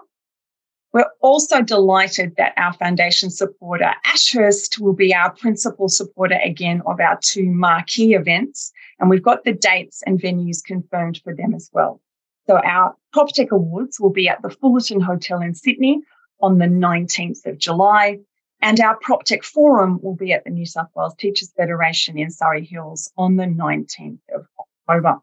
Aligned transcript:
We're 0.92 1.08
also 1.22 1.62
delighted 1.62 2.34
that 2.36 2.52
our 2.58 2.74
foundation 2.74 3.30
supporter, 3.30 3.94
Ashurst, 4.04 4.78
will 4.78 4.92
be 4.92 5.14
our 5.14 5.32
principal 5.32 5.88
supporter 5.88 6.38
again 6.44 6.82
of 6.84 7.00
our 7.00 7.18
two 7.22 7.46
marquee 7.46 8.12
events. 8.12 8.70
And 9.00 9.08
we've 9.08 9.22
got 9.22 9.44
the 9.44 9.54
dates 9.54 10.02
and 10.04 10.20
venues 10.20 10.62
confirmed 10.62 11.18
for 11.24 11.34
them 11.34 11.54
as 11.54 11.70
well. 11.72 12.02
So 12.46 12.58
our 12.58 12.94
PropTech 13.14 13.48
Awards 13.50 13.98
will 13.98 14.12
be 14.12 14.28
at 14.28 14.42
the 14.42 14.50
Fullerton 14.50 15.00
Hotel 15.00 15.40
in 15.40 15.54
Sydney 15.54 16.02
on 16.42 16.58
the 16.58 16.66
19th 16.66 17.46
of 17.46 17.56
July. 17.56 18.18
And 18.60 18.80
our 18.80 18.98
PropTech 18.98 19.44
Forum 19.44 20.00
will 20.02 20.14
be 20.14 20.32
at 20.32 20.44
the 20.44 20.50
New 20.50 20.66
South 20.66 20.88
Wales 20.94 21.14
Teachers 21.16 21.52
Federation 21.56 22.18
in 22.18 22.30
Surry 22.30 22.64
Hills 22.64 23.12
on 23.16 23.36
the 23.36 23.44
19th 23.44 24.18
of 24.34 24.46
October. 24.88 25.20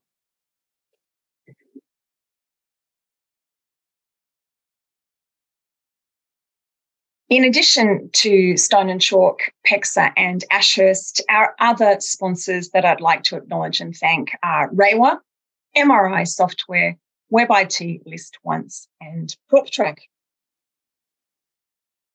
In 7.33 7.45
addition 7.45 8.11
to 8.13 8.55
Stone 8.57 8.91
and 8.91 9.01
Chalk, 9.01 9.39
PEXA, 9.67 10.11
and 10.15 10.43
Ashurst, 10.51 11.19
our 11.29 11.55
other 11.59 11.95
sponsors 11.99 12.69
that 12.69 12.85
I'd 12.85 13.01
like 13.01 13.23
to 13.23 13.37
acknowledge 13.37 13.81
and 13.81 13.95
thank 13.95 14.37
are 14.43 14.69
Reiwa, 14.69 15.17
MRI 15.75 16.27
Software, 16.27 16.95
WebIT 17.31 18.05
List 18.05 18.37
Once, 18.43 18.87
and 19.01 19.35
PropTrack. 19.51 19.97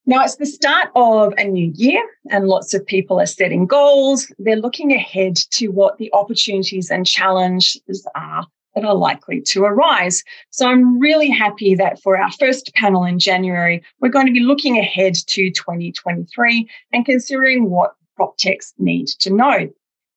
Now 0.09 0.25
it's 0.25 0.37
the 0.37 0.47
start 0.47 0.89
of 0.97 1.35
a 1.37 1.45
new 1.45 1.71
year 1.75 2.03
and 2.31 2.49
lots 2.49 2.73
of 2.73 2.87
people 2.87 3.21
are 3.21 3.27
setting 3.27 3.67
goals. 3.67 4.33
They're 4.39 4.57
looking 4.57 4.91
ahead 4.91 5.37
to 5.51 5.69
what 5.69 5.99
the 5.99 6.11
opportunities 6.15 6.91
and 6.91 7.07
challenges 7.07 8.09
are 8.15 8.47
that 8.75 8.87
are 8.87 8.95
likely 8.95 9.43
to 9.43 9.65
arise. 9.65 10.25
So 10.49 10.67
I'm 10.67 10.99
really 10.99 11.29
happy 11.29 11.75
that 11.75 12.01
for 12.01 12.17
our 12.17 12.33
first 12.41 12.73
panel 12.75 13.05
in 13.05 13.19
January, 13.19 13.83
we're 14.01 14.09
going 14.09 14.25
to 14.25 14.33
be 14.33 14.41
looking 14.41 14.79
ahead 14.79 15.15
to 15.15 15.51
2023 15.51 16.67
and 16.95 17.05
considering 17.05 17.69
what 17.69 17.95
prop 18.17 18.39
techs 18.39 18.73
need 18.79 19.09
to 19.19 19.29
know. 19.29 19.69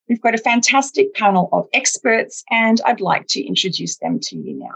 We've 0.07 0.21
got 0.21 0.35
a 0.35 0.37
fantastic 0.37 1.13
panel 1.15 1.49
of 1.51 1.67
experts 1.73 2.45
and 2.49 2.79
I'd 2.85 3.01
like 3.01 3.27
to 3.31 3.45
introduce 3.45 3.97
them 3.97 4.21
to 4.21 4.37
you 4.37 4.53
now. 4.53 4.75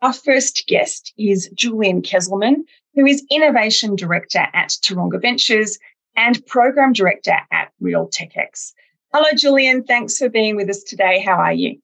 Our 0.00 0.12
first 0.12 0.68
guest 0.68 1.12
is 1.18 1.50
Julian 1.54 2.02
Kesselman, 2.02 2.62
who 2.94 3.04
is 3.04 3.24
Innovation 3.32 3.96
Director 3.96 4.46
at 4.54 4.68
Taronga 4.68 5.20
Ventures 5.20 5.76
and 6.16 6.44
Program 6.46 6.92
Director 6.92 7.36
at 7.50 7.72
Real 7.80 8.08
TechX. 8.08 8.74
Hello, 9.12 9.26
Julian. 9.36 9.82
Thanks 9.82 10.16
for 10.16 10.28
being 10.28 10.54
with 10.54 10.70
us 10.70 10.84
today. 10.84 11.20
How 11.20 11.32
are 11.32 11.52
you? 11.52 11.80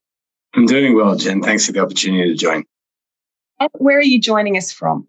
I'm 0.55 0.67
doing 0.67 0.95
well, 0.95 1.17
Jen. 1.17 1.43
Thanks 1.43 1.67
for 1.67 1.73
the 1.73 1.81
opportunity 1.81 2.31
to 2.31 2.37
join. 2.37 2.63
And 3.59 3.71
where 3.79 3.99
are 3.99 4.03
you 4.03 4.21
joining 4.21 4.57
us 4.57 4.71
from? 4.71 5.09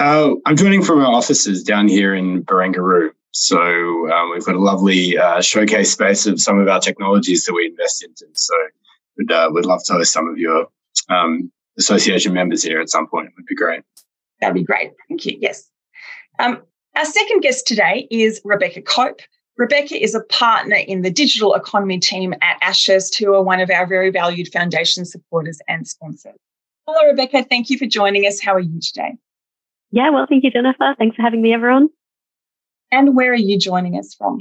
Uh, 0.00 0.32
I'm 0.44 0.56
joining 0.56 0.82
from 0.82 0.98
our 0.98 1.12
offices 1.12 1.62
down 1.62 1.86
here 1.86 2.12
in 2.12 2.42
Barangaroo. 2.42 3.10
So 3.30 3.58
um, 4.10 4.32
we've 4.32 4.44
got 4.44 4.56
a 4.56 4.60
lovely 4.60 5.16
uh, 5.16 5.40
showcase 5.42 5.92
space 5.92 6.26
of 6.26 6.40
some 6.40 6.58
of 6.58 6.66
our 6.66 6.80
technologies 6.80 7.44
that 7.44 7.54
we 7.54 7.66
invest 7.66 8.02
into. 8.02 8.26
So 8.34 8.54
we'd, 9.16 9.30
uh, 9.30 9.50
we'd 9.52 9.64
love 9.64 9.84
to 9.84 9.92
host 9.92 10.12
some 10.12 10.26
of 10.26 10.38
your 10.38 10.66
um, 11.08 11.52
association 11.78 12.32
members 12.32 12.62
here 12.62 12.80
at 12.80 12.90
some 12.90 13.06
point. 13.06 13.30
Would 13.36 13.46
be 13.46 13.54
great. 13.54 13.82
That'd 14.40 14.54
be 14.54 14.64
great. 14.64 14.92
Thank 15.08 15.24
you. 15.26 15.38
Yes. 15.40 15.68
Um, 16.38 16.62
our 16.96 17.04
second 17.04 17.40
guest 17.40 17.66
today 17.66 18.06
is 18.10 18.40
Rebecca 18.44 18.82
Cope. 18.82 19.20
Rebecca 19.58 20.02
is 20.02 20.14
a 20.14 20.22
partner 20.24 20.76
in 20.76 21.02
the 21.02 21.10
digital 21.10 21.54
economy 21.54 21.98
team 21.98 22.34
at 22.42 22.58
Ashurst, 22.62 23.16
who 23.18 23.34
are 23.34 23.42
one 23.42 23.60
of 23.60 23.70
our 23.70 23.86
very 23.86 24.10
valued 24.10 24.48
foundation 24.52 25.04
supporters 25.04 25.60
and 25.68 25.86
sponsors. 25.86 26.36
Hello, 26.86 27.08
Rebecca. 27.08 27.44
Thank 27.44 27.70
you 27.70 27.78
for 27.78 27.86
joining 27.86 28.26
us. 28.26 28.40
How 28.40 28.54
are 28.54 28.60
you 28.60 28.80
today? 28.80 29.12
Yeah, 29.90 30.10
well, 30.10 30.26
thank 30.28 30.42
you, 30.42 30.50
Jennifer. 30.50 30.94
Thanks 30.98 31.16
for 31.16 31.22
having 31.22 31.42
me, 31.42 31.54
everyone. 31.54 31.88
And 32.90 33.14
where 33.14 33.32
are 33.32 33.36
you 33.36 33.58
joining 33.58 33.98
us 33.98 34.14
from? 34.14 34.38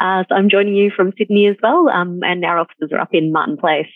Uh, 0.00 0.24
so 0.28 0.34
I'm 0.34 0.48
joining 0.48 0.74
you 0.74 0.90
from 0.90 1.12
Sydney 1.18 1.46
as 1.46 1.56
well, 1.62 1.88
um, 1.88 2.20
and 2.22 2.44
our 2.44 2.58
offices 2.58 2.90
are 2.92 3.00
up 3.00 3.12
in 3.12 3.32
Martin 3.32 3.56
Place. 3.56 3.86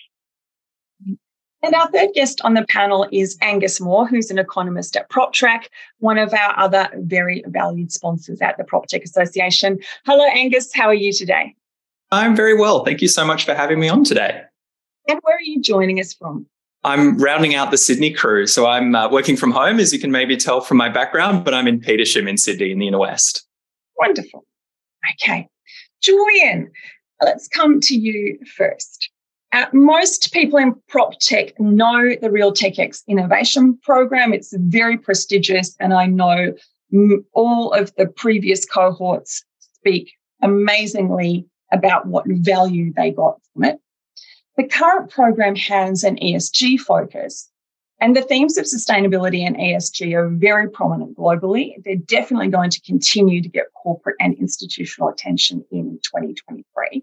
And 1.63 1.75
our 1.75 1.91
third 1.91 2.11
guest 2.15 2.41
on 2.45 2.55
the 2.55 2.65
panel 2.69 3.09
is 3.11 3.37
Angus 3.43 3.81
Moore, 3.81 4.07
who's 4.07 4.31
an 4.31 4.39
economist 4.39 4.97
at 4.97 5.11
PropTrack, 5.11 5.65
one 5.99 6.17
of 6.17 6.33
our 6.33 6.57
other 6.57 6.89
very 6.95 7.43
valued 7.49 7.91
sponsors 7.91 8.41
at 8.41 8.57
the 8.59 8.65
PropTech 8.65 9.03
Association. 9.03 9.79
Hello, 10.07 10.25
Angus. 10.27 10.73
How 10.73 10.87
are 10.87 10.95
you 10.95 11.13
today? 11.13 11.57
I'm 12.13 12.37
very 12.37 12.57
well. 12.57 12.85
Thank 12.85 13.03
you 13.03 13.09
so 13.09 13.25
much 13.25 13.45
for 13.45 13.55
having 13.55 13.81
me 13.81 13.89
on 13.89 14.05
today. 14.05 14.43
And 15.09 15.19
where 15.23 15.37
are 15.37 15.43
you 15.43 15.61
joining 15.61 15.99
us 15.99 16.15
from? 16.15 16.47
I'm 16.85 17.19
rounding 17.19 17.57
out 17.57 17.73
the 17.73 17.77
Sydney 17.77 18.13
crew. 18.13 18.47
So 18.47 18.67
I'm 18.67 18.95
uh, 18.95 19.11
working 19.11 19.37
from 19.37 19.51
home, 19.51 19.81
as 19.81 19.93
you 19.93 19.99
can 19.99 20.13
maybe 20.13 20.37
tell 20.37 20.61
from 20.61 20.77
my 20.77 20.89
background, 20.89 21.45
but 21.45 21.55
I'm 21.55 21.67
in 21.67 21.81
Petersham 21.81 22.29
in 22.29 22.39
Sydney 22.39 22.71
in 22.71 22.79
the 22.79 22.87
inner 22.87 22.99
west. 22.99 23.45
Wonderful. 23.99 24.45
Okay. 25.15 25.49
Julian, 26.01 26.71
let's 27.21 27.49
come 27.49 27.81
to 27.81 27.97
you 27.97 28.39
first. 28.57 29.11
Uh, 29.53 29.65
most 29.73 30.31
people 30.33 30.59
in 30.59 30.75
prop 30.89 31.19
tech 31.21 31.59
know 31.59 32.15
the 32.21 32.31
Real 32.31 32.53
TechX 32.53 33.03
innovation 33.07 33.79
program. 33.83 34.35
It's 34.35 34.53
very 34.57 34.99
prestigious, 34.99 35.75
and 35.81 35.95
I 35.95 36.07
know 36.07 36.55
all 37.33 37.73
of 37.73 37.95
the 37.97 38.07
previous 38.07 38.67
cohorts 38.67 39.45
speak 39.59 40.13
amazingly 40.43 41.47
about 41.73 42.07
what 42.07 42.25
value 42.29 42.93
they 42.95 43.11
got 43.11 43.41
from 43.53 43.65
it. 43.65 43.81
The 44.57 44.65
current 44.65 45.11
program 45.11 45.57
has 45.57 46.05
an 46.05 46.17
ESG 46.17 46.81
focus, 46.81 47.51
and 48.01 48.15
the 48.15 48.23
themes 48.23 48.59
of 48.59 48.67
sustainability 48.67 49.47
and 49.47 49.57
ESG 49.57 50.13
are 50.15 50.29
very 50.29 50.69
prominent 50.69 51.17
globally. 51.17 51.73
They're 51.85 51.97
definitely 51.97 52.49
going 52.49 52.71
to 52.71 52.81
continue 52.83 53.43
to 53.43 53.49
get 53.49 53.73
corporate 53.83 54.17
and 54.21 54.35
institutional 54.35 55.09
attention 55.09 55.65
in 55.71 55.99
2023. 56.03 57.03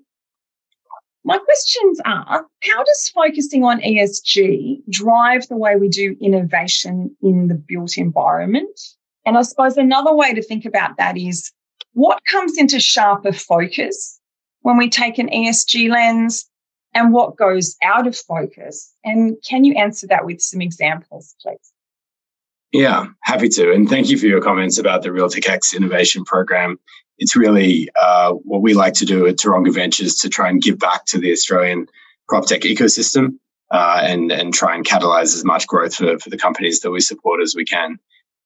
My 1.25 1.39
questions 1.39 1.99
are 2.05 2.45
how 2.61 2.83
does 2.83 3.09
focusing 3.09 3.63
on 3.63 3.81
ESG 3.81 4.83
drive 4.91 5.47
the 5.47 5.57
way 5.57 5.75
we 5.75 5.89
do 5.89 6.15
innovation 6.21 7.17
in 7.19 7.47
the 7.47 7.55
built 7.55 7.97
environment? 7.97 8.79
And 9.25 9.35
I 9.35 9.41
suppose 9.41 9.75
another 9.75 10.13
way 10.13 10.35
to 10.35 10.43
think 10.43 10.65
about 10.65 10.97
that 10.97 11.17
is 11.17 11.51
what 11.93 12.23
comes 12.25 12.59
into 12.59 12.79
sharper 12.79 13.33
focus 13.33 14.19
when 14.61 14.77
we 14.77 14.87
take 14.87 15.17
an 15.17 15.29
ESG 15.29 15.89
lens 15.89 16.47
and 16.93 17.11
what 17.11 17.37
goes 17.37 17.75
out 17.83 18.05
of 18.05 18.15
focus? 18.15 18.93
And 19.03 19.35
can 19.47 19.63
you 19.63 19.73
answer 19.73 20.05
that 20.05 20.25
with 20.25 20.41
some 20.41 20.61
examples, 20.61 21.33
please? 21.41 21.71
Yeah, 22.71 23.07
happy 23.23 23.49
to. 23.49 23.71
And 23.71 23.89
thank 23.89 24.09
you 24.09 24.19
for 24.19 24.27
your 24.27 24.41
comments 24.41 24.77
about 24.77 25.01
the 25.01 25.11
Real 25.11 25.29
X 25.33 25.73
Innovation 25.73 26.23
Program 26.23 26.77
it's 27.17 27.35
really 27.35 27.89
uh, 27.99 28.31
what 28.31 28.61
we 28.61 28.73
like 28.73 28.93
to 28.95 29.05
do 29.05 29.25
at 29.27 29.37
Taronga 29.37 29.73
Ventures 29.73 30.15
to 30.15 30.29
try 30.29 30.49
and 30.49 30.61
give 30.61 30.79
back 30.79 31.05
to 31.05 31.19
the 31.19 31.31
Australian 31.31 31.87
prop 32.27 32.45
tech 32.45 32.61
ecosystem 32.61 33.37
uh, 33.71 34.01
and 34.03 34.31
and 34.31 34.53
try 34.53 34.75
and 34.75 34.85
catalyze 34.85 35.35
as 35.35 35.43
much 35.43 35.67
growth 35.67 35.95
for, 35.95 36.19
for 36.19 36.29
the 36.29 36.37
companies 36.37 36.81
that 36.81 36.91
we 36.91 37.01
support 37.01 37.41
as 37.41 37.55
we 37.55 37.65
can. 37.65 37.97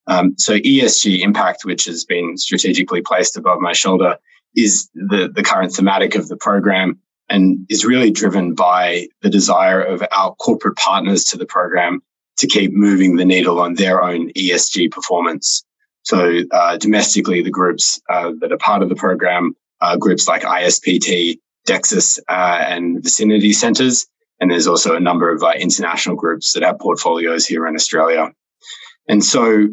Um, 0.08 0.36
so 0.38 0.58
ESG 0.58 1.20
impact, 1.20 1.66
which 1.66 1.86
has 1.86 2.04
been 2.04 2.38
strategically 2.38 3.02
placed 3.02 3.38
above 3.38 3.60
my 3.60 3.74
shoulder, 3.74 4.18
is 4.56 4.90
the 4.94 5.32
the 5.34 5.44
current 5.44 5.74
thematic 5.74 6.16
of 6.16 6.28
the 6.28 6.38
program 6.38 7.00
and 7.30 7.66
is 7.70 7.86
really 7.86 8.12
driven 8.12 8.56
by 8.56 9.08
the 9.22 9.30
desire 9.30 9.82
of 9.82 10.04
our 10.12 10.34
corporate 10.36 10.78
partners 10.78 11.24
to 11.26 11.38
the 11.38 11.46
program 11.46 12.02
to 12.38 12.48
keep 12.48 12.74
moving 12.74 13.18
the 13.18 13.26
needle 13.26 13.60
on 13.60 13.76
their 13.76 14.02
own 14.02 14.32
ESG 14.34 14.90
performance. 14.92 15.64
So 16.04 16.40
uh, 16.52 16.78
domestically, 16.78 17.42
the 17.42 17.52
groups 17.52 18.00
uh, 18.10 18.32
that 18.40 18.52
are 18.52 18.58
part 18.58 18.82
of 18.82 18.90
the 18.90 18.96
program 18.96 19.56
are 19.82 19.98
groups 19.98 20.28
like 20.28 20.44
ISPT, 20.44 21.40
Dexus, 21.68 22.20
uh, 22.28 22.64
and 22.68 23.04
Vicinity 23.04 23.54
Centres. 23.54 24.08
And 24.40 24.50
there's 24.50 24.68
also 24.68 24.96
a 24.96 25.00
number 25.00 25.32
of 25.34 25.44
uh, 25.44 25.52
international 25.60 26.16
groups 26.16 26.54
that 26.54 26.64
have 26.64 26.80
portfolios 26.80 27.46
here 27.46 27.68
in 27.68 27.76
Australia. 27.76 28.32
And 29.08 29.24
so 29.24 29.68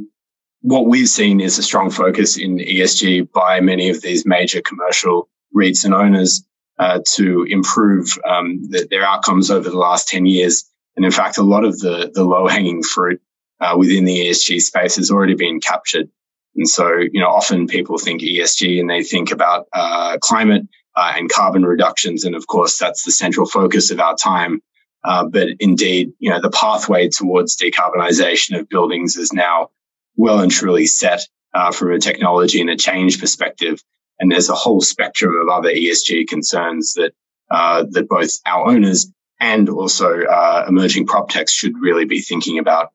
what 0.62 0.86
we've 0.86 1.08
seen 1.08 1.40
is 1.40 1.58
a 1.58 1.62
strong 1.62 1.90
focus 1.90 2.36
in 2.36 2.58
ESG 2.58 3.30
by 3.32 3.60
many 3.60 3.88
of 3.88 4.02
these 4.02 4.26
major 4.26 4.60
commercial 4.60 5.28
REITs 5.54 5.84
and 5.84 5.94
owners 5.94 6.44
uh, 6.78 7.00
to 7.14 7.44
improve 7.44 8.18
um, 8.28 8.68
the, 8.70 8.86
their 8.90 9.04
outcomes 9.04 9.50
over 9.50 9.70
the 9.70 9.78
last 9.78 10.08
10 10.08 10.26
years. 10.26 10.64
And 10.96 11.04
in 11.04 11.12
fact, 11.12 11.38
a 11.38 11.42
lot 11.42 11.64
of 11.64 11.78
the, 11.78 12.10
the 12.12 12.24
low 12.24 12.48
hanging 12.48 12.82
fruit 12.82 13.20
uh, 13.60 13.74
within 13.78 14.04
the 14.04 14.28
ESG 14.28 14.60
space 14.60 14.96
has 14.96 15.10
already 15.10 15.34
been 15.34 15.60
captured. 15.60 16.08
And 16.56 16.68
so, 16.68 16.90
you 16.96 17.20
know, 17.20 17.28
often 17.28 17.66
people 17.66 17.98
think 17.98 18.22
ESG 18.22 18.80
and 18.80 18.88
they 18.88 19.02
think 19.02 19.30
about 19.30 19.66
uh, 19.72 20.16
climate 20.20 20.66
uh, 20.96 21.12
and 21.14 21.30
carbon 21.30 21.64
reductions. 21.64 22.24
And 22.24 22.34
of 22.34 22.46
course, 22.46 22.78
that's 22.78 23.04
the 23.04 23.12
central 23.12 23.46
focus 23.46 23.90
of 23.90 24.00
our 24.00 24.16
time. 24.16 24.62
Uh, 25.04 25.26
but 25.26 25.48
indeed, 25.60 26.12
you 26.18 26.30
know, 26.30 26.40
the 26.40 26.50
pathway 26.50 27.08
towards 27.08 27.56
decarbonisation 27.56 28.58
of 28.58 28.68
buildings 28.68 29.16
is 29.16 29.32
now 29.32 29.70
well 30.16 30.40
and 30.40 30.50
truly 30.50 30.86
set 30.86 31.20
uh, 31.54 31.70
from 31.70 31.92
a 31.92 31.98
technology 31.98 32.60
and 32.60 32.70
a 32.70 32.76
change 32.76 33.20
perspective. 33.20 33.80
And 34.18 34.32
there's 34.32 34.48
a 34.48 34.54
whole 34.54 34.80
spectrum 34.80 35.34
of 35.40 35.48
other 35.48 35.70
ESG 35.70 36.26
concerns 36.26 36.94
that 36.94 37.12
uh, 37.50 37.84
that 37.90 38.08
both 38.08 38.30
our 38.46 38.66
owners 38.66 39.08
and 39.38 39.68
also 39.68 40.22
emerging 40.66 41.06
prop 41.06 41.28
techs 41.28 41.52
should 41.52 41.74
really 41.78 42.06
be 42.06 42.20
thinking 42.20 42.58
about. 42.58 42.90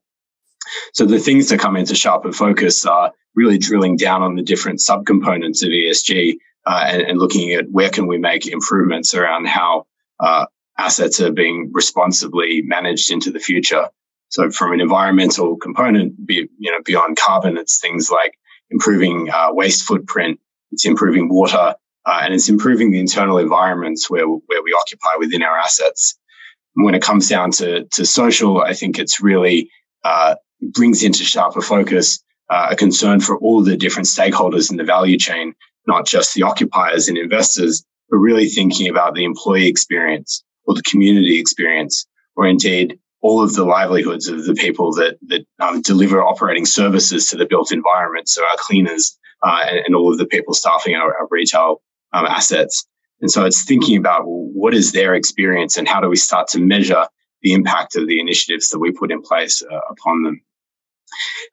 So 0.92 1.06
the 1.06 1.18
things 1.18 1.48
that 1.48 1.60
come 1.60 1.76
into 1.76 1.94
sharper 1.94 2.32
focus 2.32 2.84
are 2.86 3.12
really 3.34 3.58
drilling 3.58 3.96
down 3.96 4.22
on 4.22 4.34
the 4.34 4.42
different 4.42 4.80
subcomponents 4.80 5.62
of 5.62 5.70
ESG 5.70 6.36
uh, 6.66 6.84
and, 6.86 7.02
and, 7.02 7.18
looking 7.18 7.52
at 7.54 7.70
where 7.70 7.90
can 7.90 8.06
we 8.06 8.18
make 8.18 8.46
improvements 8.46 9.14
around 9.14 9.48
how 9.48 9.86
uh, 10.20 10.46
assets 10.78 11.20
are 11.20 11.32
being 11.32 11.70
responsibly 11.72 12.62
managed 12.62 13.10
into 13.10 13.30
the 13.30 13.40
future. 13.40 13.88
So 14.28 14.50
from 14.50 14.72
an 14.72 14.80
environmental 14.80 15.56
component, 15.56 16.24
be, 16.24 16.48
you 16.58 16.70
know, 16.70 16.78
beyond 16.84 17.16
carbon, 17.16 17.58
it's 17.58 17.80
things 17.80 18.10
like 18.10 18.32
improving 18.70 19.28
uh, 19.30 19.48
waste 19.52 19.84
footprint, 19.84 20.40
it's 20.70 20.86
improving 20.86 21.28
water, 21.28 21.74
uh, 22.06 22.20
and 22.22 22.32
it's 22.32 22.48
improving 22.48 22.90
the 22.90 23.00
internal 23.00 23.38
environments 23.38 24.08
where 24.08 24.26
where 24.26 24.62
we 24.62 24.72
occupy 24.72 25.16
within 25.18 25.42
our 25.42 25.56
assets. 25.56 26.18
When 26.74 26.94
it 26.94 27.02
comes 27.02 27.28
down 27.28 27.50
to 27.52 27.84
to 27.92 28.06
social, 28.06 28.62
I 28.62 28.72
think 28.72 28.98
it's 28.98 29.20
really 29.20 29.70
uh, 30.04 30.36
brings 30.62 31.02
into 31.02 31.24
sharper 31.24 31.60
focus 31.60 32.22
uh, 32.50 32.68
a 32.70 32.76
concern 32.76 33.20
for 33.20 33.38
all 33.38 33.62
the 33.62 33.76
different 33.76 34.08
stakeholders 34.08 34.70
in 34.70 34.76
the 34.76 34.84
value 34.84 35.18
chain, 35.18 35.54
not 35.86 36.06
just 36.06 36.34
the 36.34 36.42
occupiers 36.42 37.08
and 37.08 37.16
investors, 37.16 37.84
but 38.10 38.18
really 38.18 38.48
thinking 38.48 38.88
about 38.88 39.14
the 39.14 39.24
employee 39.24 39.66
experience 39.66 40.44
or 40.64 40.74
the 40.74 40.82
community 40.82 41.40
experience, 41.40 42.06
or 42.36 42.46
indeed 42.46 42.98
all 43.22 43.42
of 43.42 43.54
the 43.54 43.64
livelihoods 43.64 44.28
of 44.28 44.44
the 44.44 44.54
people 44.54 44.92
that 44.92 45.16
that 45.28 45.46
um, 45.60 45.80
deliver 45.80 46.22
operating 46.22 46.66
services 46.66 47.28
to 47.28 47.36
the 47.36 47.46
built 47.46 47.72
environment. 47.72 48.28
So 48.28 48.42
our 48.42 48.56
cleaners 48.58 49.18
uh, 49.42 49.64
and, 49.68 49.78
and, 49.86 49.94
all 49.96 50.12
of 50.12 50.18
the 50.18 50.26
people 50.26 50.54
staffing 50.54 50.94
our, 50.94 51.16
our 51.18 51.26
retail 51.30 51.82
um, 52.12 52.26
assets. 52.26 52.86
And 53.20 53.30
so 53.30 53.44
it's 53.44 53.64
thinking 53.64 53.96
about 53.96 54.22
what 54.24 54.74
is 54.74 54.92
their 54.92 55.14
experience 55.14 55.76
and 55.76 55.88
how 55.88 56.00
do 56.00 56.08
we 56.08 56.16
start 56.16 56.48
to 56.48 56.60
measure 56.60 57.06
the 57.40 57.52
impact 57.52 57.96
of 57.96 58.06
the 58.06 58.20
initiatives 58.20 58.68
that 58.68 58.78
we 58.78 58.92
put 58.92 59.10
in 59.10 59.22
place 59.22 59.62
uh, 59.62 59.80
upon 59.90 60.22
them. 60.22 60.40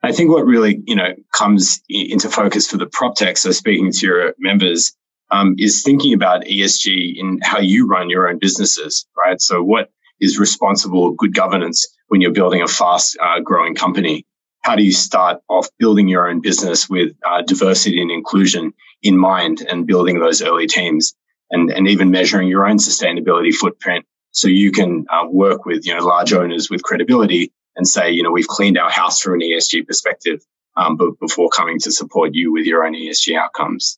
I 0.03 0.11
think 0.11 0.29
what 0.31 0.45
really, 0.45 0.81
you 0.85 0.95
know, 0.95 1.13
comes 1.33 1.81
into 1.89 2.29
focus 2.29 2.67
for 2.67 2.77
the 2.77 2.87
prop 2.87 3.15
tech, 3.15 3.37
so 3.37 3.51
speaking 3.51 3.91
to 3.91 4.05
your 4.05 4.35
members, 4.39 4.93
um, 5.31 5.55
is 5.57 5.83
thinking 5.83 6.13
about 6.13 6.43
ESG 6.43 7.17
in 7.17 7.39
how 7.43 7.59
you 7.59 7.87
run 7.87 8.09
your 8.09 8.29
own 8.29 8.39
businesses, 8.39 9.05
right? 9.17 9.39
So 9.41 9.61
what 9.61 9.91
is 10.19 10.39
responsible 10.39 11.11
good 11.11 11.33
governance 11.33 11.87
when 12.07 12.21
you're 12.21 12.31
building 12.31 12.61
a 12.61 12.67
fast 12.67 13.17
uh, 13.21 13.39
growing 13.39 13.75
company? 13.75 14.25
How 14.61 14.75
do 14.75 14.83
you 14.83 14.91
start 14.91 15.41
off 15.49 15.67
building 15.77 16.07
your 16.07 16.29
own 16.29 16.41
business 16.41 16.89
with 16.89 17.15
uh, 17.25 17.41
diversity 17.43 18.01
and 18.01 18.11
inclusion 18.11 18.73
in 19.01 19.17
mind 19.17 19.61
and 19.61 19.87
building 19.87 20.19
those 20.19 20.41
early 20.41 20.67
teams 20.67 21.13
and, 21.51 21.71
and 21.71 21.87
even 21.87 22.11
measuring 22.11 22.47
your 22.47 22.67
own 22.67 22.77
sustainability 22.77 23.53
footprint 23.53 24.05
so 24.31 24.47
you 24.47 24.71
can 24.71 25.05
uh, 25.09 25.25
work 25.29 25.65
with, 25.65 25.85
you 25.85 25.95
know, 25.95 26.05
large 26.05 26.33
owners 26.33 26.69
with 26.69 26.83
credibility 26.83 27.51
and 27.79 27.87
say, 27.87 28.11
you 28.11 28.21
know, 28.21 28.29
we've 28.29 28.47
cleaned 28.47 28.77
our 28.77 28.91
house 28.91 29.21
from 29.21 29.35
an 29.35 29.39
ESG 29.39 29.87
perspective, 29.87 30.45
um, 30.75 30.97
but 30.97 31.17
before 31.21 31.47
coming 31.47 31.79
to 31.79 31.91
support 31.93 32.35
you 32.35 32.51
with 32.51 32.65
your 32.65 32.83
own 32.85 32.93
ESG 32.93 33.37
outcomes. 33.37 33.97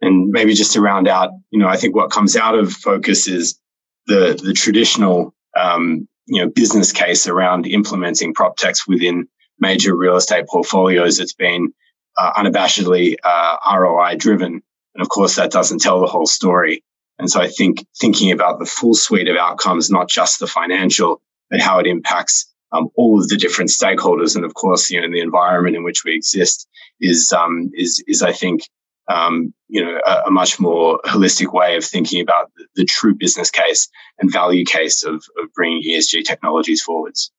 And 0.00 0.30
maybe 0.30 0.54
just 0.54 0.72
to 0.72 0.80
round 0.80 1.06
out, 1.06 1.30
you 1.50 1.58
know, 1.58 1.68
I 1.68 1.76
think 1.76 1.94
what 1.94 2.10
comes 2.10 2.36
out 2.36 2.54
of 2.54 2.72
focus 2.72 3.28
is 3.28 3.60
the 4.06 4.40
the 4.42 4.54
traditional, 4.54 5.34
um, 5.54 6.08
you 6.24 6.40
know, 6.40 6.48
business 6.48 6.90
case 6.90 7.26
around 7.26 7.66
implementing 7.66 8.32
prop 8.32 8.56
techs 8.56 8.88
within 8.88 9.28
major 9.60 9.94
real 9.94 10.16
estate 10.16 10.46
portfolios. 10.48 11.20
It's 11.20 11.34
been 11.34 11.70
uh, 12.16 12.32
unabashedly 12.32 13.16
uh, 13.22 13.56
ROI 13.76 14.16
driven, 14.16 14.62
and 14.94 15.02
of 15.02 15.10
course, 15.10 15.36
that 15.36 15.52
doesn't 15.52 15.82
tell 15.82 16.00
the 16.00 16.06
whole 16.06 16.26
story. 16.26 16.82
And 17.18 17.30
so, 17.30 17.42
I 17.42 17.48
think 17.48 17.86
thinking 18.00 18.32
about 18.32 18.58
the 18.58 18.64
full 18.64 18.94
suite 18.94 19.28
of 19.28 19.36
outcomes, 19.36 19.90
not 19.90 20.08
just 20.08 20.40
the 20.40 20.46
financial, 20.46 21.20
but 21.50 21.60
how 21.60 21.78
it 21.78 21.86
impacts 21.86 22.51
um, 22.72 22.88
all 22.96 23.20
of 23.20 23.28
the 23.28 23.36
different 23.36 23.70
stakeholders, 23.70 24.34
and 24.34 24.44
of 24.44 24.54
course, 24.54 24.90
you 24.90 25.00
know, 25.00 25.10
the 25.10 25.20
environment 25.20 25.76
in 25.76 25.84
which 25.84 26.04
we 26.04 26.14
exist 26.14 26.68
is 27.00 27.32
um, 27.32 27.70
is 27.74 28.02
is 28.06 28.22
I 28.22 28.32
think 28.32 28.62
um, 29.08 29.52
you 29.68 29.84
know 29.84 30.00
a, 30.06 30.22
a, 30.26 30.30
much 30.30 30.58
more 30.58 31.00
holistic 31.04 31.52
way 31.52 31.76
of 31.76 31.84
thinking 31.84 32.20
about 32.20 32.50
the, 32.56 32.66
the 32.76 32.84
true 32.84 33.14
business 33.14 33.50
case 33.50 33.88
and 34.18 34.32
value 34.32 34.64
case 34.64 35.04
of, 35.04 35.16
of 35.16 35.52
bringing 35.54 35.82
ESG 35.82 36.24
technologies 36.24 36.82
forwards. 36.82 37.30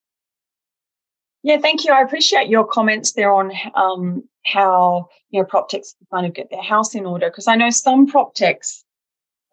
Yeah, 1.42 1.58
thank 1.58 1.84
you. 1.84 1.92
I 1.92 2.02
appreciate 2.02 2.48
your 2.48 2.66
comments 2.66 3.14
there 3.14 3.34
on 3.34 3.52
um, 3.76 4.24
how 4.46 5.10
you 5.30 5.42
know 5.42 5.46
prop 5.46 5.70
techs 5.70 5.96
kind 6.14 6.26
of 6.26 6.34
get 6.34 6.50
their 6.50 6.64
house 6.64 6.96
in 6.96 7.06
order 7.06 7.30
because 7.30 7.48
I 7.48 7.56
know 7.56 7.70
some 7.70 8.08
prop 8.08 8.36
techs 8.36 8.84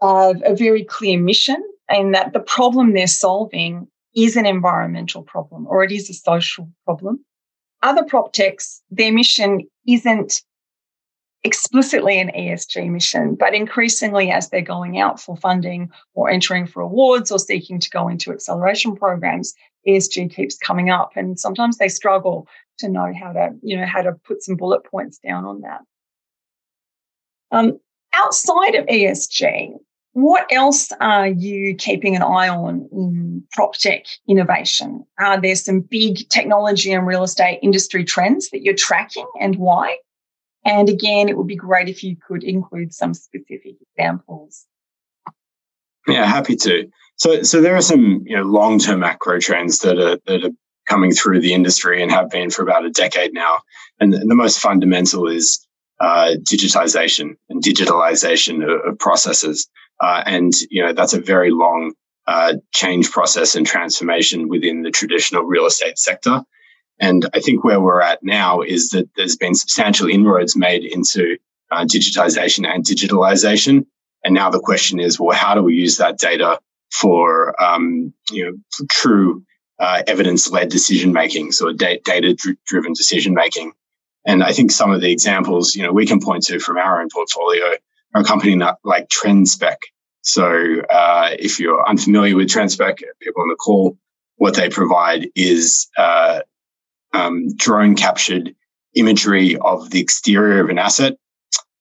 have 0.02 0.42
a 0.44 0.54
very 0.54 0.84
clear 0.84 1.18
mission 1.18 1.62
and 1.88 2.14
that 2.14 2.32
the 2.32 2.40
problem 2.40 2.92
they're 2.92 3.06
solving 3.06 3.88
is 4.14 4.36
an 4.36 4.46
environmental 4.46 5.22
problem 5.22 5.66
or 5.66 5.82
it 5.84 5.92
is 5.92 6.10
a 6.10 6.14
social 6.14 6.68
problem. 6.84 7.24
Other 7.82 8.04
prop 8.04 8.32
techs, 8.32 8.82
their 8.90 9.12
mission 9.12 9.66
isn't 9.86 10.42
explicitly 11.42 12.20
an 12.20 12.30
ESG 12.36 12.90
mission, 12.90 13.34
but 13.34 13.54
increasingly 13.54 14.30
as 14.30 14.50
they're 14.50 14.60
going 14.60 14.98
out 14.98 15.18
for 15.18 15.36
funding 15.36 15.90
or 16.14 16.28
entering 16.28 16.66
for 16.66 16.82
awards 16.82 17.30
or 17.30 17.38
seeking 17.38 17.80
to 17.80 17.90
go 17.90 18.08
into 18.08 18.30
acceleration 18.30 18.94
programs, 18.94 19.54
ESG 19.88 20.34
keeps 20.34 20.58
coming 20.58 20.90
up 20.90 21.12
and 21.16 21.40
sometimes 21.40 21.78
they 21.78 21.88
struggle 21.88 22.46
to 22.78 22.88
know 22.88 23.12
how 23.18 23.32
to, 23.32 23.50
you 23.62 23.76
know, 23.76 23.86
how 23.86 24.02
to 24.02 24.12
put 24.12 24.42
some 24.42 24.56
bullet 24.56 24.84
points 24.84 25.18
down 25.18 25.44
on 25.44 25.62
that. 25.62 25.80
Um, 27.50 27.78
outside 28.12 28.74
of 28.74 28.86
ESG, 28.86 29.72
what 30.12 30.46
else 30.50 30.90
are 31.00 31.28
you 31.28 31.74
keeping 31.74 32.16
an 32.16 32.22
eye 32.22 32.48
on 32.48 32.88
in 32.92 33.44
prop 33.52 33.74
tech 33.74 34.06
innovation? 34.28 35.04
Are 35.18 35.40
there 35.40 35.54
some 35.54 35.80
big 35.80 36.28
technology 36.28 36.92
and 36.92 37.06
real 37.06 37.22
estate 37.22 37.60
industry 37.62 38.04
trends 38.04 38.50
that 38.50 38.62
you're 38.62 38.74
tracking 38.74 39.26
and 39.40 39.56
why? 39.56 39.98
And 40.64 40.88
again, 40.88 41.28
it 41.28 41.36
would 41.36 41.46
be 41.46 41.56
great 41.56 41.88
if 41.88 42.02
you 42.02 42.16
could 42.16 42.42
include 42.42 42.92
some 42.92 43.14
specific 43.14 43.76
examples. 43.96 44.66
Yeah, 46.06 46.26
happy 46.26 46.56
to. 46.56 46.90
So, 47.16 47.42
so 47.42 47.60
there 47.60 47.76
are 47.76 47.82
some 47.82 48.22
you 48.26 48.36
know 48.36 48.42
long-term 48.42 49.00
macro 49.00 49.38
trends 49.38 49.78
that 49.80 49.98
are 49.98 50.18
that 50.26 50.44
are 50.44 50.50
coming 50.88 51.12
through 51.12 51.40
the 51.40 51.54
industry 51.54 52.02
and 52.02 52.10
have 52.10 52.30
been 52.30 52.50
for 52.50 52.62
about 52.62 52.84
a 52.84 52.90
decade 52.90 53.32
now. 53.32 53.58
And 54.00 54.12
the 54.12 54.34
most 54.34 54.58
fundamental 54.58 55.28
is 55.28 55.64
uh, 56.00 56.34
digitization 56.50 57.36
and 57.48 57.62
digitalization 57.62 58.62
of, 58.64 58.92
of 58.92 58.98
processes. 58.98 59.68
Uh, 60.00 60.22
and, 60.26 60.52
you 60.70 60.82
know, 60.82 60.92
that's 60.92 61.12
a 61.12 61.20
very 61.20 61.50
long 61.50 61.92
uh, 62.26 62.54
change 62.72 63.10
process 63.10 63.54
and 63.54 63.66
transformation 63.66 64.48
within 64.48 64.82
the 64.82 64.90
traditional 64.90 65.42
real 65.42 65.66
estate 65.66 65.98
sector. 65.98 66.42
And 66.98 67.28
I 67.34 67.40
think 67.40 67.64
where 67.64 67.80
we're 67.80 68.02
at 68.02 68.22
now 68.22 68.60
is 68.60 68.90
that 68.90 69.08
there's 69.16 69.36
been 69.36 69.54
substantial 69.54 70.08
inroads 70.08 70.56
made 70.56 70.84
into 70.84 71.36
uh, 71.70 71.84
digitization 71.84 72.66
and 72.66 72.84
digitalization. 72.84 73.86
And 74.24 74.34
now 74.34 74.50
the 74.50 74.60
question 74.60 75.00
is, 75.00 75.18
well, 75.18 75.36
how 75.36 75.54
do 75.54 75.62
we 75.62 75.74
use 75.74 75.96
that 75.96 76.18
data 76.18 76.60
for, 76.92 77.54
um, 77.62 78.12
you 78.30 78.44
know, 78.44 78.86
true 78.90 79.42
uh, 79.78 80.02
evidence-led 80.06 80.68
decision 80.68 81.12
making, 81.12 81.52
so 81.52 81.72
data-driven 81.72 82.92
decision 82.92 83.32
making? 83.34 83.72
And 84.26 84.42
I 84.42 84.52
think 84.52 84.70
some 84.70 84.90
of 84.90 85.00
the 85.00 85.10
examples, 85.10 85.74
you 85.74 85.82
know, 85.82 85.92
we 85.92 86.06
can 86.06 86.20
point 86.20 86.44
to 86.44 86.58
from 86.58 86.76
our 86.76 87.00
own 87.00 87.08
portfolio 87.12 87.74
are 88.14 88.20
a 88.20 88.24
company 88.24 88.60
like 88.84 89.08
Trendspek. 89.08 89.76
So 90.22 90.82
uh, 90.90 91.30
if 91.38 91.58
you're 91.58 91.88
unfamiliar 91.88 92.36
with 92.36 92.48
Trendspek, 92.48 93.02
people 93.20 93.42
on 93.42 93.48
the 93.48 93.56
call 93.56 93.96
what 94.36 94.54
they 94.54 94.70
provide 94.70 95.28
is 95.34 95.86
uh, 95.98 96.40
um, 97.12 97.54
drone 97.56 97.94
captured 97.94 98.54
imagery 98.94 99.56
of 99.58 99.90
the 99.90 100.00
exterior 100.00 100.64
of 100.64 100.70
an 100.70 100.78
asset, 100.78 101.16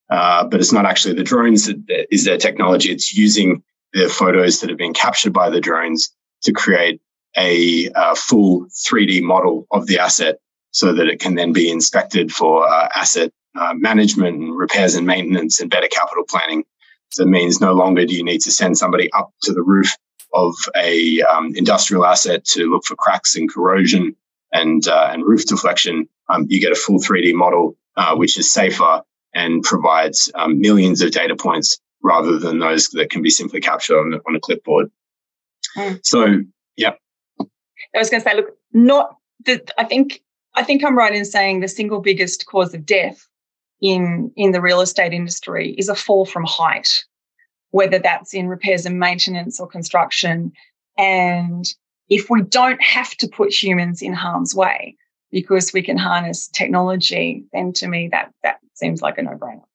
uh, 0.09 0.45
but 0.45 0.59
it's 0.59 0.73
not 0.73 0.85
actually 0.85 1.13
the 1.13 1.23
drones 1.23 1.67
that 1.67 2.07
is 2.11 2.25
their 2.25 2.37
technology. 2.37 2.91
It's 2.91 3.15
using 3.15 3.63
the 3.93 4.09
photos 4.09 4.59
that 4.59 4.69
have 4.69 4.77
been 4.77 4.93
captured 4.93 5.31
by 5.31 5.49
the 5.49 5.61
drones 5.61 6.13
to 6.43 6.51
create 6.51 7.01
a, 7.37 7.89
a 7.95 8.15
full 8.15 8.65
3D 8.65 9.21
model 9.21 9.65
of 9.71 9.87
the 9.87 9.99
asset 9.99 10.39
so 10.71 10.93
that 10.93 11.07
it 11.07 11.19
can 11.19 11.35
then 11.35 11.53
be 11.53 11.69
inspected 11.69 12.31
for 12.31 12.67
uh, 12.67 12.89
asset 12.95 13.31
uh, 13.59 13.73
management 13.73 14.37
and 14.37 14.57
repairs 14.57 14.95
and 14.95 15.07
maintenance 15.07 15.59
and 15.59 15.69
better 15.69 15.87
capital 15.87 16.23
planning. 16.23 16.63
So 17.09 17.23
it 17.23 17.29
means 17.29 17.59
no 17.59 17.73
longer 17.73 18.05
do 18.05 18.15
you 18.15 18.23
need 18.23 18.41
to 18.41 18.51
send 18.51 18.77
somebody 18.77 19.11
up 19.13 19.33
to 19.43 19.53
the 19.53 19.63
roof 19.63 19.95
of 20.33 20.53
a 20.75 21.21
um, 21.23 21.53
industrial 21.55 22.05
asset 22.05 22.45
to 22.45 22.69
look 22.69 22.85
for 22.85 22.95
cracks 22.95 23.35
and 23.35 23.51
corrosion 23.51 24.15
and 24.53 24.87
uh, 24.87 25.09
and 25.11 25.23
roof 25.23 25.45
deflection. 25.45 26.07
Um, 26.29 26.45
you 26.49 26.61
get 26.61 26.71
a 26.71 26.75
full 26.75 26.99
3D 26.99 27.33
model, 27.33 27.75
uh, 27.97 28.15
which 28.15 28.37
is 28.37 28.51
safer 28.51 29.01
and 29.33 29.63
provides 29.63 30.31
um, 30.35 30.59
millions 30.59 31.01
of 31.01 31.11
data 31.11 31.35
points 31.35 31.79
rather 32.03 32.37
than 32.37 32.59
those 32.59 32.89
that 32.89 33.09
can 33.09 33.21
be 33.21 33.29
simply 33.29 33.59
captured 33.59 33.97
on, 33.97 34.21
on 34.27 34.35
a 34.35 34.39
clipboard. 34.39 34.91
Mm. 35.77 35.99
So, 36.03 36.43
yeah. 36.77 36.93
I 37.39 37.97
was 37.97 38.09
going 38.09 38.21
to 38.23 38.29
say, 38.29 38.35
look, 38.35 38.57
not 38.73 39.17
the, 39.45 39.61
I 39.77 39.83
think 39.83 40.21
I 40.59 40.63
think 40.63 40.83
I'm 40.83 40.97
right 40.97 41.15
in 41.15 41.23
saying 41.23 41.61
the 41.61 41.69
single 41.69 42.01
biggest 42.01 42.45
cause 42.45 42.73
of 42.73 42.85
death 42.85 43.25
in 43.81 44.29
in 44.35 44.51
the 44.51 44.59
real 44.59 44.81
estate 44.81 45.13
industry 45.13 45.73
is 45.77 45.87
a 45.87 45.95
fall 45.95 46.25
from 46.25 46.43
height, 46.45 47.05
whether 47.71 47.97
that's 47.97 48.33
in 48.33 48.49
repairs 48.49 48.85
and 48.85 48.99
maintenance 48.99 49.57
or 49.61 49.67
construction. 49.67 50.51
And 50.97 51.65
if 52.09 52.29
we 52.29 52.41
don't 52.41 52.83
have 52.83 53.11
to 53.19 53.27
put 53.29 53.53
humans 53.53 54.01
in 54.01 54.11
harm's 54.11 54.53
way 54.53 54.97
because 55.31 55.71
we 55.71 55.81
can 55.81 55.97
harness 55.97 56.49
technology, 56.49 57.45
then 57.53 57.71
to 57.73 57.87
me 57.87 58.09
that 58.11 58.33
that 58.43 58.57
seems 58.73 59.01
like 59.01 59.17
a 59.17 59.21
no-brainer. 59.21 59.68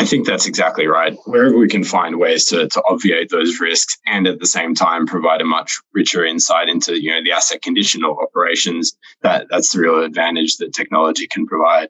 I 0.00 0.06
think 0.06 0.26
that's 0.26 0.46
exactly 0.46 0.86
right. 0.86 1.16
Wherever 1.24 1.56
we 1.56 1.68
can 1.68 1.84
find 1.84 2.18
ways 2.18 2.46
to, 2.46 2.68
to 2.68 2.82
obviate 2.88 3.30
those 3.30 3.60
risks 3.60 3.96
and 4.06 4.26
at 4.26 4.40
the 4.40 4.46
same 4.46 4.74
time 4.74 5.06
provide 5.06 5.40
a 5.40 5.44
much 5.44 5.78
richer 5.92 6.24
insight 6.24 6.68
into 6.68 7.00
you 7.00 7.10
know 7.10 7.22
the 7.22 7.32
asset 7.32 7.62
condition 7.62 8.04
of 8.04 8.18
operations, 8.18 8.92
that 9.22 9.46
that's 9.50 9.72
the 9.72 9.80
real 9.80 10.02
advantage 10.02 10.56
that 10.56 10.74
technology 10.74 11.26
can 11.26 11.46
provide. 11.46 11.88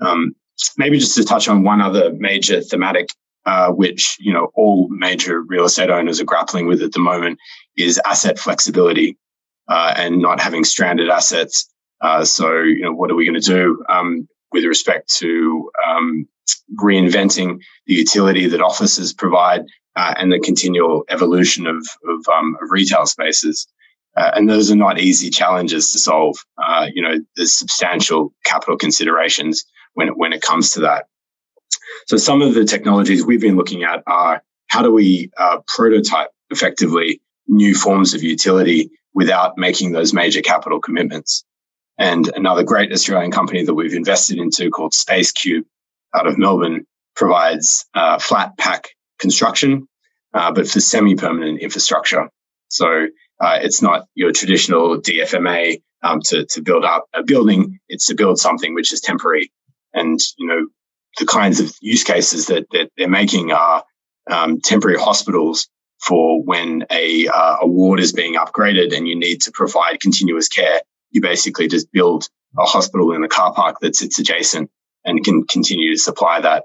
Um, 0.00 0.34
maybe 0.76 0.98
just 0.98 1.16
to 1.16 1.24
touch 1.24 1.48
on 1.48 1.64
one 1.64 1.80
other 1.80 2.12
major 2.12 2.60
thematic, 2.60 3.08
uh, 3.46 3.70
which 3.70 4.16
you 4.20 4.32
know 4.32 4.50
all 4.54 4.88
major 4.90 5.42
real 5.42 5.64
estate 5.64 5.90
owners 5.90 6.20
are 6.20 6.24
grappling 6.24 6.66
with 6.66 6.82
at 6.82 6.92
the 6.92 7.00
moment, 7.00 7.38
is 7.76 8.00
asset 8.04 8.38
flexibility 8.38 9.16
uh, 9.68 9.94
and 9.96 10.18
not 10.18 10.40
having 10.40 10.62
stranded 10.62 11.08
assets. 11.08 11.70
Uh, 12.02 12.22
so 12.22 12.60
you 12.60 12.82
know 12.82 12.92
what 12.92 13.10
are 13.10 13.14
we 13.14 13.24
going 13.24 13.40
to 13.40 13.52
do 13.52 13.82
um, 13.88 14.28
with 14.54 14.64
respect 14.64 15.12
to 15.16 15.70
um, 15.86 16.26
reinventing 16.76 17.58
the 17.86 17.94
utility 17.94 18.46
that 18.46 18.60
offices 18.60 19.12
provide 19.12 19.62
uh, 19.96 20.14
and 20.16 20.32
the 20.32 20.40
continual 20.40 21.04
evolution 21.10 21.66
of 21.66 21.76
of, 22.08 22.28
um, 22.32 22.56
of 22.62 22.70
retail 22.70 23.04
spaces? 23.04 23.66
Uh, 24.16 24.30
and 24.36 24.48
those 24.48 24.70
are 24.70 24.76
not 24.76 25.00
easy 25.00 25.28
challenges 25.28 25.90
to 25.90 25.98
solve. 25.98 26.36
Uh, 26.56 26.86
you 26.94 27.02
know, 27.02 27.16
there's 27.34 27.52
substantial 27.52 28.32
capital 28.44 28.76
considerations 28.76 29.64
when 29.94 30.06
it, 30.06 30.16
when 30.16 30.32
it 30.32 30.40
comes 30.40 30.70
to 30.70 30.80
that. 30.80 31.06
So 32.06 32.16
some 32.16 32.40
of 32.40 32.54
the 32.54 32.64
technologies 32.64 33.26
we've 33.26 33.40
been 33.40 33.56
looking 33.56 33.82
at 33.82 34.04
are 34.06 34.42
how 34.68 34.82
do 34.82 34.92
we 34.92 35.30
uh, 35.36 35.58
prototype 35.66 36.28
effectively 36.50 37.20
new 37.48 37.74
forms 37.74 38.14
of 38.14 38.22
utility 38.22 38.90
without 39.14 39.58
making 39.58 39.92
those 39.92 40.12
major 40.12 40.42
capital 40.42 40.80
commitments. 40.80 41.44
And 41.98 42.28
another 42.34 42.64
great 42.64 42.92
Australian 42.92 43.30
company 43.30 43.64
that 43.64 43.74
we've 43.74 43.94
invested 43.94 44.38
into 44.38 44.70
called 44.70 44.92
SpaceCube 44.92 45.64
out 46.14 46.26
of 46.26 46.38
Melbourne 46.38 46.86
provides 47.14 47.86
uh, 47.94 48.18
flat 48.18 48.56
pack 48.58 48.88
construction, 49.18 49.88
uh, 50.32 50.52
but 50.52 50.68
for 50.68 50.80
semi-permanent 50.80 51.60
infrastructure. 51.60 52.28
So 52.68 53.06
uh, 53.40 53.58
it's 53.62 53.80
not 53.80 54.06
your 54.14 54.32
traditional 54.32 55.00
DFMA 55.00 55.82
um, 56.02 56.20
to, 56.26 56.44
to 56.46 56.62
build 56.62 56.84
up 56.84 57.06
a 57.14 57.22
building. 57.22 57.78
It's 57.88 58.06
to 58.06 58.14
build 58.14 58.38
something 58.38 58.74
which 58.74 58.92
is 58.92 59.00
temporary 59.00 59.52
and, 59.92 60.18
you 60.36 60.46
know, 60.46 60.66
the 61.18 61.26
kinds 61.26 61.60
of 61.60 61.72
use 61.80 62.02
cases 62.02 62.46
that, 62.46 62.66
that 62.72 62.90
they're 62.96 63.08
making 63.08 63.52
are 63.52 63.84
um, 64.28 64.60
temporary 64.60 64.98
hospitals 64.98 65.68
for 66.00 66.42
when 66.42 66.84
a, 66.90 67.28
uh, 67.28 67.58
a 67.62 67.66
ward 67.66 68.00
is 68.00 68.12
being 68.12 68.34
upgraded 68.34 68.94
and 68.94 69.06
you 69.06 69.16
need 69.16 69.40
to 69.42 69.52
provide 69.52 70.00
continuous 70.00 70.48
care. 70.48 70.80
You 71.14 71.22
basically 71.22 71.66
just 71.68 71.90
build 71.90 72.28
a 72.58 72.64
hospital 72.64 73.12
in 73.12 73.24
a 73.24 73.28
car 73.28 73.54
park 73.54 73.78
that 73.80 73.96
sits 73.96 74.18
adjacent 74.18 74.70
and 75.06 75.24
can 75.24 75.46
continue 75.46 75.94
to 75.94 75.98
supply 75.98 76.40
that. 76.40 76.64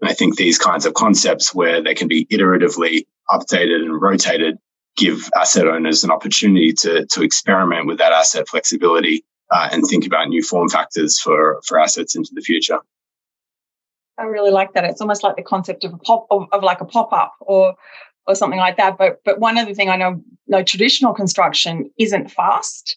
And 0.00 0.08
I 0.08 0.14
think 0.14 0.36
these 0.36 0.58
kinds 0.58 0.86
of 0.86 0.94
concepts 0.94 1.54
where 1.54 1.82
they 1.82 1.94
can 1.94 2.06
be 2.06 2.26
iteratively 2.26 3.06
updated 3.30 3.82
and 3.82 4.00
rotated 4.00 4.58
give 4.96 5.28
asset 5.36 5.66
owners 5.66 6.04
an 6.04 6.10
opportunity 6.10 6.72
to, 6.72 7.06
to 7.06 7.22
experiment 7.22 7.86
with 7.86 7.98
that 7.98 8.12
asset 8.12 8.48
flexibility 8.48 9.24
uh, 9.50 9.68
and 9.72 9.84
think 9.84 10.06
about 10.06 10.28
new 10.28 10.42
form 10.42 10.68
factors 10.68 11.18
for, 11.18 11.60
for 11.66 11.80
assets 11.80 12.14
into 12.14 12.30
the 12.34 12.40
future. 12.40 12.78
I 14.18 14.24
really 14.24 14.50
like 14.50 14.72
that. 14.74 14.84
It's 14.84 15.00
almost 15.00 15.22
like 15.22 15.36
the 15.36 15.42
concept 15.42 15.84
of 15.84 15.92
a 15.92 15.98
pop 15.98 16.26
of, 16.30 16.46
of 16.52 16.62
like 16.62 16.80
a 16.80 16.86
pop 16.86 17.12
up 17.12 17.34
or 17.40 17.74
or 18.26 18.34
something 18.34 18.58
like 18.58 18.76
that. 18.78 18.96
But 18.98 19.20
but 19.24 19.38
one 19.38 19.58
other 19.58 19.74
thing 19.74 19.90
I 19.90 19.96
know, 19.96 20.22
no 20.46 20.62
traditional 20.62 21.12
construction 21.12 21.90
isn't 21.98 22.30
fast, 22.30 22.96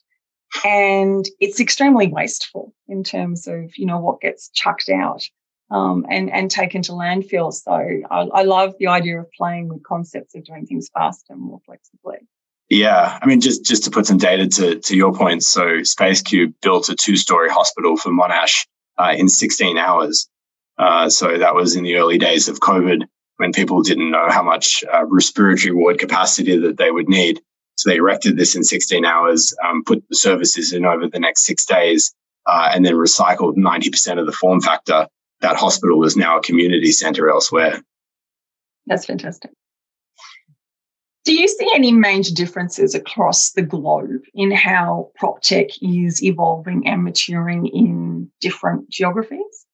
and 0.63 1.25
it's 1.39 1.60
extremely 1.60 2.08
wasteful 2.08 2.74
in 2.88 3.03
terms 3.03 3.48
of 3.48 3.77
you 3.77 3.86
know 3.86 4.00
what 4.00 4.22
gets 4.22 4.50
chucked 4.50 4.89
out 4.89 5.24
um, 5.72 6.06
and 6.10 6.32
and 6.32 6.50
taken 6.50 6.82
to 6.84 6.91
landfill. 6.94 7.53
So 7.53 7.72
I, 7.72 8.22
I 8.22 8.44
love 8.44 8.74
the 8.79 8.88
idea 8.88 9.20
of 9.20 9.32
playing 9.32 9.70
with 9.70 9.84
concepts 9.84 10.36
of 10.36 10.46
doing 10.46 10.65
things 10.65 10.89
faster 10.94 11.34
and 11.34 11.41
more 11.41 11.60
flexibly. 11.65 12.27
Yeah, 12.70 13.18
I 13.22 13.25
mean, 13.25 13.41
just 13.41 13.65
just 13.65 13.84
to 13.86 13.91
put 13.91 14.06
some 14.06 14.18
data 14.18 14.48
to 14.48 14.79
to 14.79 14.96
your 14.96 15.13
point, 15.13 15.44
so 15.44 15.79
SpaceCube 15.79 16.53
built 16.62 16.89
a 16.89 16.96
two 16.96 17.15
story 17.15 17.50
hospital 17.50 17.98
for 17.98 18.10
Monash 18.10 18.68
uh, 18.98 19.13
in 19.18 19.29
16 19.29 19.77
hours. 19.77 20.27
Uh, 20.77 21.10
so 21.10 21.38
that 21.38 21.56
was 21.56 21.75
in 21.75 21.84
the 21.84 21.96
early 21.96 22.18
days 22.18 22.48
of 22.48 22.60
COVID 22.60 23.03
when 23.38 23.51
people 23.53 23.82
didn't 23.82 24.12
know 24.12 24.29
how 24.29 24.44
much 24.44 24.84
uh, 24.94 25.06
respiratory 25.06 25.74
ward 25.74 25.98
capacity 25.98 26.58
that 26.58 26.77
they 26.77 26.91
would 26.91 27.10
need. 27.10 27.41
So 27.80 27.90
they 27.90 27.96
erected 27.96 28.36
this 28.36 28.58
in 28.58 28.66
16 28.66 29.06
hours, 29.06 29.54
um, 29.66 29.86
put 29.86 30.04
the 30.10 30.16
services 30.18 30.74
in 30.74 30.84
over 30.84 31.08
the 31.08 31.20
next 31.20 31.46
six 31.46 31.64
days, 31.64 32.14
uh, 32.46 32.72
and 32.74 32.86
then 32.86 32.96
recycled 32.96 33.56
90% 33.56 34.20
of 34.20 34.26
the 34.26 34.34
form 34.34 34.60
factor. 34.60 35.08
That 35.40 35.56
hospital 35.56 36.04
is 36.04 36.18
now 36.18 36.38
a 36.38 36.42
community 36.42 36.92
center 36.92 37.30
elsewhere. 37.30 37.82
That's 38.86 39.06
fantastic. 39.06 39.52
Do 41.24 41.34
you 41.34 41.48
see 41.48 41.70
any 41.74 41.94
major 41.94 42.34
differences 42.34 42.96
across 42.96 43.52
the 43.52 43.62
globe 43.62 44.24
in 44.34 44.52
how 44.52 45.12
prop 45.16 45.42
tech 45.42 45.68
is 45.82 46.22
evolving 46.22 46.86
and 46.86 47.06
maturing 47.06 47.66
in 47.68 48.30
different 48.42 48.90
geographies? 48.90 49.66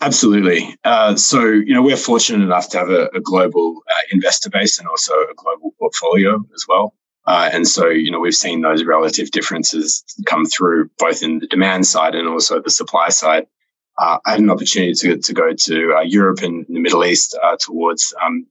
Absolutely. 0.00 0.76
Uh, 0.84 1.16
so, 1.16 1.44
you 1.44 1.74
know, 1.74 1.82
we're 1.82 1.96
fortunate 1.96 2.44
enough 2.44 2.68
to 2.70 2.78
have 2.78 2.90
a, 2.90 3.08
a 3.14 3.20
global 3.20 3.82
uh, 3.90 4.00
investor 4.12 4.48
base 4.48 4.78
and 4.78 4.86
also 4.88 5.12
a 5.12 5.34
global 5.34 5.74
portfolio 5.78 6.44
as 6.54 6.66
well. 6.68 6.94
Uh, 7.26 7.50
and 7.52 7.66
so, 7.66 7.88
you 7.88 8.10
know, 8.10 8.20
we've 8.20 8.34
seen 8.34 8.62
those 8.62 8.84
relative 8.84 9.30
differences 9.32 10.04
come 10.26 10.46
through 10.46 10.88
both 10.98 11.22
in 11.22 11.40
the 11.40 11.46
demand 11.46 11.86
side 11.86 12.14
and 12.14 12.28
also 12.28 12.60
the 12.60 12.70
supply 12.70 13.08
side 13.08 13.46
uh, 13.98 14.18
I 14.24 14.32
had 14.32 14.40
an 14.40 14.50
opportunity 14.50 14.94
to, 14.94 15.16
to 15.16 15.34
go 15.34 15.52
to 15.52 15.94
uh, 15.96 16.00
Europe 16.02 16.42
and 16.42 16.64
the 16.68 16.78
Middle 16.78 17.04
East 17.04 17.36
uh, 17.42 17.56
towards 17.58 18.14
um, 18.24 18.46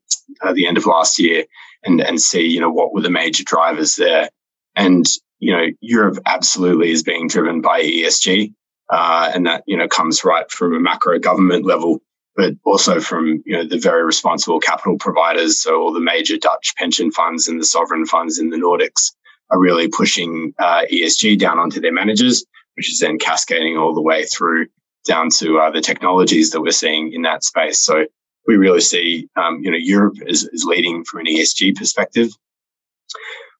the 0.53 0.67
end 0.67 0.77
of 0.77 0.85
last 0.85 1.19
year 1.19 1.45
and, 1.83 2.01
and 2.01 2.21
see, 2.21 2.45
you 2.45 2.59
know, 2.59 2.69
what 2.69 2.93
were 2.93 3.01
the 3.01 3.09
major 3.09 3.43
drivers 3.43 3.95
there. 3.95 4.29
And, 4.75 5.05
you 5.39 5.53
know, 5.53 5.67
Europe 5.79 6.17
absolutely 6.25 6.91
is 6.91 7.01
being 7.01 7.27
driven 7.27 7.61
by 7.61 7.81
ESG. 7.81 8.53
Uh, 8.89 9.31
and 9.33 9.45
that, 9.45 9.63
you 9.67 9.75
know, 9.75 9.87
comes 9.87 10.23
right 10.23 10.49
from 10.51 10.73
a 10.73 10.79
macro 10.79 11.19
government 11.19 11.65
level, 11.65 12.01
but 12.35 12.53
also 12.63 12.99
from, 12.99 13.43
you 13.45 13.55
know, 13.55 13.65
the 13.65 13.77
very 13.77 14.03
responsible 14.03 14.59
capital 14.59 14.97
providers. 14.97 15.59
So 15.59 15.81
all 15.81 15.93
the 15.93 15.99
major 15.99 16.37
Dutch 16.37 16.73
pension 16.77 17.11
funds 17.11 17.47
and 17.47 17.59
the 17.59 17.65
sovereign 17.65 18.05
funds 18.05 18.39
in 18.39 18.49
the 18.49 18.57
Nordics 18.57 19.11
are 19.49 19.59
really 19.59 19.87
pushing 19.87 20.53
uh, 20.59 20.83
ESG 20.91 21.37
down 21.37 21.59
onto 21.59 21.81
their 21.81 21.93
managers, 21.93 22.45
which 22.75 22.91
is 22.91 22.99
then 22.99 23.17
cascading 23.17 23.77
all 23.77 23.93
the 23.93 24.01
way 24.01 24.25
through 24.25 24.67
down 25.05 25.29
to 25.37 25.59
uh, 25.59 25.71
the 25.71 25.81
technologies 25.81 26.51
that 26.51 26.61
we're 26.61 26.71
seeing 26.71 27.13
in 27.13 27.23
that 27.23 27.43
space. 27.43 27.79
So 27.79 28.05
we 28.45 28.55
really 28.55 28.81
see, 28.81 29.27
um, 29.35 29.61
you 29.63 29.71
know, 29.71 29.77
Europe 29.77 30.17
is, 30.25 30.43
is 30.53 30.63
leading 30.65 31.03
from 31.03 31.21
an 31.21 31.27
ESG 31.27 31.75
perspective. 31.75 32.29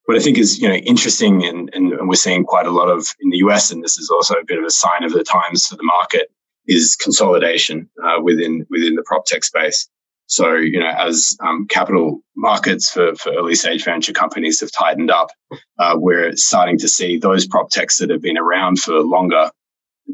What 0.08 0.16
I 0.16 0.22
think 0.22 0.38
is, 0.38 0.58
you 0.58 0.70
know, 0.70 0.76
interesting 0.76 1.46
and, 1.46 1.70
and 1.74 2.08
we're 2.08 2.16
seeing 2.16 2.46
quite 2.46 2.66
a 2.66 2.72
lot 2.72 2.88
of 2.88 3.06
in 3.20 3.30
the 3.30 3.40
US, 3.40 3.72
and 3.72 3.84
this 3.84 3.98
is 3.98 4.10
also 4.10 4.36
a 4.36 4.46
bit 4.46 4.58
of 4.58 4.64
a 4.64 4.72
sign 4.72 5.04
of 5.04 5.12
the 5.12 5.22
times 5.22 5.68
for 5.68 5.76
the 5.76 5.84
market, 5.84 6.32
is 6.66 6.96
consolidation 6.96 7.90
uh, 8.02 8.22
within 8.22 8.66
within 8.70 8.96
the 8.96 9.04
prop 9.06 9.26
tech 9.26 9.44
space. 9.44 9.90
So, 10.28 10.56
you 10.56 10.80
know, 10.80 10.94
as 10.98 11.36
um, 11.46 11.68
capital 11.70 12.22
markets 12.38 12.90
for, 12.90 13.16
for 13.16 13.34
early 13.34 13.56
stage 13.56 13.84
venture 13.84 14.14
companies 14.14 14.62
have 14.62 14.72
tightened 14.72 15.12
up, 15.12 15.28
uh, 15.78 15.96
we're 15.98 16.38
starting 16.38 16.78
to 16.80 16.88
see 16.88 17.18
those 17.18 17.46
prop 17.46 17.70
techs 17.70 17.98
that 17.98 18.10
have 18.10 18.22
been 18.22 18.38
around 18.38 18.80
for 18.80 19.02
longer 19.02 19.52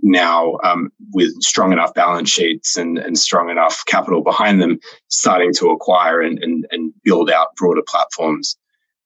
now 0.02 0.58
um, 0.64 0.90
with 1.14 1.40
strong 1.42 1.72
enough 1.72 1.94
balance 1.94 2.32
sheets 2.32 2.78
and, 2.78 2.98
and 2.98 3.18
strong 3.20 3.52
enough 3.52 3.84
capital 3.86 4.24
behind 4.24 4.60
them 4.60 4.80
starting 5.10 5.54
to 5.54 5.70
acquire 5.70 6.20
and, 6.20 6.42
and, 6.44 6.66
and 6.72 6.94
build 7.04 7.30
out 7.30 7.56
broader 7.56 7.84
platforms. 7.88 8.58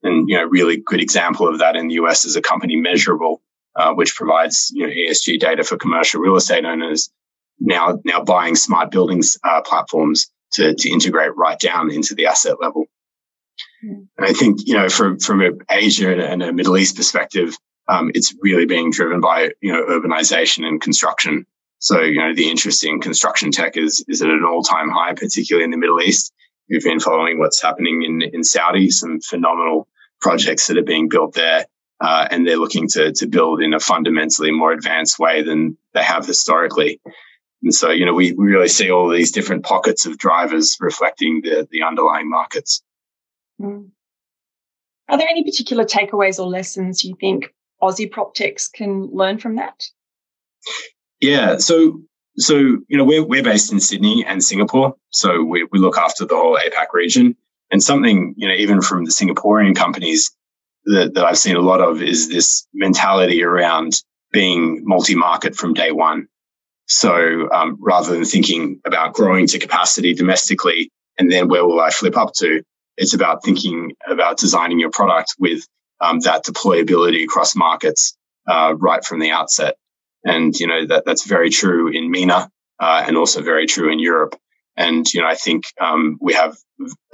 And, 0.03 0.29
you 0.29 0.37
know, 0.37 0.45
really 0.45 0.77
good 0.77 1.01
example 1.01 1.47
of 1.47 1.59
that 1.59 1.75
in 1.75 1.87
the 1.87 1.95
US 1.95 2.25
is 2.25 2.35
a 2.35 2.41
company 2.41 2.77
Measurabl, 2.77 3.37
uh, 3.75 3.93
which 3.93 4.15
provides, 4.15 4.71
you 4.73 4.85
know, 4.85 4.93
ESG 4.93 5.39
data 5.39 5.63
for 5.63 5.77
commercial 5.77 6.21
real 6.21 6.35
estate 6.35 6.65
owners 6.65 7.09
now, 7.59 7.99
now 8.05 8.23
buying 8.23 8.55
smart 8.55 8.91
buildings 8.91 9.37
uh, 9.43 9.61
platforms 9.61 10.31
to, 10.53 10.75
to 10.75 10.89
integrate 10.89 11.35
right 11.35 11.59
down 11.59 11.91
into 11.91 12.15
the 12.15 12.27
asset 12.27 12.55
level. 12.61 12.85
Mm. 13.83 14.07
And 14.17 14.25
I 14.25 14.33
think, 14.33 14.59
you 14.65 14.75
know, 14.75 14.89
from, 14.89 15.19
from 15.19 15.41
an 15.41 15.59
Asia 15.69 16.15
and 16.15 16.43
a 16.43 16.53
Middle 16.53 16.77
East 16.77 16.95
perspective, 16.95 17.57
um, 17.87 18.11
it's 18.13 18.33
really 18.41 18.65
being 18.65 18.91
driven 18.91 19.21
by, 19.21 19.51
you 19.61 19.71
know, 19.71 19.83
urbanization 19.85 20.65
and 20.65 20.81
construction. 20.81 21.45
So, 21.79 22.01
you 22.01 22.19
know, 22.19 22.33
the 22.33 22.49
interest 22.49 22.83
in 22.83 22.99
construction 22.99 23.51
tech 23.51 23.77
is, 23.77 24.03
is 24.07 24.21
at 24.21 24.29
an 24.29 24.43
all 24.43 24.61
time 24.61 24.89
high, 24.89 25.13
particularly 25.13 25.63
in 25.63 25.71
the 25.71 25.77
Middle 25.77 26.01
East. 26.01 26.33
We've 26.69 26.83
been 26.83 26.99
following 26.99 27.39
what's 27.39 27.61
happening 27.61 28.03
in, 28.03 28.21
in 28.21 28.43
Saudi, 28.43 28.89
some 28.89 29.19
phenomenal 29.21 29.87
projects 30.21 30.67
that 30.67 30.77
are 30.77 30.83
being 30.83 31.09
built 31.09 31.33
there. 31.33 31.65
Uh, 31.99 32.27
and 32.29 32.47
they're 32.47 32.57
looking 32.57 32.87
to, 32.87 33.11
to 33.13 33.25
build 33.25 33.61
in 33.61 33.73
a 33.73 33.79
fundamentally 33.79 34.51
more 34.51 34.71
advanced 34.71 35.17
way 35.17 35.41
than 35.41 35.77
they 35.93 36.03
have 36.03 36.25
historically. 36.25 37.01
And 37.63 37.73
so, 37.73 37.89
you 37.89 38.05
know, 38.05 38.13
we, 38.13 38.33
we 38.33 38.45
really 38.45 38.67
see 38.67 38.91
all 38.91 39.09
these 39.09 39.31
different 39.31 39.63
pockets 39.63 40.05
of 40.05 40.17
drivers 40.17 40.77
reflecting 40.79 41.41
the, 41.41 41.67
the 41.71 41.81
underlying 41.81 42.29
markets. 42.29 42.83
Mm. 43.59 43.89
Are 45.09 45.17
there 45.17 45.27
any 45.27 45.43
particular 45.43 45.85
takeaways 45.85 46.37
or 46.37 46.47
lessons 46.47 47.03
you 47.03 47.15
think 47.19 47.53
Aussie 47.81 48.11
prop 48.11 48.35
techs 48.35 48.67
can 48.67 49.07
learn 49.11 49.39
from 49.39 49.55
that? 49.55 49.83
Yeah. 51.19 51.57
So, 51.57 52.01
so, 52.37 52.57
you 52.57 52.97
know, 52.97 53.03
we're, 53.03 53.25
we're 53.25 53.43
based 53.43 53.71
in 53.71 53.79
Sydney 53.79 54.25
and 54.25 54.43
Singapore. 54.43 54.95
So 55.09 55.43
we, 55.43 55.67
we 55.71 55.79
look 55.79 55.97
after 55.97 56.25
the 56.25 56.35
whole 56.35 56.57
APAC 56.57 56.87
region. 56.93 57.35
And 57.71 57.83
something, 57.83 58.33
you 58.37 58.47
know, 58.47 58.53
even 58.53 58.81
from 58.81 59.03
the 59.03 59.11
Singaporean 59.11 59.75
companies 59.75 60.31
that, 60.85 61.15
that 61.15 61.25
I've 61.25 61.37
seen 61.37 61.55
a 61.55 61.61
lot 61.61 61.81
of 61.81 62.01
is 62.01 62.29
this 62.29 62.65
mentality 62.73 63.43
around 63.43 64.01
being 64.31 64.83
multi-market 64.85 65.55
from 65.55 65.73
day 65.73 65.91
one. 65.91 66.27
So 66.85 67.49
um, 67.51 67.77
rather 67.81 68.13
than 68.13 68.23
thinking 68.23 68.79
about 68.85 69.13
growing 69.13 69.47
to 69.47 69.59
capacity 69.59 70.13
domestically 70.13 70.91
and 71.17 71.29
then 71.29 71.49
where 71.49 71.65
will 71.65 71.81
I 71.81 71.89
flip 71.89 72.15
up 72.15 72.33
to, 72.37 72.61
it's 72.95 73.13
about 73.13 73.43
thinking 73.43 73.93
about 74.07 74.37
designing 74.37 74.79
your 74.79 74.91
product 74.91 75.35
with 75.39 75.67
um, 75.99 76.19
that 76.21 76.45
deployability 76.45 77.23
across 77.23 77.55
markets 77.55 78.15
uh, 78.47 78.75
right 78.77 79.03
from 79.03 79.19
the 79.19 79.31
outset. 79.31 79.75
And 80.25 80.57
you 80.59 80.67
know 80.67 80.85
that 80.85 81.05
that's 81.05 81.25
very 81.25 81.49
true 81.49 81.89
in 81.89 82.11
MENA 82.11 82.49
uh, 82.79 83.03
and 83.05 83.17
also 83.17 83.41
very 83.41 83.65
true 83.65 83.91
in 83.91 83.99
Europe. 83.99 84.35
And 84.75 85.11
you 85.13 85.21
know 85.21 85.27
I 85.27 85.35
think 85.35 85.65
um, 85.79 86.17
we 86.21 86.33
have 86.33 86.57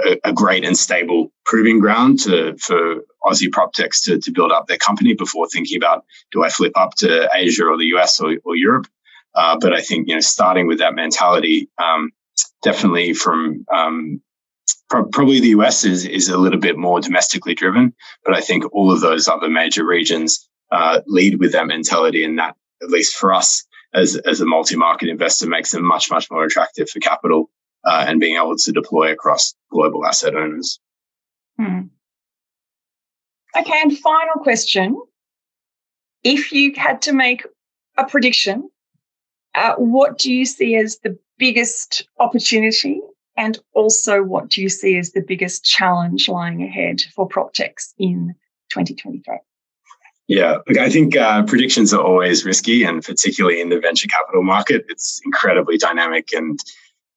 a, 0.05 0.17
a, 0.25 0.33
great 0.33 0.65
and 0.65 0.77
stable 0.77 1.31
proving 1.45 1.79
ground 1.79 2.19
to 2.21 2.57
for 2.57 3.03
Aussie 3.23 3.51
prop 3.51 3.73
techs 3.73 4.01
to, 4.03 4.19
to 4.19 4.31
build 4.31 4.51
up 4.51 4.67
their 4.67 4.77
company 4.77 5.13
before 5.13 5.47
thinking 5.47 5.77
about 5.77 6.03
do 6.31 6.43
I 6.43 6.49
flip 6.49 6.73
up 6.75 6.95
to 6.95 7.29
Asia 7.33 7.65
or 7.65 7.77
the 7.77 7.93
US 7.95 8.19
or, 8.19 8.35
or 8.43 8.55
Europe. 8.55 8.87
Uh, 9.35 9.57
but 9.59 9.73
I 9.73 9.81
think 9.81 10.07
you 10.07 10.15
know, 10.15 10.21
starting 10.21 10.67
with 10.67 10.79
that 10.79 10.95
mentality, 10.95 11.69
um, 11.81 12.11
definitely 12.61 13.13
from 13.13 13.65
um, 13.73 14.21
pro- 14.89 15.05
probably 15.05 15.39
the 15.39 15.49
US 15.49 15.83
is 15.85 16.05
is 16.05 16.29
a 16.29 16.37
little 16.37 16.59
bit 16.59 16.77
more 16.77 16.99
domestically 16.99 17.55
driven, 17.55 17.93
but 18.25 18.35
I 18.35 18.41
think 18.41 18.65
all 18.73 18.91
of 18.91 19.01
those 19.01 19.27
other 19.27 19.49
major 19.49 19.85
regions 19.85 20.47
uh, 20.71 21.01
lead 21.07 21.39
with 21.39 21.53
that 21.53 21.67
mentality, 21.67 22.23
and 22.23 22.37
that 22.39 22.55
at 22.83 22.89
least 22.89 23.15
for 23.15 23.33
us 23.33 23.65
as 23.93 24.15
as 24.17 24.41
a 24.41 24.45
multi 24.45 24.75
market 24.75 25.09
investor 25.09 25.47
makes 25.47 25.71
them 25.71 25.83
much 25.83 26.11
much 26.11 26.29
more 26.29 26.43
attractive 26.43 26.89
for 26.89 26.99
capital 26.99 27.49
uh, 27.85 28.05
and 28.07 28.19
being 28.19 28.35
able 28.35 28.55
to 28.57 28.71
deploy 28.71 29.11
across 29.11 29.55
global 29.71 30.05
asset 30.05 30.35
owners. 30.35 30.79
Hmm. 31.57 31.81
Okay, 33.55 33.81
and 33.81 33.97
final 33.97 34.35
question. 34.41 34.99
If 36.23 36.51
you 36.51 36.73
had 36.75 37.01
to 37.03 37.13
make 37.13 37.45
a 37.97 38.05
prediction 38.05 38.69
uh, 39.55 39.75
what 39.75 40.17
do 40.17 40.33
you 40.33 40.45
see 40.45 40.75
as 40.75 40.99
the 40.99 41.17
biggest 41.37 42.07
opportunity? 42.19 43.01
And 43.35 43.57
also, 43.73 44.21
what 44.23 44.49
do 44.49 44.61
you 44.61 44.69
see 44.69 44.97
as 44.97 45.11
the 45.11 45.21
biggest 45.21 45.63
challenge 45.63 46.29
lying 46.29 46.63
ahead 46.63 47.01
for 47.15 47.27
PropTechs 47.27 47.93
in 47.97 48.35
2023? 48.69 49.39
Yeah, 50.27 50.59
I 50.79 50.89
think 50.89 51.17
uh, 51.17 51.43
predictions 51.43 51.93
are 51.93 52.01
always 52.01 52.45
risky, 52.45 52.83
and 52.83 53.03
particularly 53.03 53.59
in 53.59 53.69
the 53.69 53.79
venture 53.79 54.07
capital 54.07 54.41
market, 54.41 54.85
it's 54.87 55.19
incredibly 55.25 55.77
dynamic. 55.77 56.29
And 56.31 56.59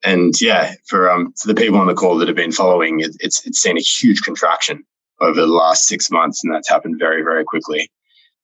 and 0.05 0.35
yeah, 0.41 0.75
for 0.87 1.11
um 1.11 1.33
for 1.41 1.49
the 1.49 1.55
people 1.55 1.79
on 1.79 1.87
the 1.87 1.95
call 1.95 2.19
that 2.19 2.29
have 2.29 2.37
been 2.37 2.53
following, 2.53 3.01
it, 3.01 3.17
it's 3.21 3.47
it's 3.47 3.61
seen 3.61 3.79
a 3.79 3.81
huge 3.81 4.23
contraction 4.23 4.85
over 5.21 5.41
the 5.41 5.47
last 5.47 5.87
six 5.87 6.11
months, 6.11 6.43
and 6.43 6.53
that's 6.53 6.69
happened 6.69 6.97
very 6.99 7.23
very 7.23 7.45
quickly. 7.45 7.91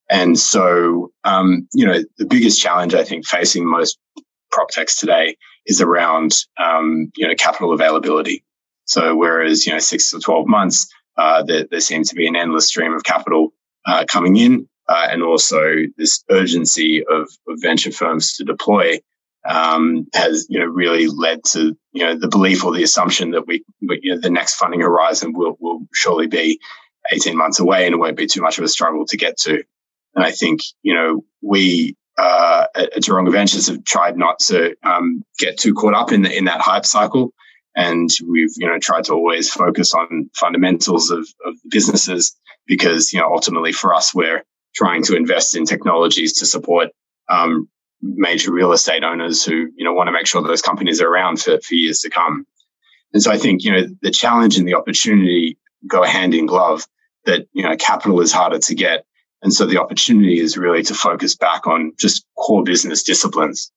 And 0.08 0.38
so, 0.38 1.10
um, 1.24 1.66
you 1.72 1.86
know, 1.86 2.00
the 2.18 2.26
biggest 2.26 2.60
challenge 2.60 2.94
I 2.94 3.02
think 3.04 3.26
facing 3.26 3.66
most 3.66 3.98
prop 4.50 4.68
techs 4.68 4.96
today 4.96 5.36
is 5.66 5.80
around, 5.80 6.34
um, 6.58 7.10
you 7.16 7.26
know, 7.26 7.34
capital 7.34 7.72
availability. 7.72 8.44
So 8.84 9.16
whereas, 9.16 9.64
you 9.66 9.72
know, 9.72 9.78
six 9.78 10.10
to 10.10 10.20
12 10.20 10.46
months, 10.46 10.92
uh, 11.16 11.42
there, 11.44 11.64
there 11.70 11.80
seems 11.80 12.10
to 12.10 12.14
be 12.14 12.26
an 12.26 12.36
endless 12.36 12.66
stream 12.66 12.92
of 12.92 13.04
capital 13.04 13.51
uh, 13.86 14.04
coming 14.06 14.36
in, 14.36 14.68
uh, 14.88 15.08
and 15.10 15.22
also 15.22 15.74
this 15.96 16.24
urgency 16.30 17.04
of, 17.04 17.28
of 17.48 17.58
venture 17.60 17.92
firms 17.92 18.34
to 18.34 18.44
deploy 18.44 18.98
um, 19.48 20.06
has, 20.14 20.46
you 20.48 20.58
know, 20.58 20.66
really 20.66 21.08
led 21.08 21.42
to, 21.44 21.76
you 21.92 22.04
know, 22.04 22.16
the 22.16 22.28
belief 22.28 22.64
or 22.64 22.72
the 22.72 22.82
assumption 22.82 23.32
that 23.32 23.46
we, 23.46 23.64
we 23.80 24.00
you 24.02 24.14
know, 24.14 24.20
the 24.20 24.30
next 24.30 24.54
funding 24.54 24.80
horizon 24.80 25.32
will, 25.32 25.56
will 25.60 25.80
surely 25.92 26.26
be 26.26 26.60
18 27.12 27.36
months 27.36 27.58
away 27.58 27.84
and 27.84 27.94
it 27.94 27.98
won't 27.98 28.16
be 28.16 28.26
too 28.26 28.40
much 28.40 28.58
of 28.58 28.64
a 28.64 28.68
struggle 28.68 29.04
to 29.06 29.16
get 29.16 29.36
to. 29.38 29.62
And 30.14 30.24
I 30.24 30.30
think, 30.30 30.60
you 30.82 30.94
know, 30.94 31.24
we 31.40 31.96
uh, 32.18 32.66
at 32.74 32.92
Taronga 32.96 33.32
Ventures 33.32 33.68
have 33.68 33.84
tried 33.84 34.16
not 34.16 34.38
to 34.40 34.76
um, 34.82 35.24
get 35.38 35.58
too 35.58 35.74
caught 35.74 35.94
up 35.94 36.12
in 36.12 36.22
the, 36.22 36.36
in 36.36 36.44
that 36.44 36.60
hype 36.60 36.84
cycle. 36.84 37.32
And 37.74 38.10
we've, 38.28 38.52
you 38.56 38.66
know, 38.66 38.78
tried 38.78 39.04
to 39.04 39.14
always 39.14 39.50
focus 39.50 39.94
on 39.94 40.30
fundamentals 40.34 41.10
of, 41.10 41.26
of 41.44 41.54
businesses 41.70 42.36
because, 42.66 43.12
you 43.12 43.20
know, 43.20 43.32
ultimately 43.32 43.72
for 43.72 43.94
us, 43.94 44.14
we're 44.14 44.44
trying 44.74 45.02
to 45.04 45.16
invest 45.16 45.56
in 45.56 45.64
technologies 45.64 46.32
to 46.34 46.46
support 46.46 46.88
um, 47.28 47.68
major 48.00 48.52
real 48.52 48.72
estate 48.72 49.04
owners 49.04 49.44
who, 49.44 49.68
you 49.76 49.84
know, 49.84 49.92
want 49.92 50.08
to 50.08 50.12
make 50.12 50.26
sure 50.26 50.42
those 50.42 50.62
companies 50.62 51.00
are 51.00 51.08
around 51.08 51.40
for, 51.40 51.60
for 51.60 51.74
years 51.74 52.00
to 52.00 52.10
come. 52.10 52.46
And 53.12 53.22
so 53.22 53.30
I 53.30 53.38
think, 53.38 53.62
you 53.64 53.72
know, 53.72 53.86
the 54.00 54.10
challenge 54.10 54.56
and 54.56 54.66
the 54.66 54.74
opportunity 54.74 55.58
go 55.86 56.02
hand 56.02 56.34
in 56.34 56.46
glove 56.46 56.86
that, 57.26 57.46
you 57.52 57.62
know, 57.62 57.76
capital 57.76 58.20
is 58.20 58.32
harder 58.32 58.58
to 58.58 58.74
get 58.74 59.04
and 59.42 59.52
so 59.52 59.66
the 59.66 59.78
opportunity 59.78 60.38
is 60.38 60.56
really 60.56 60.82
to 60.84 60.94
focus 60.94 61.34
back 61.34 61.66
on 61.66 61.92
just 61.98 62.24
core 62.38 62.62
business 62.62 63.02
disciplines. 63.02 63.72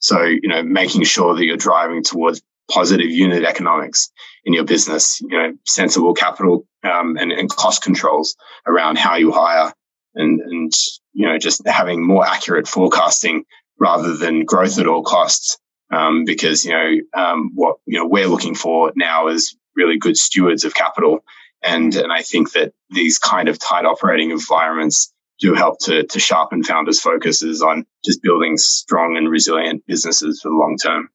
So, 0.00 0.22
you 0.22 0.48
know, 0.48 0.62
making 0.62 1.04
sure 1.04 1.34
that 1.34 1.44
you're 1.44 1.56
driving 1.56 2.02
towards 2.02 2.42
positive 2.70 3.10
unit 3.10 3.44
economics 3.44 4.10
in 4.48 4.54
your 4.54 4.64
business, 4.64 5.20
you 5.20 5.28
know, 5.28 5.52
sensible 5.66 6.14
capital 6.14 6.66
um, 6.82 7.18
and, 7.18 7.32
and 7.32 7.50
cost 7.50 7.82
controls 7.82 8.34
around 8.66 8.96
how 8.96 9.16
you 9.16 9.30
hire 9.30 9.74
and, 10.14 10.40
and, 10.40 10.72
you 11.12 11.28
know, 11.28 11.36
just 11.36 11.60
having 11.68 12.02
more 12.02 12.26
accurate 12.26 12.66
forecasting 12.66 13.44
rather 13.78 14.16
than 14.16 14.46
growth 14.46 14.78
at 14.78 14.86
all 14.86 15.02
costs. 15.02 15.58
Um, 15.92 16.24
because, 16.24 16.64
you 16.64 16.72
know, 16.72 17.22
um, 17.22 17.52
what, 17.54 17.76
you 17.84 17.98
know, 17.98 18.06
we're 18.06 18.26
looking 18.26 18.54
for 18.54 18.90
now 18.96 19.28
is 19.28 19.54
really 19.76 19.98
good 19.98 20.16
stewards 20.16 20.64
of 20.64 20.74
capital 20.74 21.22
and, 21.62 21.94
and 21.94 22.10
I 22.10 22.22
think 22.22 22.52
that 22.52 22.72
these 22.88 23.18
kind 23.18 23.50
of 23.50 23.58
tight 23.58 23.84
operating 23.84 24.30
environments 24.30 25.12
do 25.40 25.52
help 25.52 25.78
to, 25.80 26.04
to 26.04 26.18
sharpen 26.18 26.64
founders' 26.64 27.02
focuses 27.02 27.60
on 27.60 27.84
just 28.02 28.22
building 28.22 28.56
strong 28.56 29.18
and 29.18 29.28
resilient 29.30 29.84
businesses 29.86 30.40
for 30.40 30.48
the 30.48 30.56
long 30.56 30.78
term. 30.82 31.10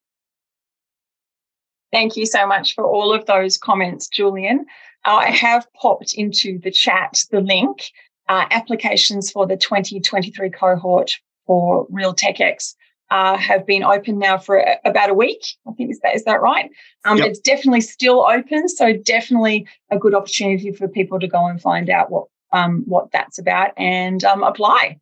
Thank 1.93 2.17
you 2.17 2.25
so 2.25 2.45
much 2.47 2.73
for 2.73 2.83
all 2.83 3.13
of 3.13 3.27
those 3.27 3.57
comments, 3.57 4.07
Julian. 4.09 4.65
Uh, 5.05 5.17
I 5.17 5.29
have 5.29 5.67
popped 5.79 6.15
into 6.15 6.59
the 6.59 6.71
chat 6.71 7.21
the 7.31 7.39
link, 7.39 7.83
uh, 8.27 8.45
applications 8.49 9.29
for 9.29 9.45
the 9.45 9.55
2023 9.55 10.49
cohort 10.49 11.11
for 11.45 11.85
Real 11.89 12.15
TechX 12.15 12.73
uh, 13.11 13.37
have 13.37 13.67
been 13.67 13.83
open 13.83 14.17
now 14.17 14.39
for 14.39 14.57
a, 14.57 14.79
about 14.85 15.11
a 15.11 15.13
week. 15.13 15.45
I 15.67 15.73
think 15.73 15.91
is 15.91 15.99
that 15.99 16.15
is 16.15 16.23
that 16.23 16.41
right? 16.41 16.71
Um, 17.05 17.19
yep. 17.19 17.27
It's 17.27 17.39
definitely 17.39 17.81
still 17.81 18.25
open, 18.25 18.67
so 18.67 18.93
definitely 18.93 19.67
a 19.91 19.99
good 19.99 20.15
opportunity 20.15 20.71
for 20.71 20.87
people 20.87 21.19
to 21.19 21.27
go 21.27 21.45
and 21.45 21.61
find 21.61 21.91
out 21.91 22.09
what 22.09 22.25
um, 22.51 22.83
what 22.87 23.11
that's 23.11 23.37
about 23.37 23.71
and 23.77 24.23
um, 24.23 24.41
apply. 24.41 24.97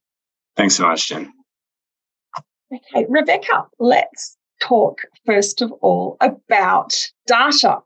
Thanks 0.58 0.76
so 0.76 0.88
much, 0.88 1.08
Jen. 1.08 1.32
Okay, 2.74 3.06
Rebecca, 3.08 3.66
let's 3.80 4.38
talk 4.62 5.02
first 5.26 5.62
of 5.62 5.72
all 5.82 6.18
about 6.22 6.96
data. 7.28 7.80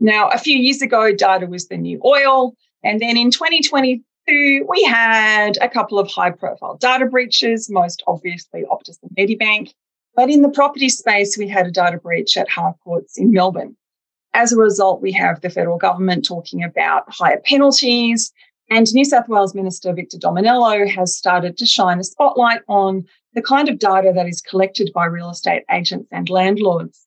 Now, 0.00 0.28
a 0.28 0.38
few 0.38 0.58
years 0.58 0.82
ago, 0.82 1.12
data 1.12 1.46
was 1.46 1.68
the 1.68 1.76
new 1.76 2.00
oil. 2.04 2.54
And 2.82 3.00
then 3.00 3.16
in 3.16 3.30
2022, 3.30 4.66
we 4.68 4.82
had 4.84 5.58
a 5.60 5.68
couple 5.68 5.98
of 5.98 6.10
high 6.10 6.30
profile 6.30 6.76
data 6.76 7.06
breaches, 7.06 7.70
most 7.70 8.02
obviously 8.06 8.64
Optus 8.70 8.98
and 9.02 9.12
Medibank. 9.16 9.72
But 10.14 10.30
in 10.30 10.42
the 10.42 10.48
property 10.48 10.88
space, 10.88 11.38
we 11.38 11.48
had 11.48 11.66
a 11.66 11.70
data 11.70 11.98
breach 11.98 12.36
at 12.36 12.50
Harcourts 12.50 13.16
in 13.16 13.32
Melbourne. 13.32 13.76
As 14.34 14.52
a 14.52 14.56
result, 14.56 15.02
we 15.02 15.12
have 15.12 15.40
the 15.40 15.50
federal 15.50 15.78
government 15.78 16.24
talking 16.24 16.62
about 16.64 17.04
higher 17.08 17.40
penalties. 17.44 18.32
And 18.70 18.92
New 18.92 19.04
South 19.04 19.28
Wales 19.28 19.54
Minister 19.54 19.92
Victor 19.92 20.18
Dominello 20.18 20.88
has 20.88 21.16
started 21.16 21.56
to 21.58 21.66
shine 21.66 21.98
a 21.98 22.04
spotlight 22.04 22.60
on 22.68 23.04
the 23.34 23.42
kind 23.42 23.68
of 23.68 23.78
data 23.78 24.12
that 24.14 24.28
is 24.28 24.40
collected 24.40 24.90
by 24.94 25.06
real 25.06 25.30
estate 25.30 25.62
agents 25.70 26.08
and 26.12 26.28
landlords. 26.28 27.06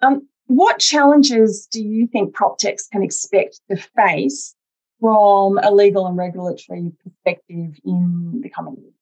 Um, 0.00 0.26
what 0.46 0.78
challenges 0.78 1.66
do 1.70 1.82
you 1.82 2.06
think 2.06 2.34
PropTechs 2.34 2.90
can 2.90 3.02
expect 3.02 3.60
to 3.70 3.76
face 3.76 4.54
from 5.00 5.58
a 5.58 5.70
legal 5.70 6.06
and 6.06 6.16
regulatory 6.16 6.92
perspective 7.02 7.78
in 7.84 8.40
the 8.42 8.50
coming 8.50 8.76
years? 8.80 8.94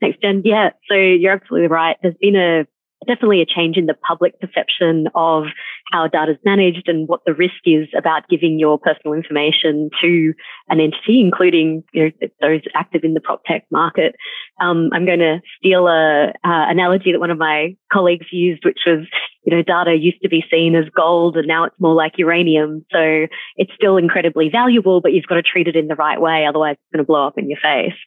Thanks, 0.00 0.18
Jen. 0.22 0.42
Yeah, 0.44 0.70
so 0.88 0.94
you're 0.94 1.32
absolutely 1.32 1.68
right. 1.68 1.96
There's 2.02 2.14
been 2.20 2.36
a 2.36 2.66
definitely 3.06 3.40
a 3.40 3.46
change 3.46 3.76
in 3.76 3.86
the 3.86 3.94
public 3.94 4.38
perception 4.40 5.08
of 5.14 5.44
how 5.90 6.06
data 6.06 6.32
is 6.32 6.38
managed 6.44 6.88
and 6.88 7.08
what 7.08 7.20
the 7.26 7.34
risk 7.34 7.60
is 7.64 7.88
about 7.96 8.28
giving 8.28 8.58
your 8.58 8.78
personal 8.78 9.14
information 9.14 9.90
to 10.00 10.32
an 10.68 10.80
entity, 10.80 11.20
including 11.20 11.82
you 11.92 12.04
know, 12.04 12.28
those 12.40 12.60
active 12.74 13.04
in 13.04 13.14
the 13.14 13.20
prop 13.20 13.42
tech 13.44 13.64
market. 13.70 14.14
Um, 14.60 14.90
I'm 14.92 15.06
going 15.06 15.18
to 15.20 15.40
steal 15.58 15.86
a 15.86 16.28
uh, 16.28 16.30
analogy 16.44 17.12
that 17.12 17.20
one 17.20 17.30
of 17.30 17.38
my 17.38 17.76
colleagues 17.92 18.26
used, 18.30 18.64
which 18.64 18.80
was, 18.86 19.06
you 19.44 19.56
know, 19.56 19.62
data 19.62 19.96
used 19.96 20.22
to 20.22 20.28
be 20.28 20.44
seen 20.50 20.74
as 20.74 20.84
gold 20.96 21.36
and 21.36 21.46
now 21.46 21.64
it's 21.64 21.76
more 21.78 21.94
like 21.94 22.18
uranium. 22.18 22.84
So 22.92 23.26
it's 23.56 23.72
still 23.74 23.96
incredibly 23.96 24.48
valuable, 24.48 25.00
but 25.00 25.12
you've 25.12 25.26
got 25.26 25.36
to 25.36 25.42
treat 25.42 25.68
it 25.68 25.76
in 25.76 25.88
the 25.88 25.96
right 25.96 26.20
way. 26.20 26.46
Otherwise 26.46 26.74
it's 26.74 26.92
going 26.92 27.04
to 27.04 27.06
blow 27.06 27.26
up 27.26 27.38
in 27.38 27.48
your 27.48 27.58
face. 27.60 27.98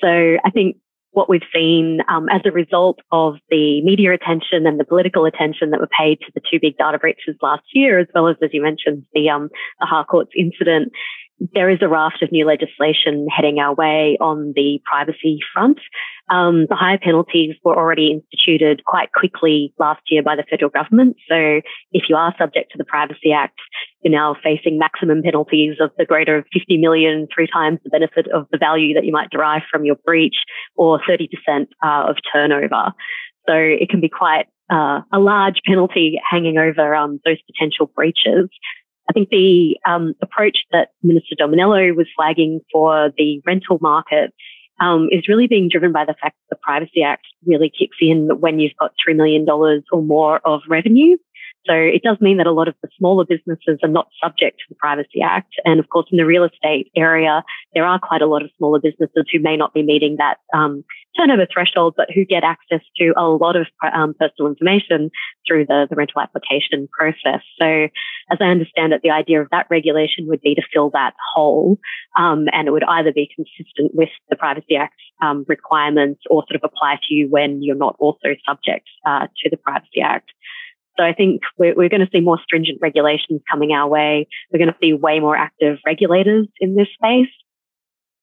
So 0.00 0.08
I 0.08 0.50
think 0.50 0.76
what 1.18 1.28
we've 1.28 1.42
seen 1.52 1.98
um, 2.08 2.28
as 2.28 2.42
a 2.44 2.52
result 2.52 3.00
of 3.10 3.34
the 3.50 3.82
media 3.82 4.14
attention 4.14 4.68
and 4.68 4.78
the 4.78 4.84
political 4.84 5.24
attention 5.24 5.70
that 5.70 5.80
were 5.80 5.88
paid 5.88 6.20
to 6.20 6.30
the 6.32 6.40
two 6.48 6.60
big 6.62 6.78
data 6.78 6.96
breaches 6.96 7.34
last 7.42 7.64
year, 7.74 7.98
as 7.98 8.06
well 8.14 8.28
as, 8.28 8.36
as 8.40 8.50
you 8.52 8.62
mentioned, 8.62 9.04
the, 9.14 9.28
um, 9.28 9.50
the 9.80 9.86
Harcourts 9.86 10.30
incident, 10.36 10.92
there 11.54 11.70
is 11.70 11.78
a 11.82 11.88
raft 11.88 12.22
of 12.22 12.32
new 12.32 12.44
legislation 12.46 13.26
heading 13.34 13.58
our 13.58 13.74
way 13.74 14.16
on 14.20 14.52
the 14.56 14.80
privacy 14.84 15.38
front. 15.52 15.78
Um, 16.30 16.66
the 16.68 16.74
higher 16.74 16.98
penalties 16.98 17.54
were 17.64 17.76
already 17.76 18.10
instituted 18.10 18.84
quite 18.84 19.12
quickly 19.12 19.72
last 19.78 20.02
year 20.10 20.22
by 20.22 20.36
the 20.36 20.44
federal 20.50 20.70
government. 20.70 21.16
So 21.28 21.60
if 21.92 22.04
you 22.08 22.16
are 22.16 22.34
subject 22.38 22.72
to 22.72 22.78
the 22.78 22.84
Privacy 22.84 23.32
Act, 23.32 23.58
you're 24.02 24.12
now 24.12 24.36
facing 24.42 24.78
maximum 24.78 25.22
penalties 25.22 25.76
of 25.80 25.90
the 25.96 26.04
greater 26.04 26.38
of 26.38 26.44
50 26.52 26.76
million, 26.78 27.28
three 27.34 27.46
times 27.46 27.78
the 27.84 27.90
benefit 27.90 28.26
of 28.32 28.46
the 28.50 28.58
value 28.58 28.94
that 28.94 29.04
you 29.04 29.12
might 29.12 29.30
derive 29.30 29.62
from 29.70 29.84
your 29.84 29.96
breach, 30.04 30.36
or 30.76 31.00
30% 31.08 31.28
uh, 31.82 32.10
of 32.10 32.16
turnover. 32.32 32.92
So 33.48 33.54
it 33.54 33.88
can 33.88 34.00
be 34.00 34.10
quite 34.10 34.46
uh, 34.70 35.00
a 35.12 35.18
large 35.18 35.60
penalty 35.66 36.20
hanging 36.28 36.58
over 36.58 36.94
um, 36.94 37.20
those 37.24 37.38
potential 37.50 37.90
breaches. 37.94 38.48
I 39.08 39.12
think 39.12 39.30
the 39.30 39.78
um, 39.86 40.14
approach 40.22 40.58
that 40.70 40.88
Minister 41.02 41.34
Dominello 41.34 41.96
was 41.96 42.06
flagging 42.14 42.60
for 42.70 43.10
the 43.16 43.40
rental 43.46 43.78
market 43.80 44.34
um, 44.80 45.08
is 45.10 45.28
really 45.28 45.46
being 45.46 45.68
driven 45.68 45.92
by 45.92 46.04
the 46.04 46.14
fact 46.20 46.36
that 46.36 46.56
the 46.56 46.60
Privacy 46.62 47.02
Act 47.02 47.26
really 47.46 47.70
kicks 47.70 47.96
in 48.00 48.28
when 48.40 48.60
you've 48.60 48.76
got 48.78 48.92
$3 49.06 49.16
million 49.16 49.46
or 49.48 50.02
more 50.02 50.40
of 50.44 50.60
revenue. 50.68 51.16
So 51.66 51.74
it 51.74 52.02
does 52.02 52.16
mean 52.20 52.38
that 52.38 52.46
a 52.46 52.52
lot 52.52 52.68
of 52.68 52.74
the 52.82 52.88
smaller 52.96 53.24
businesses 53.24 53.78
are 53.82 53.88
not 53.88 54.08
subject 54.22 54.58
to 54.58 54.64
the 54.70 54.74
Privacy 54.76 55.20
Act. 55.22 55.54
And 55.64 55.80
of 55.80 55.88
course, 55.90 56.06
in 56.10 56.16
the 56.16 56.24
real 56.24 56.44
estate 56.44 56.90
area, 56.96 57.42
there 57.74 57.84
are 57.84 57.98
quite 57.98 58.22
a 58.22 58.26
lot 58.26 58.42
of 58.42 58.50
smaller 58.56 58.80
businesses 58.80 59.26
who 59.30 59.40
may 59.40 59.56
not 59.56 59.74
be 59.74 59.82
meeting 59.82 60.16
that 60.18 60.38
um, 60.54 60.84
turnover 61.18 61.46
threshold, 61.52 61.94
but 61.96 62.08
who 62.14 62.24
get 62.24 62.44
access 62.44 62.80
to 62.96 63.12
a 63.16 63.24
lot 63.24 63.56
of 63.56 63.66
um, 63.92 64.14
personal 64.18 64.50
information 64.50 65.10
through 65.46 65.66
the, 65.66 65.86
the 65.90 65.96
rental 65.96 66.20
application 66.20 66.88
process. 66.96 67.42
So 67.58 67.88
as 68.30 68.38
I 68.40 68.44
understand 68.44 68.92
it, 68.92 69.02
the 69.02 69.10
idea 69.10 69.40
of 69.42 69.48
that 69.50 69.66
regulation 69.70 70.26
would 70.28 70.40
be 70.40 70.54
to 70.54 70.62
fill 70.72 70.90
that 70.90 71.14
hole. 71.34 71.78
Um, 72.18 72.46
and 72.52 72.68
it 72.68 72.70
would 72.70 72.84
either 72.84 73.12
be 73.12 73.30
consistent 73.34 73.94
with 73.94 74.10
the 74.30 74.36
Privacy 74.36 74.76
Act 74.76 74.94
um, 75.22 75.44
requirements 75.48 76.22
or 76.30 76.44
sort 76.48 76.56
of 76.56 76.62
apply 76.64 77.00
to 77.08 77.14
you 77.14 77.28
when 77.28 77.62
you're 77.62 77.76
not 77.76 77.96
also 77.98 78.28
subject 78.46 78.86
uh, 79.06 79.26
to 79.42 79.50
the 79.50 79.56
Privacy 79.56 80.00
Act. 80.02 80.30
So 80.98 81.04
I 81.04 81.12
think 81.12 81.42
we're, 81.56 81.74
we're 81.74 81.88
going 81.88 82.04
to 82.04 82.10
see 82.12 82.20
more 82.20 82.40
stringent 82.42 82.78
regulations 82.82 83.40
coming 83.50 83.72
our 83.72 83.88
way. 83.88 84.26
We're 84.52 84.58
going 84.58 84.72
to 84.72 84.78
see 84.82 84.92
way 84.92 85.20
more 85.20 85.36
active 85.36 85.78
regulators 85.86 86.48
in 86.60 86.74
this 86.74 86.88
space. 86.94 87.30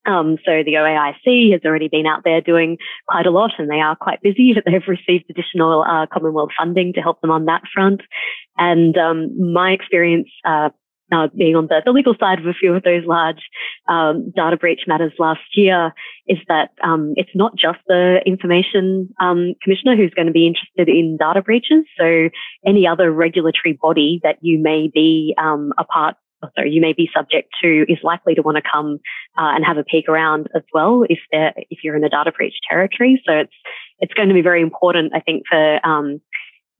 Um, 0.06 0.38
so 0.46 0.64
the 0.64 0.74
OAIC 0.74 1.52
has 1.52 1.62
already 1.66 1.88
been 1.88 2.06
out 2.06 2.24
there 2.24 2.42
doing 2.42 2.78
quite 3.08 3.26
a 3.26 3.32
lot 3.32 3.52
and 3.58 3.70
they 3.70 3.82
are 3.82 3.96
quite 3.96 4.22
busy, 4.22 4.54
but 4.56 4.64
they've 4.66 4.88
received 4.88 5.26
additional 5.30 5.84
uh, 5.84 6.06
Commonwealth 6.12 6.52
funding 6.58 6.94
to 6.94 7.02
help 7.02 7.22
them 7.22 7.32
on 7.32 7.46
that 7.46 7.64
front. 7.74 8.02
And 8.58 8.98
um, 8.98 9.54
my 9.54 9.72
experience 9.72 10.30
uh, 10.46 10.70
uh, 11.12 11.28
being 11.38 11.56
on 11.56 11.68
the, 11.68 11.82
the, 11.86 11.92
legal 11.92 12.16
side 12.20 12.40
of 12.40 12.48
a 12.48 12.54
few 12.54 12.74
of 12.74 12.84
those 12.84 13.06
large 13.06 13.42
um, 13.88 14.32
data 14.36 14.58
breach 14.58 14.82
matters 14.88 15.14
last 15.20 15.42
year 15.54 15.94
is 16.28 16.40
that 16.48 16.72
um, 16.84 17.14
it's 17.16 17.30
not 17.36 17.56
just 17.56 17.80
the 17.88 18.22
information 18.26 19.10
um, 19.20 19.54
commissioner 19.62 19.96
who's 19.96 20.14
going 20.16 20.26
to 20.26 20.34
be 20.34 20.48
interested 20.48 20.90
in 20.90 21.18
data 21.18 21.42
breaches. 21.42 21.86
So 22.00 22.30
any 22.66 22.88
other 22.88 23.12
regulatory 23.12 23.78
body 23.80 24.20
that 24.24 24.38
you 24.42 24.58
may 24.60 24.90
be 24.92 25.36
um, 25.38 25.74
a 25.78 25.84
part 25.84 26.16
sorry, 26.56 26.72
you 26.72 26.82
may 26.82 26.94
be 26.94 27.10
subject 27.16 27.50
to 27.62 27.86
is 27.92 28.00
likely 28.04 28.36
to 28.36 28.42
want 28.42 28.58
to 28.58 28.64
come 28.70 29.00
uh, 29.38 29.52
and 29.56 29.66
have 29.66 29.78
a 29.78 29.84
peek 29.84 30.08
around 30.08 30.50
as 30.56 30.64
well 30.74 31.06
if 31.10 31.20
they're 31.32 31.54
if 31.70 31.80
you're 31.84 31.96
in 31.96 32.04
a 32.04 32.10
data 32.10 32.32
breach 32.32 32.56
territory. 32.70 33.22
So 33.26 33.34
it's 33.34 33.54
it's 34.00 34.14
going 34.14 34.30
to 34.30 34.34
be 34.34 34.42
very 34.42 34.62
important, 34.62 35.14
I 35.16 35.20
think, 35.20 35.44
for 35.50 35.86
um, 35.86 36.22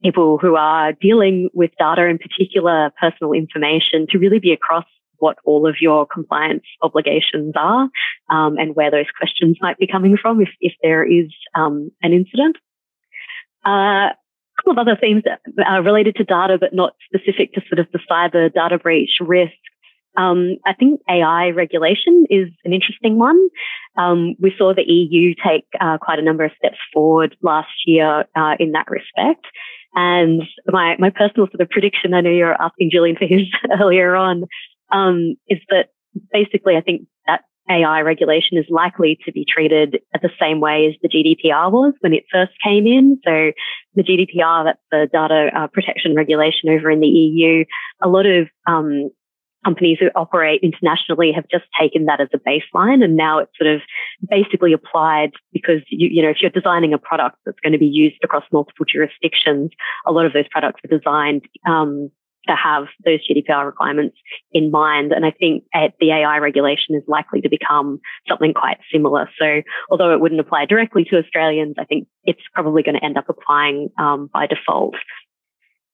people 0.02 0.38
who 0.38 0.56
are 0.56 0.92
dealing 0.92 1.48
with 1.54 1.70
data, 1.78 2.06
in 2.06 2.18
particular 2.18 2.92
personal 3.00 3.32
information, 3.32 4.06
to 4.10 4.18
really 4.18 4.38
be 4.38 4.52
across 4.52 4.84
what 5.18 5.38
all 5.44 5.66
of 5.66 5.76
your 5.80 6.06
compliance 6.06 6.64
obligations 6.82 7.54
are 7.56 7.88
um, 8.30 8.58
and 8.58 8.76
where 8.76 8.90
those 8.90 9.06
questions 9.18 9.56
might 9.60 9.78
be 9.78 9.86
coming 9.86 10.16
from 10.20 10.40
if, 10.40 10.50
if 10.60 10.74
there 10.82 11.04
is 11.04 11.32
um, 11.54 11.90
an 12.02 12.12
incident. 12.12 12.56
Uh, 13.64 14.10
couple 14.66 14.80
of 14.80 14.86
other 14.86 14.98
themes 15.00 15.22
are 15.64 15.82
related 15.82 16.16
to 16.16 16.24
data, 16.24 16.58
but 16.58 16.74
not 16.74 16.94
specific 17.04 17.52
to 17.54 17.62
sort 17.68 17.78
of 17.78 17.86
the 17.92 18.00
cyber 18.10 18.52
data 18.52 18.78
breach 18.78 19.18
risk. 19.20 19.52
Um, 20.16 20.56
I 20.64 20.72
think 20.72 21.00
AI 21.10 21.50
regulation 21.50 22.24
is 22.30 22.48
an 22.64 22.72
interesting 22.72 23.18
one. 23.18 23.48
Um, 23.96 24.34
we 24.40 24.52
saw 24.56 24.74
the 24.74 24.82
EU 24.82 25.34
take 25.46 25.66
uh, 25.80 25.98
quite 26.00 26.18
a 26.18 26.22
number 26.22 26.44
of 26.44 26.52
steps 26.56 26.78
forward 26.92 27.36
last 27.42 27.68
year 27.84 28.24
uh, 28.34 28.54
in 28.58 28.72
that 28.72 28.88
respect. 28.88 29.44
And 29.94 30.42
my, 30.66 30.96
my 30.98 31.10
personal 31.10 31.46
sort 31.48 31.60
of 31.60 31.70
prediction, 31.70 32.14
I 32.14 32.22
know 32.22 32.30
you're 32.30 32.60
asking 32.60 32.90
Julian 32.90 33.16
for 33.16 33.26
his 33.26 33.42
earlier 33.80 34.16
on, 34.16 34.44
um, 34.90 35.36
is 35.48 35.58
that 35.68 35.90
basically 36.32 36.76
I 36.76 36.80
think 36.80 37.02
that 37.26 37.42
AI 37.70 38.00
regulation 38.00 38.58
is 38.58 38.66
likely 38.68 39.18
to 39.24 39.32
be 39.32 39.44
treated 39.44 40.00
the 40.22 40.30
same 40.40 40.60
way 40.60 40.86
as 40.86 40.94
the 41.02 41.08
GDPR 41.08 41.70
was 41.70 41.94
when 42.00 42.12
it 42.12 42.24
first 42.32 42.52
came 42.64 42.86
in. 42.86 43.20
So 43.24 43.52
the 43.94 44.02
GDPR, 44.02 44.64
that's 44.64 44.80
the 44.90 45.08
data 45.12 45.50
uh, 45.54 45.66
protection 45.68 46.14
regulation 46.14 46.68
over 46.70 46.90
in 46.90 47.00
the 47.00 47.06
EU, 47.06 47.64
a 48.02 48.08
lot 48.08 48.26
of 48.26 48.48
um, 48.66 49.10
companies 49.66 49.98
who 49.98 50.06
operate 50.14 50.60
internationally 50.62 51.32
have 51.32 51.44
just 51.50 51.64
taken 51.78 52.06
that 52.06 52.20
as 52.20 52.28
a 52.32 52.38
baseline 52.38 53.02
and 53.02 53.16
now 53.16 53.40
it's 53.40 53.50
sort 53.58 53.74
of 53.74 53.80
basically 54.30 54.72
applied 54.72 55.32
because 55.52 55.80
you, 55.88 56.08
you 56.08 56.22
know 56.22 56.28
if 56.28 56.36
you're 56.40 56.50
designing 56.50 56.94
a 56.94 56.98
product 56.98 57.36
that's 57.44 57.58
going 57.60 57.72
to 57.72 57.78
be 57.78 57.86
used 57.86 58.16
across 58.22 58.44
multiple 58.52 58.86
jurisdictions 58.88 59.72
a 60.06 60.12
lot 60.12 60.24
of 60.24 60.32
those 60.32 60.46
products 60.52 60.80
are 60.84 60.98
designed 60.98 61.42
um, 61.66 62.10
to 62.48 62.54
have 62.56 62.84
those 63.04 63.20
GDPR 63.28 63.64
requirements 63.64 64.16
in 64.52 64.70
mind. 64.70 65.12
And 65.12 65.24
I 65.24 65.30
think 65.30 65.64
the 65.72 66.12
AI 66.12 66.38
regulation 66.38 66.94
is 66.94 67.02
likely 67.06 67.40
to 67.40 67.48
become 67.48 68.00
something 68.28 68.54
quite 68.54 68.78
similar. 68.92 69.28
So 69.38 69.62
although 69.90 70.12
it 70.12 70.20
wouldn't 70.20 70.40
apply 70.40 70.66
directly 70.66 71.04
to 71.04 71.18
Australians, 71.18 71.76
I 71.78 71.84
think 71.84 72.08
it's 72.24 72.42
probably 72.54 72.82
going 72.82 72.96
to 72.96 73.04
end 73.04 73.18
up 73.18 73.28
applying 73.28 73.90
um, 73.98 74.30
by 74.32 74.46
default. 74.46 74.94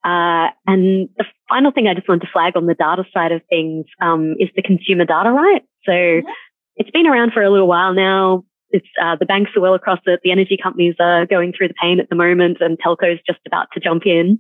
Uh, 0.05 0.51
and 0.67 1.09
the 1.17 1.25
final 1.49 1.71
thing 1.71 1.87
I 1.87 1.95
just 1.95 2.09
wanted 2.09 2.27
to 2.27 2.33
flag 2.33 2.57
on 2.57 2.67
the 2.67 2.75
data 2.75 3.05
side 3.15 3.31
of 3.31 3.41
things 3.49 3.87
um, 4.01 4.35
is 4.41 4.49
the 4.57 4.63
consumer 4.63 5.05
data 5.05 5.31
right. 5.31 5.63
So 5.85 5.93
mm-hmm. 5.93 6.29
it's 6.77 6.91
been 6.91 7.07
around 7.07 7.33
for 7.33 7.43
a 7.43 7.51
little 7.51 7.69
while 7.69 7.95
now. 7.95 8.45
It's 8.71 8.89
uh, 9.01 9.17
the 9.17 9.27
banks 9.27 9.51
are 9.55 9.61
well 9.61 9.75
across 9.75 10.01
it. 10.07 10.21
The 10.25 10.33
energy 10.33 10.59
companies 10.61 10.95
are 10.99 11.27
going 11.27 11.53
through 11.53 11.69
the 11.69 11.75
pain 11.81 12.01
at 12.01 12.09
the 12.09 12.17
moment, 12.17 12.57
and 12.61 12.79
telco's 12.79 13.19
just 13.27 13.41
about 13.47 13.69
to 13.75 13.81
jump 13.81 14.07
in. 14.07 14.39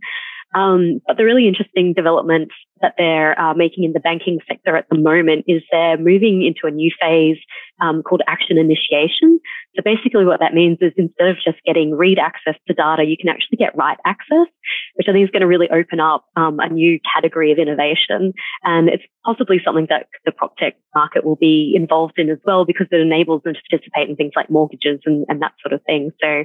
Um, 0.54 1.00
but 1.06 1.16
the 1.16 1.24
really 1.24 1.48
interesting 1.48 1.94
development 1.94 2.50
that 2.80 2.94
they're 2.98 3.38
uh, 3.40 3.54
making 3.54 3.84
in 3.84 3.92
the 3.92 4.00
banking 4.00 4.38
sector 4.46 4.76
at 4.76 4.86
the 4.90 4.98
moment 4.98 5.44
is 5.46 5.62
they're 5.70 5.96
moving 5.96 6.42
into 6.42 6.66
a 6.66 6.70
new 6.70 6.90
phase 7.00 7.38
um, 7.80 8.02
called 8.02 8.22
action 8.26 8.58
initiation. 8.58 9.40
So 9.76 9.82
basically 9.82 10.26
what 10.26 10.40
that 10.40 10.52
means 10.52 10.78
is 10.80 10.92
instead 10.96 11.28
of 11.28 11.36
just 11.36 11.58
getting 11.64 11.94
read 11.94 12.18
access 12.18 12.56
to 12.66 12.74
data, 12.74 13.04
you 13.04 13.16
can 13.16 13.28
actually 13.28 13.56
get 13.56 13.76
write 13.76 13.98
access, 14.04 14.46
which 14.94 15.06
I 15.08 15.12
think 15.12 15.24
is 15.24 15.30
going 15.30 15.40
to 15.40 15.46
really 15.46 15.70
open 15.70 16.00
up 16.00 16.24
um, 16.36 16.60
a 16.60 16.68
new 16.68 16.98
category 17.14 17.52
of 17.52 17.58
innovation. 17.58 18.32
And 18.64 18.88
it's 18.88 19.04
possibly 19.24 19.60
something 19.64 19.86
that 19.88 20.08
the 20.26 20.32
prop 20.32 20.56
tech 20.56 20.74
market 20.94 21.24
will 21.24 21.36
be 21.36 21.72
involved 21.74 22.18
in 22.18 22.28
as 22.28 22.38
well 22.44 22.64
because 22.64 22.88
it 22.90 23.00
enables 23.00 23.42
them 23.42 23.54
to 23.54 23.60
participate 23.70 24.10
in 24.10 24.16
things 24.16 24.32
like 24.36 24.50
mortgages 24.50 25.00
and, 25.06 25.24
and 25.28 25.40
that 25.40 25.52
sort 25.62 25.72
of 25.72 25.82
thing. 25.84 26.10
So 26.22 26.44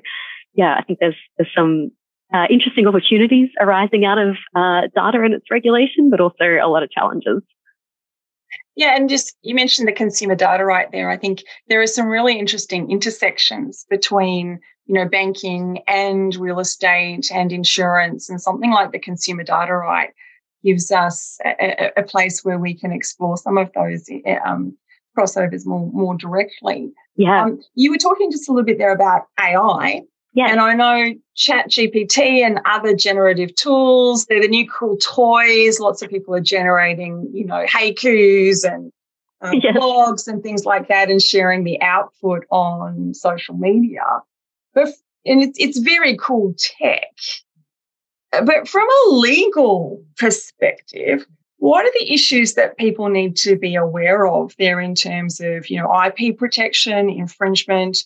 yeah, 0.54 0.76
I 0.78 0.84
think 0.84 1.00
there's, 1.00 1.18
there's 1.38 1.54
some 1.56 1.92
uh, 2.34 2.46
interesting 2.50 2.88
opportunities 2.88 3.50
arising 3.60 4.06
out 4.06 4.18
of 4.18 4.36
uh, 4.56 4.82
data 4.94 5.24
and 5.24 5.34
its 5.34 5.46
regulation, 5.50 6.10
but 6.10 6.20
also 6.20 6.44
a 6.44 6.68
lot 6.68 6.84
of 6.84 6.92
challenges. 6.92 7.42
Yeah, 8.76 8.96
and 8.96 9.10
just 9.10 9.36
you 9.42 9.56
mentioned 9.56 9.88
the 9.88 9.94
consumer 9.94 10.36
data 10.36 10.64
right 10.64 10.92
there. 10.92 11.10
I 11.10 11.18
think 11.18 11.44
there 11.68 11.82
are 11.82 11.88
some 11.88 12.08
really 12.08 12.38
interesting 12.38 12.92
intersections 12.92 13.86
between 13.90 14.60
you 14.86 14.94
know 14.94 15.08
banking 15.08 15.80
and 15.88 16.36
real 16.36 16.60
estate 16.60 17.32
and 17.34 17.52
insurance, 17.52 18.30
and 18.30 18.42
something 18.42 18.72
like 18.72 18.92
the 18.92 19.00
consumer 19.00 19.44
data 19.44 19.74
right 19.74 20.12
gives 20.64 20.92
us 20.92 21.40
a, 21.46 21.92
a 21.98 22.04
place 22.04 22.44
where 22.44 22.60
we 22.60 22.74
can 22.74 22.92
explore 22.92 23.38
some 23.38 23.58
of 23.58 23.72
those 23.74 24.08
um, 24.46 24.78
crossovers 25.18 25.66
more 25.66 25.90
more 25.92 26.16
directly. 26.16 26.92
Yeah, 27.16 27.46
um, 27.46 27.60
you 27.74 27.90
were 27.90 27.98
talking 27.98 28.32
just 28.32 28.48
a 28.48 28.52
little 28.52 28.66
bit 28.66 28.78
there 28.78 28.94
about 28.94 29.24
AI, 29.40 30.04
yeah. 30.38 30.52
And 30.52 30.60
I 30.60 30.76
know 30.76 31.16
Chat 31.34 31.72
GPT 31.72 32.46
and 32.46 32.60
other 32.66 32.96
generative 32.96 33.56
tools, 33.56 34.28
they're 34.28 34.40
the 34.40 34.48
new 34.48 34.70
cool 34.70 34.96
toys. 34.98 35.80
Lots 35.80 36.04
of 36.04 36.12
people 36.12 36.36
are 36.36 36.42
generating, 36.42 37.28
you 37.34 37.44
know, 37.44 37.66
haikus 37.66 38.64
and 38.64 38.92
um, 39.42 39.56
yes. 39.56 39.76
blogs 39.76 40.28
and 40.28 40.44
things 40.44 40.64
like 40.64 40.90
that 40.90 41.10
and 41.10 41.20
sharing 41.20 41.64
the 41.64 41.82
output 41.82 42.46
on 42.52 43.16
social 43.16 43.56
media. 43.58 44.04
But, 44.76 44.90
and 45.26 45.42
it's, 45.42 45.58
it's 45.60 45.80
very 45.80 46.16
cool 46.16 46.54
tech. 46.56 47.10
But 48.32 48.68
from 48.68 48.88
a 48.88 49.10
legal 49.16 50.04
perspective, 50.18 51.26
what 51.58 51.84
are 51.84 51.92
the 52.00 52.14
issues 52.14 52.54
that 52.54 52.78
people 52.78 53.10
need 53.10 53.38
to 53.38 53.58
be 53.58 53.74
aware 53.74 54.28
of 54.28 54.54
there 54.60 54.80
in 54.80 54.94
terms 54.94 55.40
of, 55.40 55.68
you 55.68 55.80
know, 55.80 55.92
IP 56.06 56.38
protection, 56.38 57.10
infringement, 57.10 57.98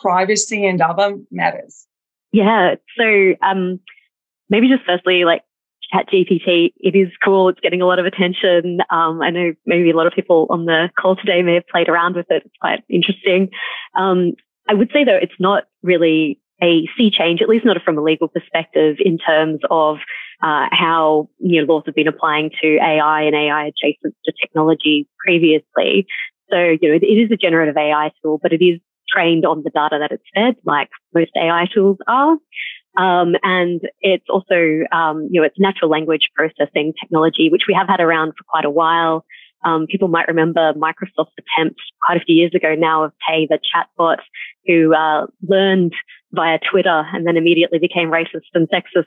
privacy 0.00 0.66
and 0.66 0.80
other 0.80 1.16
matters? 1.30 1.86
Yeah. 2.32 2.76
So 2.96 3.34
um, 3.42 3.80
maybe 4.48 4.68
just 4.68 4.84
firstly, 4.86 5.24
like 5.24 5.42
Chat 5.92 6.06
GPT, 6.12 6.72
it 6.76 6.94
is 6.94 7.08
cool. 7.24 7.48
It's 7.48 7.60
getting 7.60 7.82
a 7.82 7.86
lot 7.86 7.98
of 7.98 8.06
attention. 8.06 8.80
Um, 8.90 9.20
I 9.22 9.30
know 9.30 9.52
maybe 9.66 9.90
a 9.90 9.96
lot 9.96 10.06
of 10.06 10.12
people 10.12 10.46
on 10.50 10.66
the 10.66 10.88
call 11.00 11.16
today 11.16 11.42
may 11.42 11.54
have 11.54 11.66
played 11.66 11.88
around 11.88 12.16
with 12.16 12.26
it. 12.30 12.42
It's 12.44 12.54
quite 12.60 12.84
interesting. 12.88 13.50
Um, 13.96 14.34
I 14.68 14.74
would 14.74 14.90
say 14.92 15.04
though, 15.04 15.18
it's 15.20 15.32
not 15.40 15.64
really 15.82 16.40
a 16.62 16.86
sea 16.96 17.10
change, 17.10 17.40
at 17.42 17.48
least 17.48 17.64
not 17.64 17.82
from 17.82 17.98
a 17.98 18.02
legal 18.02 18.28
perspective 18.28 18.96
in 19.00 19.18
terms 19.18 19.60
of 19.70 19.96
uh, 20.42 20.66
how 20.70 21.28
you 21.38 21.60
know, 21.60 21.72
laws 21.72 21.82
have 21.86 21.94
been 21.94 22.08
applying 22.08 22.50
to 22.62 22.76
AI 22.76 23.22
and 23.22 23.34
AI 23.34 23.66
adjacent 23.66 24.14
to 24.24 24.32
technology 24.40 25.08
previously. 25.24 26.06
So, 26.50 26.76
you 26.80 26.88
know, 26.88 26.98
it 27.00 27.04
is 27.04 27.30
a 27.30 27.36
generative 27.36 27.76
AI 27.76 28.10
tool, 28.22 28.38
but 28.42 28.52
it 28.52 28.62
is 28.62 28.80
trained 29.12 29.44
on 29.44 29.62
the 29.62 29.70
data 29.70 29.98
that 30.00 30.12
it's 30.12 30.24
fed, 30.34 30.56
like 30.64 30.88
most 31.14 31.30
AI 31.36 31.66
tools 31.72 31.98
are. 32.06 32.36
Um, 32.96 33.34
and 33.42 33.80
it's 34.00 34.26
also, 34.28 34.80
um, 34.92 35.28
you 35.30 35.40
know, 35.40 35.46
it's 35.46 35.58
natural 35.58 35.90
language 35.90 36.30
processing 36.34 36.92
technology, 37.00 37.48
which 37.50 37.62
we 37.68 37.74
have 37.74 37.88
had 37.88 38.00
around 38.00 38.32
for 38.32 38.44
quite 38.48 38.64
a 38.64 38.70
while. 38.70 39.24
Um, 39.64 39.86
people 39.86 40.08
might 40.08 40.26
remember 40.26 40.72
Microsoft's 40.74 41.34
attempt 41.38 41.80
quite 42.04 42.20
a 42.20 42.24
few 42.24 42.34
years 42.34 42.52
ago 42.54 42.74
now 42.76 43.04
of 43.04 43.12
Tay, 43.28 43.46
the 43.48 43.58
chatbot, 43.58 44.18
who 44.66 44.94
uh, 44.94 45.26
learned 45.46 45.92
via 46.32 46.58
Twitter 46.70 47.04
and 47.12 47.26
then 47.26 47.36
immediately 47.36 47.78
became 47.78 48.10
racist 48.10 48.48
and 48.54 48.68
sexist. 48.68 49.04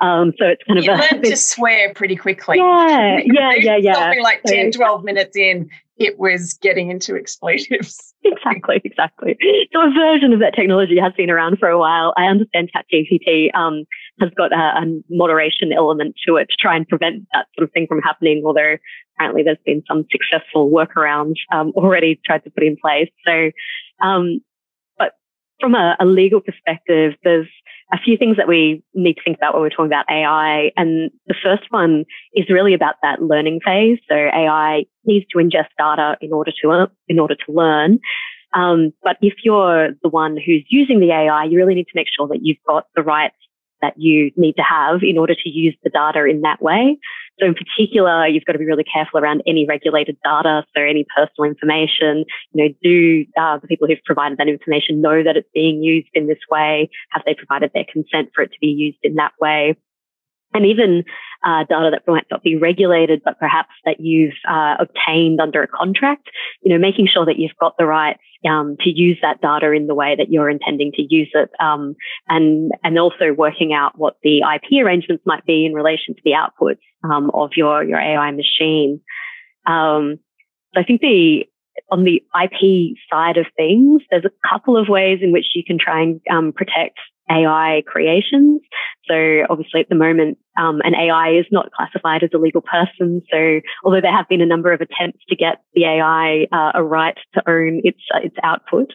Um, 0.00 0.32
so 0.38 0.46
it's 0.46 0.62
kind 0.64 0.82
you 0.82 0.92
of 0.92 0.98
a 0.98 1.02
learned 1.02 1.24
to 1.24 1.36
swear 1.36 1.92
pretty 1.92 2.14
quickly. 2.14 2.58
Yeah, 2.58 3.18
yeah, 3.24 3.52
yeah, 3.56 3.76
yeah. 3.76 3.94
Something 3.94 4.22
like 4.22 4.42
so, 4.46 4.54
10, 4.54 4.72
12 4.72 5.04
minutes 5.04 5.36
in, 5.36 5.68
it 5.96 6.18
was 6.18 6.54
getting 6.54 6.90
into 6.90 7.16
expletives. 7.16 8.07
Exactly, 8.32 8.80
exactly. 8.84 9.36
So 9.72 9.80
a 9.80 9.90
version 9.92 10.32
of 10.32 10.40
that 10.40 10.54
technology 10.54 10.98
has 10.98 11.12
been 11.14 11.30
around 11.30 11.58
for 11.58 11.68
a 11.68 11.78
while. 11.78 12.12
I 12.16 12.24
understand 12.24 12.70
ChatGPT 12.74 13.54
um, 13.54 13.84
has 14.20 14.30
got 14.36 14.52
a, 14.52 14.82
a, 14.82 15.02
moderation 15.10 15.72
element 15.72 16.16
to 16.26 16.36
it 16.36 16.48
to 16.50 16.56
try 16.58 16.76
and 16.76 16.86
prevent 16.88 17.26
that 17.32 17.46
sort 17.56 17.68
of 17.68 17.72
thing 17.72 17.86
from 17.86 18.00
happening, 18.00 18.42
although 18.44 18.76
apparently 19.16 19.42
there's 19.42 19.58
been 19.64 19.82
some 19.88 20.06
successful 20.10 20.70
workarounds 20.70 21.36
um, 21.52 21.72
already 21.76 22.20
tried 22.24 22.44
to 22.44 22.50
put 22.50 22.64
in 22.64 22.76
place. 22.80 23.10
So, 23.26 23.50
um, 24.00 24.40
but 24.98 25.12
from 25.60 25.74
a, 25.74 25.96
a 26.00 26.04
legal 26.04 26.40
perspective, 26.40 27.14
there's 27.24 27.48
a 27.92 27.98
few 27.98 28.16
things 28.16 28.36
that 28.36 28.48
we 28.48 28.82
need 28.94 29.14
to 29.14 29.22
think 29.24 29.38
about 29.38 29.54
when 29.54 29.62
we're 29.62 29.70
talking 29.70 29.86
about 29.86 30.10
AI. 30.10 30.70
And 30.76 31.10
the 31.26 31.34
first 31.42 31.64
one 31.70 32.04
is 32.34 32.50
really 32.50 32.74
about 32.74 32.96
that 33.02 33.22
learning 33.22 33.60
phase. 33.64 33.98
So 34.08 34.14
AI 34.14 34.84
needs 35.04 35.26
to 35.32 35.38
ingest 35.38 35.68
data 35.78 36.16
in 36.20 36.32
order 36.32 36.52
to, 36.62 36.90
in 37.08 37.18
order 37.18 37.34
to 37.34 37.52
learn. 37.52 37.98
Um, 38.54 38.92
but 39.02 39.16
if 39.20 39.34
you're 39.42 39.90
the 40.02 40.08
one 40.08 40.36
who's 40.36 40.64
using 40.68 41.00
the 41.00 41.12
AI, 41.12 41.44
you 41.44 41.56
really 41.56 41.74
need 41.74 41.84
to 41.84 41.94
make 41.94 42.08
sure 42.14 42.28
that 42.28 42.40
you've 42.42 42.62
got 42.66 42.86
the 42.94 43.02
right 43.02 43.32
that 43.82 43.94
you 43.96 44.30
need 44.36 44.54
to 44.54 44.62
have 44.62 45.02
in 45.02 45.18
order 45.18 45.34
to 45.34 45.48
use 45.48 45.76
the 45.82 45.90
data 45.90 46.24
in 46.24 46.42
that 46.42 46.60
way. 46.62 46.98
So 47.38 47.46
in 47.46 47.54
particular, 47.54 48.26
you've 48.26 48.44
got 48.44 48.54
to 48.54 48.58
be 48.58 48.66
really 48.66 48.84
careful 48.84 49.20
around 49.20 49.42
any 49.46 49.66
regulated 49.66 50.16
data. 50.24 50.64
So 50.76 50.82
any 50.82 51.06
personal 51.16 51.48
information, 51.48 52.24
you 52.52 52.64
know, 52.64 52.74
do 52.82 53.24
uh, 53.40 53.58
the 53.58 53.68
people 53.68 53.86
who've 53.86 54.02
provided 54.04 54.38
that 54.38 54.48
information 54.48 55.00
know 55.00 55.22
that 55.22 55.36
it's 55.36 55.48
being 55.54 55.82
used 55.82 56.08
in 56.14 56.26
this 56.26 56.38
way? 56.50 56.90
Have 57.10 57.22
they 57.24 57.34
provided 57.34 57.70
their 57.74 57.86
consent 57.90 58.30
for 58.34 58.42
it 58.42 58.52
to 58.52 58.58
be 58.60 58.68
used 58.68 58.98
in 59.02 59.14
that 59.16 59.32
way? 59.40 59.76
And 60.54 60.64
even 60.66 61.04
uh, 61.44 61.64
data 61.68 61.90
that 61.92 62.10
might 62.10 62.26
not 62.30 62.42
be 62.42 62.56
regulated, 62.56 63.22
but 63.24 63.38
perhaps 63.38 63.70
that 63.84 64.00
you've 64.00 64.34
uh, 64.48 64.76
obtained 64.80 65.40
under 65.40 65.62
a 65.62 65.68
contract, 65.68 66.28
you 66.62 66.72
know, 66.72 66.78
making 66.78 67.06
sure 67.06 67.26
that 67.26 67.38
you've 67.38 67.56
got 67.60 67.76
the 67.78 67.86
right 67.86 68.18
um, 68.48 68.76
to 68.80 68.90
use 68.90 69.18
that 69.22 69.40
data 69.40 69.72
in 69.72 69.86
the 69.86 69.94
way 69.94 70.14
that 70.16 70.30
you're 70.30 70.50
intending 70.50 70.92
to 70.92 71.02
use 71.02 71.30
it, 71.34 71.50
um, 71.60 71.94
and 72.28 72.72
and 72.82 72.98
also 72.98 73.32
working 73.36 73.72
out 73.72 73.98
what 73.98 74.16
the 74.22 74.38
IP 74.38 74.84
arrangements 74.84 75.24
might 75.26 75.44
be 75.44 75.66
in 75.66 75.74
relation 75.74 76.14
to 76.14 76.20
the 76.24 76.32
outputs 76.32 76.78
um, 77.04 77.30
of 77.34 77.50
your 77.56 77.84
your 77.84 78.00
AI 78.00 78.30
machine. 78.30 79.00
Um, 79.66 80.18
I 80.76 80.82
think 80.82 81.00
the 81.00 81.44
on 81.90 82.04
the 82.04 82.22
IP 82.42 82.96
side 83.10 83.36
of 83.36 83.46
things, 83.56 84.02
there's 84.10 84.24
a 84.24 84.48
couple 84.48 84.76
of 84.76 84.88
ways 84.88 85.20
in 85.22 85.32
which 85.32 85.46
you 85.54 85.62
can 85.64 85.78
try 85.78 86.02
and 86.02 86.20
um, 86.30 86.52
protect 86.52 86.98
AI 87.30 87.82
creations. 87.86 88.60
So 89.08 89.44
obviously 89.48 89.80
at 89.80 89.88
the 89.88 89.94
moment, 89.94 90.38
um, 90.58 90.80
an 90.84 90.94
AI 90.94 91.30
is 91.38 91.46
not 91.50 91.70
classified 91.72 92.22
as 92.22 92.30
a 92.34 92.38
legal 92.38 92.60
person. 92.60 93.22
So 93.30 93.60
although 93.84 94.00
there 94.00 94.16
have 94.16 94.28
been 94.28 94.40
a 94.40 94.46
number 94.46 94.72
of 94.72 94.80
attempts 94.80 95.24
to 95.28 95.36
get 95.36 95.62
the 95.74 95.84
AI 95.84 96.46
uh, 96.52 96.72
a 96.74 96.82
right 96.82 97.16
to 97.34 97.42
own 97.48 97.80
its 97.84 98.00
uh, 98.14 98.20
its 98.22 98.36
output, 98.42 98.92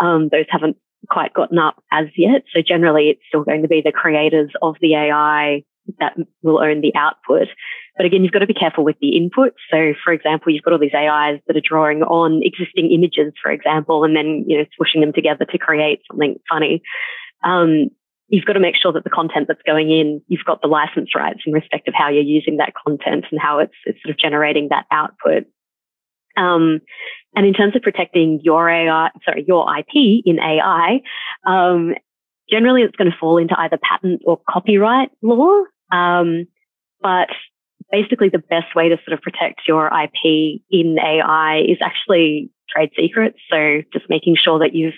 um, 0.00 0.28
those 0.30 0.46
haven't 0.48 0.76
quite 1.10 1.34
gotten 1.34 1.58
up 1.58 1.82
as 1.90 2.06
yet. 2.16 2.42
So 2.54 2.62
generally, 2.66 3.10
it's 3.10 3.22
still 3.28 3.44
going 3.44 3.62
to 3.62 3.68
be 3.68 3.82
the 3.84 3.92
creators 3.92 4.50
of 4.62 4.76
the 4.80 4.94
AI 4.94 5.64
that 5.98 6.14
will 6.42 6.60
own 6.60 6.80
the 6.80 6.94
output. 6.94 7.48
But 7.96 8.06
again, 8.06 8.22
you've 8.22 8.32
got 8.32 8.38
to 8.38 8.46
be 8.46 8.54
careful 8.54 8.84
with 8.84 8.96
the 9.00 9.16
input. 9.16 9.52
So, 9.70 9.92
for 10.02 10.12
example, 10.12 10.52
you've 10.52 10.62
got 10.62 10.72
all 10.72 10.78
these 10.78 10.94
AIs 10.94 11.40
that 11.46 11.56
are 11.56 11.62
drawing 11.62 12.02
on 12.02 12.40
existing 12.42 12.90
images, 12.90 13.34
for 13.42 13.50
example, 13.50 14.04
and 14.04 14.16
then 14.16 14.44
you 14.46 14.58
know 14.58 14.64
swooshing 14.78 15.00
them 15.00 15.12
together 15.12 15.44
to 15.44 15.58
create 15.58 16.00
something 16.08 16.36
funny 16.48 16.82
um, 17.44 17.88
you've 18.28 18.44
got 18.44 18.54
to 18.54 18.60
make 18.60 18.76
sure 18.76 18.92
that 18.92 19.04
the 19.04 19.10
content 19.10 19.46
that's 19.48 19.62
going 19.66 19.90
in, 19.90 20.22
you've 20.28 20.44
got 20.46 20.62
the 20.62 20.68
license 20.68 21.14
rights 21.14 21.40
in 21.46 21.52
respect 21.52 21.86
of 21.86 21.94
how 21.94 22.08
you're 22.08 22.22
using 22.22 22.56
that 22.56 22.72
content 22.74 23.26
and 23.30 23.40
how 23.40 23.58
it's, 23.58 23.74
it's 23.84 24.00
sort 24.02 24.10
of 24.10 24.18
generating 24.18 24.68
that 24.70 24.86
output. 24.90 25.44
Um, 26.36 26.80
and 27.36 27.46
in 27.46 27.52
terms 27.52 27.76
of 27.76 27.82
protecting 27.82 28.40
your 28.42 28.68
AI, 28.68 29.10
sorry, 29.24 29.44
your 29.46 29.66
IP 29.78 30.22
in 30.24 30.38
AI, 30.38 31.00
um, 31.46 31.94
generally 32.50 32.82
it's 32.82 32.96
going 32.96 33.10
to 33.10 33.16
fall 33.18 33.38
into 33.38 33.54
either 33.58 33.78
patent 33.82 34.22
or 34.24 34.40
copyright 34.48 35.10
law. 35.20 35.62
Um, 35.90 36.46
but 37.02 37.28
basically 37.90 38.30
the 38.30 38.38
best 38.38 38.74
way 38.74 38.88
to 38.88 38.96
sort 39.04 39.12
of 39.12 39.20
protect 39.20 39.62
your 39.68 39.86
IP 39.88 40.62
in 40.70 40.96
AI 40.98 41.62
is 41.68 41.78
actually 41.82 42.50
trade 42.70 42.90
secrets. 42.96 43.38
So 43.50 43.82
just 43.92 44.06
making 44.08 44.36
sure 44.42 44.58
that 44.60 44.74
you've 44.74 44.94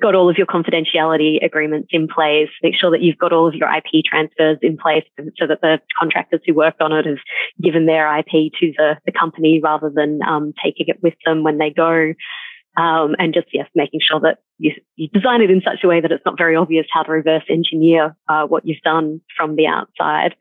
got 0.00 0.14
all 0.14 0.28
of 0.28 0.36
your 0.36 0.46
confidentiality 0.46 1.44
agreements 1.44 1.88
in 1.92 2.08
place, 2.08 2.48
make 2.62 2.74
sure 2.74 2.90
that 2.90 3.02
you've 3.02 3.18
got 3.18 3.32
all 3.32 3.46
of 3.46 3.54
your 3.54 3.68
IP 3.68 4.04
transfers 4.04 4.58
in 4.60 4.76
place 4.76 5.04
so 5.38 5.46
that 5.46 5.60
the 5.60 5.80
contractors 5.98 6.40
who 6.44 6.54
worked 6.54 6.80
on 6.80 6.92
it 6.92 7.06
have 7.06 7.18
given 7.62 7.86
their 7.86 8.18
IP 8.18 8.52
to 8.58 8.72
the, 8.76 8.96
the 9.06 9.12
company 9.12 9.60
rather 9.62 9.90
than 9.94 10.20
um, 10.26 10.52
taking 10.62 10.86
it 10.88 11.02
with 11.02 11.14
them 11.24 11.44
when 11.44 11.58
they 11.58 11.70
go. 11.70 12.12
Um, 12.76 13.14
and 13.18 13.32
just, 13.32 13.46
yes, 13.52 13.68
making 13.74 14.00
sure 14.02 14.20
that 14.20 14.38
you, 14.58 14.72
you, 14.96 15.08
design 15.08 15.40
it 15.40 15.50
in 15.50 15.62
such 15.62 15.82
a 15.82 15.88
way 15.88 16.00
that 16.00 16.12
it's 16.12 16.26
not 16.26 16.36
very 16.36 16.56
obvious 16.56 16.86
how 16.92 17.04
to 17.04 17.12
reverse 17.12 17.44
engineer 17.48 18.14
uh, 18.28 18.46
what 18.46 18.66
you've 18.66 18.82
done 18.82 19.20
from 19.34 19.56
the 19.56 19.66
outside. 19.66 20.34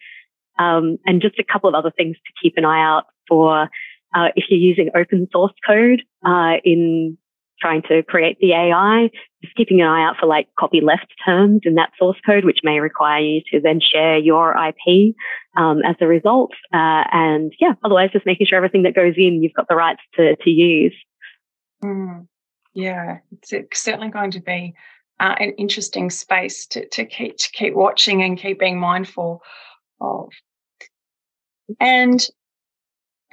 Um, 0.59 0.97
and 1.05 1.21
just 1.21 1.39
a 1.39 1.43
couple 1.43 1.69
of 1.69 1.75
other 1.75 1.91
things 1.95 2.17
to 2.17 2.33
keep 2.41 2.55
an 2.57 2.65
eye 2.65 2.83
out 2.83 3.05
for 3.29 3.69
uh, 4.13 4.27
if 4.35 4.45
you're 4.49 4.59
using 4.59 4.89
open 4.95 5.27
source 5.31 5.53
code 5.65 6.01
uh, 6.25 6.55
in 6.63 7.17
trying 7.59 7.81
to 7.83 8.03
create 8.03 8.37
the 8.39 8.53
AI, 8.53 9.09
just 9.43 9.55
keeping 9.55 9.81
an 9.81 9.87
eye 9.87 10.03
out 10.03 10.15
for 10.19 10.25
like 10.25 10.47
copy 10.59 10.81
left 10.81 11.07
terms 11.25 11.61
in 11.63 11.75
that 11.75 11.91
source 11.97 12.17
code, 12.25 12.45
which 12.45 12.59
may 12.63 12.79
require 12.79 13.21
you 13.21 13.41
to 13.51 13.59
then 13.59 13.79
share 13.79 14.17
your 14.17 14.55
IP 14.57 15.15
um, 15.57 15.81
as 15.85 15.95
a 16.01 16.07
result. 16.07 16.51
Uh, 16.73 17.03
and 17.11 17.53
yeah, 17.59 17.73
otherwise 17.83 18.09
just 18.11 18.25
making 18.25 18.47
sure 18.47 18.57
everything 18.57 18.83
that 18.83 18.95
goes 18.95 19.13
in, 19.17 19.41
you've 19.41 19.53
got 19.53 19.67
the 19.67 19.75
rights 19.75 20.01
to, 20.15 20.35
to 20.35 20.49
use. 20.49 20.95
Mm, 21.83 22.27
yeah, 22.73 23.19
it's 23.31 23.81
certainly 23.81 24.09
going 24.09 24.31
to 24.31 24.41
be 24.41 24.73
uh, 25.19 25.35
an 25.39 25.51
interesting 25.57 26.09
space 26.09 26.65
to, 26.67 26.87
to 26.89 27.05
keep 27.05 27.37
to 27.37 27.49
keep 27.51 27.73
watching 27.73 28.21
and 28.21 28.39
keep 28.39 28.59
being 28.59 28.79
mindful 28.79 29.41
of. 30.01 30.29
And 31.79 32.25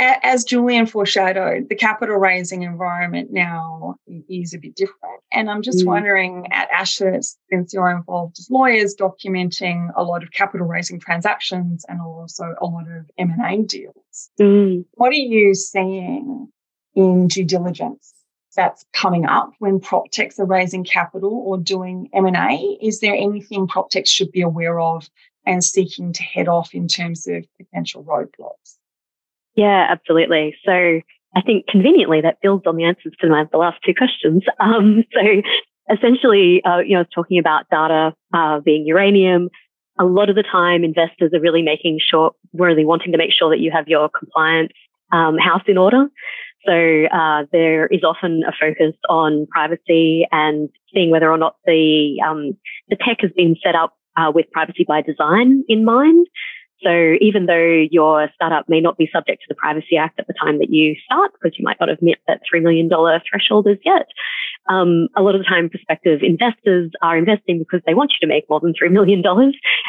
as 0.03 0.45
Julian 0.45 0.87
foreshadowed, 0.87 1.69
the 1.69 1.75
capital 1.75 2.17
raising 2.17 2.63
environment 2.63 3.31
now 3.31 3.97
is 4.29 4.55
a 4.55 4.59
bit 4.59 4.75
different. 4.75 5.21
And 5.31 5.51
I'm 5.51 5.63
just 5.63 5.85
mm. 5.85 5.87
wondering 5.87 6.49
at 6.53 6.69
Ashurst, 6.71 7.39
since 7.51 7.73
you're 7.73 7.91
involved 7.91 8.39
as 8.39 8.49
lawyers 8.51 8.97
documenting 8.99 9.91
a 9.97 10.03
lot 10.03 10.23
of 10.23 10.33
capital 10.33 10.67
raising 10.67 10.99
transactions 10.99 11.85
and 11.89 12.01
also 12.01 12.55
a 12.61 12.67
lot 12.67 12.87
of 12.91 13.11
M&A 13.19 13.63
deals, 13.63 14.31
mm. 14.41 14.85
what 14.93 15.11
are 15.11 15.15
you 15.15 15.55
seeing 15.55 16.49
in 16.95 17.29
due 17.29 17.45
diligence 17.45 18.13
that's 18.55 18.85
coming 18.93 19.25
up 19.25 19.53
when 19.61 19.81
prop 19.81 20.11
techs 20.11 20.39
are 20.39 20.45
raising 20.45 20.85
capital 20.85 21.43
or 21.47 21.59
doing 21.59 22.09
M&A? 22.13 22.79
Is 22.83 23.01
there 23.01 23.15
anything 23.15 23.67
prop 23.67 23.91
techs 23.91 24.11
should 24.11 24.33
be 24.33 24.43
aware 24.43 24.79
of 24.81 25.09
and 25.47 25.65
seeking 25.65 26.13
to 26.13 26.23
head 26.23 26.49
off 26.49 26.75
in 26.75 26.89
terms 26.89 27.27
of 27.27 27.45
potential 27.57 28.05
roadblocks? 28.05 28.79
Yeah, 29.55 29.87
absolutely. 29.91 30.57
So 30.65 31.01
I 31.35 31.41
think 31.45 31.67
conveniently 31.67 32.21
that 32.23 32.39
builds 32.43 32.67
on 32.67 32.77
the 32.77 32.85
answers 32.85 33.15
to 33.21 33.29
my, 33.29 33.45
the 33.51 33.59
last 33.59 33.79
two 33.85 33.95
questions. 33.95 34.43
Um, 34.61 35.05
so 35.13 35.43
essentially, 35.93 36.63
uh, 36.65 36.79
you 36.79 36.97
know, 36.97 37.05
talking 37.15 37.39
about 37.39 37.69
data 37.71 38.15
uh, 38.33 38.61
being 38.61 38.87
uranium. 38.87 39.49
A 40.01 40.05
lot 40.05 40.31
of 40.31 40.37
the 40.37 40.43
time, 40.43 40.85
investors 40.85 41.33
are 41.35 41.41
really 41.41 41.63
making 41.63 41.99
sure, 42.01 42.33
really 42.55 42.85
wanting 42.85 43.13
to 43.13 43.19
make 43.19 43.33
sure 43.33 43.51
that 43.51 43.61
you 43.61 43.71
have 43.71 43.89
your 43.89 44.09
compliance 44.09 44.73
um, 45.13 45.37
house 45.37 45.63
in 45.67 45.77
order. 45.77 46.07
So 46.67 46.73
uh, 46.73 47.45
there 47.53 47.87
is 47.89 48.03
often 48.05 48.43
a 48.47 48.53
focus 48.59 48.95
on 49.09 49.47
privacy 49.51 50.27
and 50.31 50.69
seeing 50.95 51.11
whether 51.11 51.31
or 51.31 51.37
not 51.37 51.57
the 51.67 52.23
um, 52.27 52.57
the 52.89 52.97
tech 52.97 53.19
has 53.21 53.33
been 53.37 53.57
set 53.63 53.75
up 53.75 53.95
uh, 54.17 54.31
with 54.35 54.51
privacy 54.53 54.85
by 54.87 55.03
design 55.03 55.65
in 55.69 55.85
mind. 55.85 56.27
So 56.83 57.15
even 57.21 57.47
though 57.47 57.85
your 57.91 58.29
startup 58.35 58.69
may 58.69 58.81
not 58.81 58.97
be 58.97 59.09
subject 59.13 59.43
to 59.43 59.47
the 59.49 59.55
Privacy 59.55 59.97
Act 59.97 60.19
at 60.19 60.27
the 60.27 60.35
time 60.35 60.59
that 60.59 60.71
you 60.71 60.95
start, 61.05 61.33
because 61.33 61.57
you 61.59 61.65
might 61.65 61.79
not 61.79 61.89
have 61.89 62.03
met 62.03 62.19
that 62.27 62.41
$3 62.53 62.63
million 62.63 62.89
threshold 63.29 63.69
as 63.69 63.79
yet, 63.85 64.07
um, 64.69 65.09
a 65.17 65.23
lot 65.23 65.35
of 65.35 65.41
the 65.41 65.47
time 65.47 65.69
prospective 65.69 66.21
investors 66.23 66.91
are 67.03 67.17
investing 67.17 67.59
because 67.59 67.81
they 67.87 67.95
want 67.95 68.13
you 68.13 68.27
to 68.27 68.33
make 68.33 68.49
more 68.49 68.61
than 68.61 68.75
$3 68.75 68.91
million 68.91 69.23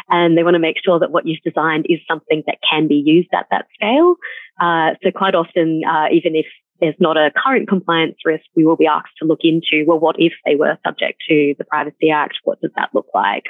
and 0.08 0.38
they 0.38 0.42
want 0.42 0.54
to 0.54 0.60
make 0.60 0.76
sure 0.84 0.98
that 0.98 1.10
what 1.10 1.26
you've 1.26 1.42
designed 1.42 1.86
is 1.88 1.98
something 2.08 2.42
that 2.46 2.58
can 2.68 2.88
be 2.88 3.02
used 3.04 3.30
at 3.32 3.46
that 3.50 3.66
scale. 3.74 4.16
Uh, 4.60 4.94
so 5.02 5.10
quite 5.10 5.34
often, 5.34 5.82
uh, 5.88 6.06
even 6.12 6.34
if 6.36 6.46
there's 6.80 6.94
not 6.98 7.16
a 7.16 7.32
current 7.36 7.68
compliance 7.68 8.16
risk, 8.24 8.44
we 8.56 8.64
will 8.64 8.76
be 8.76 8.86
asked 8.86 9.16
to 9.18 9.26
look 9.26 9.40
into, 9.42 9.84
well, 9.86 9.98
what 9.98 10.16
if 10.18 10.32
they 10.44 10.56
were 10.56 10.76
subject 10.84 11.22
to 11.28 11.54
the 11.58 11.64
Privacy 11.64 12.10
Act? 12.10 12.38
What 12.44 12.60
does 12.60 12.72
that 12.76 12.90
look 12.92 13.06
like? 13.14 13.44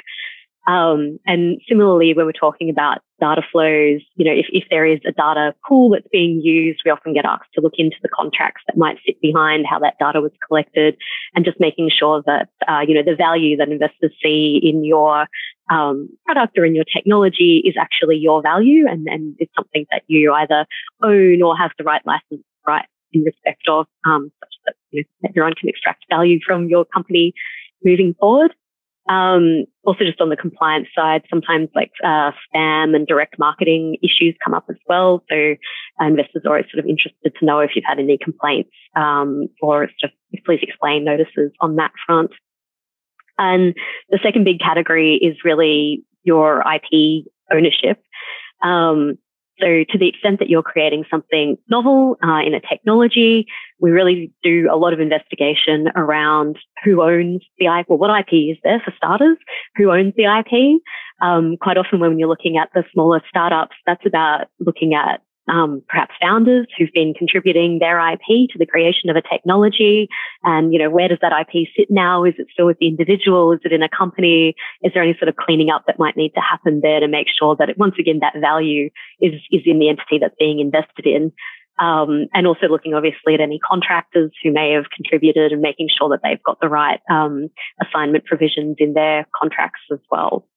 Um, 0.67 1.19
and 1.27 1.61
similarly, 1.69 2.13
when 2.13 2.25
we're 2.25 2.31
talking 2.31 2.69
about 2.69 2.99
data 3.19 3.43
flows, 3.51 4.01
you 4.15 4.25
know, 4.25 4.31
if, 4.31 4.47
if 4.49 4.63
there 4.69 4.85
is 4.85 4.99
a 5.07 5.11
data 5.11 5.53
pool 5.67 5.91
that's 5.91 6.07
being 6.11 6.41
used, 6.41 6.81
we 6.83 6.91
often 6.91 7.13
get 7.13 7.25
asked 7.25 7.53
to 7.53 7.61
look 7.61 7.75
into 7.77 7.97
the 8.01 8.09
contracts 8.09 8.63
that 8.67 8.77
might 8.77 8.97
sit 9.05 9.21
behind 9.21 9.65
how 9.69 9.79
that 9.79 9.95
data 9.99 10.21
was 10.21 10.31
collected 10.47 10.97
and 11.35 11.45
just 11.45 11.59
making 11.59 11.89
sure 11.89 12.23
that, 12.25 12.49
uh, 12.67 12.81
you 12.85 12.95
know, 12.95 13.03
the 13.03 13.15
value 13.15 13.55
that 13.57 13.69
investors 13.69 14.11
see 14.23 14.59
in 14.61 14.83
your 14.83 15.27
um, 15.71 16.09
product 16.25 16.57
or 16.57 16.65
in 16.65 16.75
your 16.75 16.85
technology 16.85 17.61
is 17.65 17.75
actually 17.79 18.17
your 18.17 18.41
value 18.41 18.85
and, 18.87 19.07
and 19.07 19.35
it's 19.39 19.53
something 19.55 19.85
that 19.91 20.01
you 20.07 20.33
either 20.33 20.65
own 21.03 21.41
or 21.41 21.55
have 21.55 21.71
the 21.77 21.83
right 21.83 22.01
license, 22.05 22.43
right, 22.67 22.85
in 23.13 23.23
respect 23.23 23.67
of, 23.67 23.85
um, 24.05 24.31
such 24.39 24.53
that, 24.65 24.75
you 24.91 25.03
know, 25.21 25.29
everyone 25.29 25.53
can 25.53 25.69
extract 25.69 26.05
value 26.09 26.39
from 26.45 26.67
your 26.69 26.85
company 26.85 27.33
moving 27.83 28.15
forward. 28.19 28.53
Um, 29.07 29.65
also, 29.83 30.03
just 30.03 30.19
on 30.19 30.29
the 30.29 30.35
compliance 30.35 30.87
side, 30.95 31.23
sometimes 31.29 31.69
like 31.75 31.91
uh, 32.03 32.31
spam 32.31 32.95
and 32.95 33.05
direct 33.05 33.37
marketing 33.37 33.97
issues 34.01 34.35
come 34.43 34.53
up 34.53 34.65
as 34.69 34.77
well. 34.87 35.23
So 35.29 35.55
uh, 36.01 36.05
investors 36.05 36.41
are 36.45 36.49
always 36.49 36.65
sort 36.71 36.83
of 36.83 36.89
interested 36.89 37.33
to 37.39 37.45
know 37.45 37.59
if 37.59 37.71
you've 37.75 37.85
had 37.85 37.99
any 37.99 38.17
complaints 38.17 38.71
um, 38.95 39.47
or 39.61 39.87
just 40.01 40.13
please 40.45 40.59
explain 40.61 41.03
notices 41.03 41.51
on 41.61 41.75
that 41.75 41.91
front. 42.05 42.31
And 43.37 43.75
the 44.09 44.19
second 44.23 44.43
big 44.43 44.59
category 44.59 45.15
is 45.15 45.37
really 45.43 46.03
your 46.23 46.61
IP 46.61 47.25
ownership. 47.51 48.01
Um, 48.63 49.17
so 49.59 49.83
to 49.89 49.97
the 49.97 50.07
extent 50.07 50.39
that 50.39 50.49
you're 50.49 50.63
creating 50.63 51.05
something 51.09 51.57
novel 51.69 52.17
uh, 52.23 52.41
in 52.45 52.53
a 52.53 52.59
technology, 52.59 53.47
we 53.79 53.91
really 53.91 54.31
do 54.43 54.67
a 54.71 54.75
lot 54.75 54.93
of 54.93 54.99
investigation 54.99 55.87
around 55.95 56.57
who 56.83 57.01
owns 57.01 57.41
the 57.57 57.65
IP, 57.65 57.87
well, 57.87 57.97
what 57.97 58.19
IP 58.19 58.33
is 58.51 58.57
there 58.63 58.81
for 58.83 58.93
starters, 58.97 59.37
who 59.75 59.91
owns 59.91 60.13
the 60.17 60.25
IP. 60.25 60.81
Um, 61.21 61.55
quite 61.61 61.77
often 61.77 61.99
when 61.99 62.19
you're 62.19 62.27
looking 62.27 62.57
at 62.57 62.69
the 62.73 62.83
smaller 62.91 63.21
startups, 63.29 63.75
that's 63.85 64.05
about 64.05 64.47
looking 64.59 64.93
at 64.93 65.21
um, 65.47 65.81
perhaps 65.87 66.13
founders 66.21 66.67
who've 66.77 66.91
been 66.93 67.13
contributing 67.13 67.79
their 67.79 67.99
IP 67.99 68.49
to 68.51 68.57
the 68.57 68.65
creation 68.65 69.09
of 69.09 69.15
a 69.15 69.21
technology. 69.21 70.07
And, 70.43 70.73
you 70.73 70.79
know, 70.79 70.89
where 70.89 71.07
does 71.07 71.19
that 71.21 71.33
IP 71.33 71.67
sit 71.75 71.87
now? 71.89 72.23
Is 72.23 72.33
it 72.37 72.47
still 72.51 72.65
with 72.65 72.79
the 72.79 72.87
individual? 72.87 73.51
Is 73.51 73.59
it 73.63 73.71
in 73.71 73.83
a 73.83 73.89
company? 73.89 74.55
Is 74.81 74.91
there 74.93 75.03
any 75.03 75.15
sort 75.17 75.29
of 75.29 75.35
cleaning 75.35 75.69
up 75.69 75.83
that 75.87 75.99
might 75.99 76.17
need 76.17 76.33
to 76.33 76.41
happen 76.41 76.81
there 76.81 76.99
to 76.99 77.07
make 77.07 77.27
sure 77.27 77.55
that 77.57 77.69
it, 77.69 77.77
once 77.77 77.95
again, 77.99 78.19
that 78.19 78.39
value 78.39 78.89
is, 79.19 79.33
is 79.51 79.61
in 79.65 79.79
the 79.79 79.89
entity 79.89 80.17
that's 80.19 80.35
being 80.39 80.59
invested 80.59 81.05
in? 81.05 81.31
Um, 81.77 82.27
and 82.33 82.47
also 82.47 82.67
looking 82.67 82.93
obviously 82.93 83.33
at 83.33 83.41
any 83.41 83.59
contractors 83.59 84.31
who 84.41 84.53
may 84.53 84.71
have 84.71 84.85
contributed 84.95 85.51
and 85.51 85.61
making 85.61 85.89
sure 85.89 86.07
that 86.09 86.21
they've 86.23 86.41
got 86.41 86.61
the 86.61 86.69
right 86.69 87.01
um, 87.11 87.49
assignment 87.81 88.23
provisions 88.23 88.77
in 88.79 88.93
their 88.93 89.27
contracts 89.37 89.81
as 89.91 89.99
well. 90.09 90.47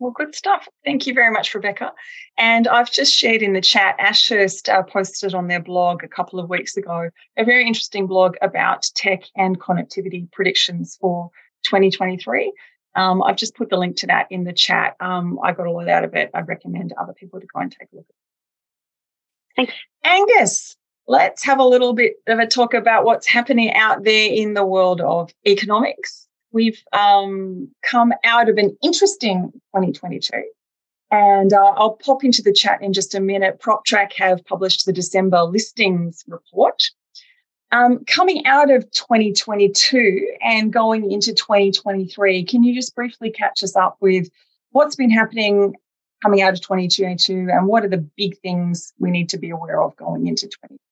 Well, 0.00 0.12
good 0.12 0.34
stuff. 0.34 0.66
Thank 0.82 1.06
you 1.06 1.12
very 1.12 1.30
much, 1.30 1.54
Rebecca. 1.54 1.92
And 2.38 2.66
I've 2.66 2.90
just 2.90 3.14
shared 3.14 3.42
in 3.42 3.52
the 3.52 3.60
chat, 3.60 3.96
Ashurst 4.00 4.70
uh, 4.70 4.82
posted 4.82 5.34
on 5.34 5.46
their 5.46 5.60
blog 5.60 6.02
a 6.02 6.08
couple 6.08 6.40
of 6.40 6.48
weeks 6.48 6.74
ago 6.78 7.10
a 7.36 7.44
very 7.44 7.66
interesting 7.66 8.06
blog 8.06 8.36
about 8.40 8.88
tech 8.94 9.24
and 9.36 9.60
connectivity 9.60 10.32
predictions 10.32 10.96
for 10.98 11.30
2023. 11.64 12.50
Um, 12.96 13.22
I've 13.22 13.36
just 13.36 13.54
put 13.54 13.68
the 13.68 13.76
link 13.76 13.96
to 13.96 14.06
that 14.06 14.26
in 14.30 14.44
the 14.44 14.54
chat. 14.54 14.96
Um, 15.00 15.38
I 15.44 15.52
got 15.52 15.66
a 15.66 15.70
lot 15.70 15.88
out 15.88 16.04
of 16.04 16.14
it. 16.14 16.30
I 16.32 16.40
recommend 16.40 16.94
other 16.98 17.12
people 17.12 17.38
to 17.38 17.46
go 17.52 17.60
and 17.60 17.70
take 17.70 17.88
a 17.92 17.96
look 17.96 18.06
at 18.08 19.66
it. 19.66 19.68
Thanks. 19.68 19.74
Angus, 20.02 20.76
let's 21.08 21.44
have 21.44 21.58
a 21.58 21.64
little 21.64 21.92
bit 21.92 22.14
of 22.26 22.38
a 22.38 22.46
talk 22.46 22.72
about 22.72 23.04
what's 23.04 23.26
happening 23.26 23.74
out 23.74 24.04
there 24.04 24.32
in 24.32 24.54
the 24.54 24.64
world 24.64 25.02
of 25.02 25.30
economics 25.46 26.26
we've 26.52 26.82
um, 26.92 27.68
come 27.82 28.12
out 28.24 28.48
of 28.48 28.56
an 28.58 28.76
interesting 28.82 29.50
2022. 29.74 30.42
And 31.12 31.52
uh, 31.52 31.72
I'll 31.76 31.96
pop 31.96 32.22
into 32.22 32.42
the 32.42 32.52
chat 32.52 32.80
in 32.82 32.92
just 32.92 33.14
a 33.14 33.20
minute. 33.20 33.60
PropTrack 33.60 34.12
have 34.14 34.44
published 34.44 34.86
the 34.86 34.92
December 34.92 35.42
listings 35.42 36.24
report. 36.28 36.90
Um, 37.72 38.04
coming 38.04 38.46
out 38.46 38.70
of 38.70 38.90
2022 38.92 40.36
and 40.40 40.72
going 40.72 41.10
into 41.10 41.32
2023, 41.32 42.44
can 42.44 42.64
you 42.64 42.74
just 42.74 42.94
briefly 42.94 43.30
catch 43.30 43.62
us 43.62 43.76
up 43.76 43.96
with 44.00 44.28
what's 44.70 44.96
been 44.96 45.10
happening 45.10 45.74
coming 46.22 46.42
out 46.42 46.52
of 46.52 46.60
2022 46.60 47.48
and 47.50 47.66
what 47.66 47.84
are 47.84 47.88
the 47.88 48.08
big 48.16 48.38
things 48.38 48.92
we 48.98 49.10
need 49.10 49.28
to 49.30 49.38
be 49.38 49.50
aware 49.50 49.80
of 49.82 49.96
going 49.96 50.26
into 50.26 50.46
2023? 50.46 50.89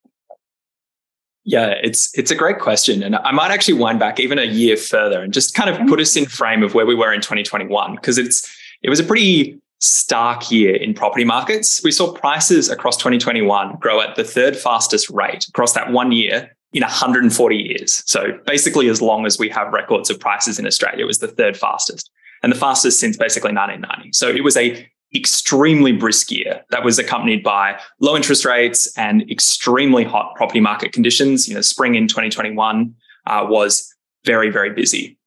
Yeah, 1.48 1.72
it's 1.82 2.10
it's 2.12 2.30
a 2.30 2.34
great 2.34 2.58
question, 2.58 3.02
and 3.02 3.16
I 3.16 3.32
might 3.32 3.50
actually 3.50 3.78
wind 3.80 3.98
back 3.98 4.20
even 4.20 4.38
a 4.38 4.44
year 4.44 4.76
further 4.76 5.22
and 5.22 5.32
just 5.32 5.54
kind 5.54 5.70
of 5.70 5.88
put 5.88 5.98
us 5.98 6.14
in 6.14 6.26
frame 6.26 6.62
of 6.62 6.74
where 6.74 6.84
we 6.84 6.94
were 6.94 7.10
in 7.10 7.22
2021 7.22 7.94
because 7.94 8.18
it's 8.18 8.46
it 8.82 8.90
was 8.90 9.00
a 9.00 9.02
pretty 9.02 9.58
stark 9.78 10.50
year 10.50 10.76
in 10.76 10.92
property 10.92 11.24
markets. 11.24 11.82
We 11.82 11.90
saw 11.90 12.12
prices 12.12 12.68
across 12.68 12.98
2021 12.98 13.76
grow 13.80 14.02
at 14.02 14.14
the 14.14 14.24
third 14.24 14.58
fastest 14.58 15.08
rate 15.08 15.48
across 15.48 15.72
that 15.72 15.90
one 15.90 16.12
year 16.12 16.54
in 16.74 16.82
140 16.82 17.56
years. 17.56 18.02
So 18.04 18.38
basically, 18.44 18.90
as 18.90 19.00
long 19.00 19.24
as 19.24 19.38
we 19.38 19.48
have 19.48 19.72
records 19.72 20.10
of 20.10 20.20
prices 20.20 20.58
in 20.58 20.66
Australia, 20.66 21.04
it 21.04 21.06
was 21.06 21.20
the 21.20 21.28
third 21.28 21.56
fastest 21.56 22.10
and 22.42 22.52
the 22.52 22.58
fastest 22.58 23.00
since 23.00 23.16
basically 23.16 23.54
1990. 23.54 24.12
So 24.12 24.28
it 24.28 24.44
was 24.44 24.58
a 24.58 24.86
extremely 25.14 25.92
brisk 25.92 26.30
year 26.30 26.64
that 26.70 26.84
was 26.84 26.98
accompanied 26.98 27.42
by 27.42 27.80
low 28.00 28.14
interest 28.14 28.44
rates 28.44 28.90
and 28.96 29.28
extremely 29.30 30.04
hot 30.04 30.34
property 30.36 30.60
market 30.60 30.92
conditions. 30.92 31.48
You 31.48 31.54
know, 31.54 31.60
spring 31.60 31.94
in 31.94 32.08
2021 32.08 32.94
uh, 33.26 33.46
was 33.48 33.94
very, 34.24 34.50
very 34.50 34.70
busy. 34.70 35.18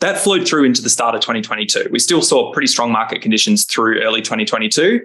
That 0.00 0.18
flowed 0.18 0.46
through 0.46 0.64
into 0.64 0.82
the 0.82 0.90
start 0.90 1.14
of 1.14 1.20
2022. 1.20 1.88
We 1.90 1.98
still 1.98 2.22
saw 2.22 2.52
pretty 2.52 2.66
strong 2.66 2.90
market 2.92 3.22
conditions 3.22 3.64
through 3.64 4.02
early 4.02 4.20
2022. 4.20 5.00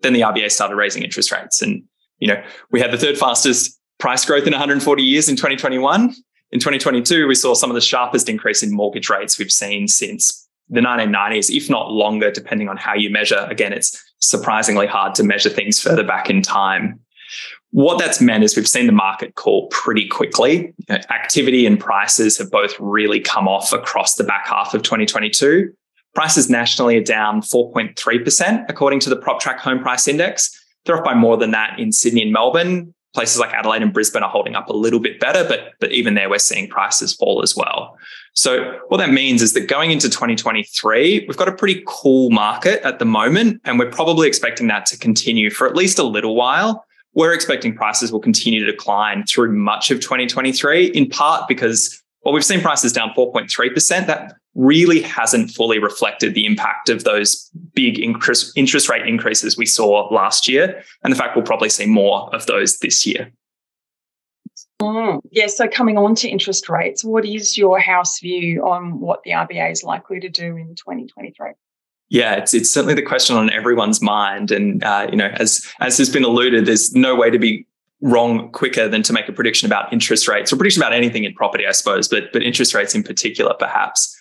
Then 0.00 0.12
the 0.12 0.20
RBA 0.20 0.50
started 0.50 0.76
raising 0.76 1.02
interest 1.02 1.32
rates, 1.32 1.62
and 1.62 1.82
you 2.18 2.28
know 2.28 2.42
we 2.70 2.80
had 2.80 2.90
the 2.90 2.98
third 2.98 3.16
fastest 3.16 3.78
price 3.98 4.24
growth 4.24 4.46
in 4.46 4.52
140 4.52 5.02
years 5.02 5.28
in 5.28 5.36
2021. 5.36 6.14
In 6.50 6.60
2022, 6.60 7.26
we 7.26 7.34
saw 7.34 7.54
some 7.54 7.70
of 7.70 7.74
the 7.74 7.80
sharpest 7.80 8.28
increase 8.28 8.62
in 8.62 8.70
mortgage 8.70 9.08
rates 9.08 9.38
we've 9.38 9.50
seen 9.50 9.88
since 9.88 10.43
the 10.68 10.80
1990s, 10.80 11.54
if 11.54 11.68
not 11.68 11.90
longer, 11.90 12.30
depending 12.30 12.68
on 12.68 12.76
how 12.76 12.94
you 12.94 13.10
measure. 13.10 13.46
Again, 13.50 13.72
it's 13.72 14.02
surprisingly 14.20 14.86
hard 14.86 15.14
to 15.16 15.22
measure 15.22 15.50
things 15.50 15.80
further 15.80 16.04
back 16.04 16.30
in 16.30 16.42
time. 16.42 17.00
What 17.70 17.98
that's 17.98 18.20
meant 18.20 18.44
is 18.44 18.56
we've 18.56 18.68
seen 18.68 18.86
the 18.86 18.92
market 18.92 19.34
call 19.34 19.66
pretty 19.68 20.06
quickly. 20.08 20.72
Activity 20.88 21.66
and 21.66 21.78
prices 21.78 22.38
have 22.38 22.50
both 22.50 22.72
really 22.78 23.20
come 23.20 23.48
off 23.48 23.72
across 23.72 24.14
the 24.14 24.24
back 24.24 24.46
half 24.46 24.74
of 24.74 24.82
2022. 24.82 25.72
Prices 26.14 26.48
nationally 26.48 26.96
are 26.96 27.02
down 27.02 27.40
4.3%, 27.40 28.64
according 28.68 29.00
to 29.00 29.10
the 29.10 29.16
PropTrack 29.16 29.58
Home 29.58 29.80
Price 29.80 30.06
Index. 30.06 30.56
They're 30.84 30.96
off 30.96 31.04
by 31.04 31.14
more 31.14 31.36
than 31.36 31.50
that 31.50 31.78
in 31.80 31.90
Sydney 31.90 32.22
and 32.22 32.32
Melbourne. 32.32 32.94
Places 33.14 33.38
like 33.38 33.52
Adelaide 33.52 33.82
and 33.82 33.92
Brisbane 33.92 34.22
are 34.22 34.30
holding 34.30 34.56
up 34.56 34.68
a 34.68 34.72
little 34.72 34.98
bit 34.98 35.20
better, 35.20 35.44
but, 35.46 35.74
but 35.80 35.92
even 35.92 36.14
there, 36.14 36.28
we're 36.28 36.38
seeing 36.38 36.68
prices 36.68 37.14
fall 37.14 37.42
as 37.42 37.56
well. 37.56 37.96
So, 38.34 38.78
what 38.88 38.98
that 38.98 39.10
means 39.10 39.40
is 39.40 39.52
that 39.52 39.68
going 39.68 39.92
into 39.92 40.08
2023, 40.10 41.24
we've 41.28 41.36
got 41.36 41.48
a 41.48 41.52
pretty 41.52 41.84
cool 41.86 42.30
market 42.30 42.82
at 42.82 42.98
the 42.98 43.04
moment, 43.04 43.60
and 43.64 43.78
we're 43.78 43.90
probably 43.90 44.26
expecting 44.26 44.66
that 44.66 44.86
to 44.86 44.98
continue 44.98 45.50
for 45.50 45.68
at 45.68 45.76
least 45.76 45.98
a 45.98 46.02
little 46.02 46.34
while 46.34 46.84
we're 47.14 47.32
expecting 47.32 47.74
prices 47.74 48.12
will 48.12 48.20
continue 48.20 48.64
to 48.64 48.70
decline 48.70 49.24
through 49.24 49.52
much 49.52 49.90
of 49.90 50.00
2023, 50.00 50.86
in 50.86 51.08
part 51.08 51.48
because 51.48 52.02
well, 52.24 52.34
we've 52.34 52.44
seen 52.44 52.60
prices 52.60 52.92
down 52.92 53.10
4.3%. 53.16 54.06
That 54.06 54.34
really 54.54 55.00
hasn't 55.00 55.50
fully 55.50 55.78
reflected 55.78 56.34
the 56.34 56.46
impact 56.46 56.88
of 56.88 57.04
those 57.04 57.50
big 57.74 57.98
interest 57.98 58.88
rate 58.88 59.06
increases 59.06 59.56
we 59.56 59.66
saw 59.66 60.08
last 60.12 60.48
year. 60.48 60.82
And 61.02 61.12
the 61.12 61.16
fact 61.16 61.36
we'll 61.36 61.44
probably 61.44 61.68
see 61.68 61.86
more 61.86 62.34
of 62.34 62.46
those 62.46 62.78
this 62.78 63.06
year. 63.06 63.32
Mm, 64.80 65.20
yeah, 65.30 65.46
so 65.46 65.66
coming 65.68 65.96
on 65.96 66.14
to 66.16 66.28
interest 66.28 66.68
rates, 66.68 67.04
what 67.04 67.24
is 67.24 67.56
your 67.56 67.78
house 67.78 68.20
view 68.20 68.64
on 68.66 69.00
what 69.00 69.22
the 69.22 69.30
RBA 69.30 69.70
is 69.70 69.82
likely 69.82 70.20
to 70.20 70.28
do 70.28 70.56
in 70.56 70.74
2023? 70.74 71.52
Yeah, 72.10 72.34
it's 72.34 72.52
it's 72.52 72.70
certainly 72.70 72.94
the 72.94 73.02
question 73.02 73.34
on 73.34 73.50
everyone's 73.50 74.02
mind, 74.02 74.50
and 74.50 74.84
uh, 74.84 75.08
you 75.10 75.16
know, 75.16 75.32
as 75.36 75.66
as 75.80 75.96
has 75.98 76.10
been 76.10 76.22
alluded, 76.22 76.66
there's 76.66 76.94
no 76.94 77.14
way 77.14 77.30
to 77.30 77.38
be 77.38 77.66
wrong 78.02 78.50
quicker 78.52 78.86
than 78.86 79.02
to 79.04 79.12
make 79.12 79.28
a 79.28 79.32
prediction 79.32 79.66
about 79.66 79.90
interest 79.92 80.28
rates 80.28 80.52
or 80.52 80.56
prediction 80.56 80.82
about 80.82 80.92
anything 80.92 81.24
in 81.24 81.32
property, 81.32 81.66
I 81.66 81.72
suppose, 81.72 82.06
but 82.06 82.24
but 82.32 82.42
interest 82.42 82.74
rates 82.74 82.94
in 82.94 83.02
particular, 83.02 83.54
perhaps. 83.58 84.16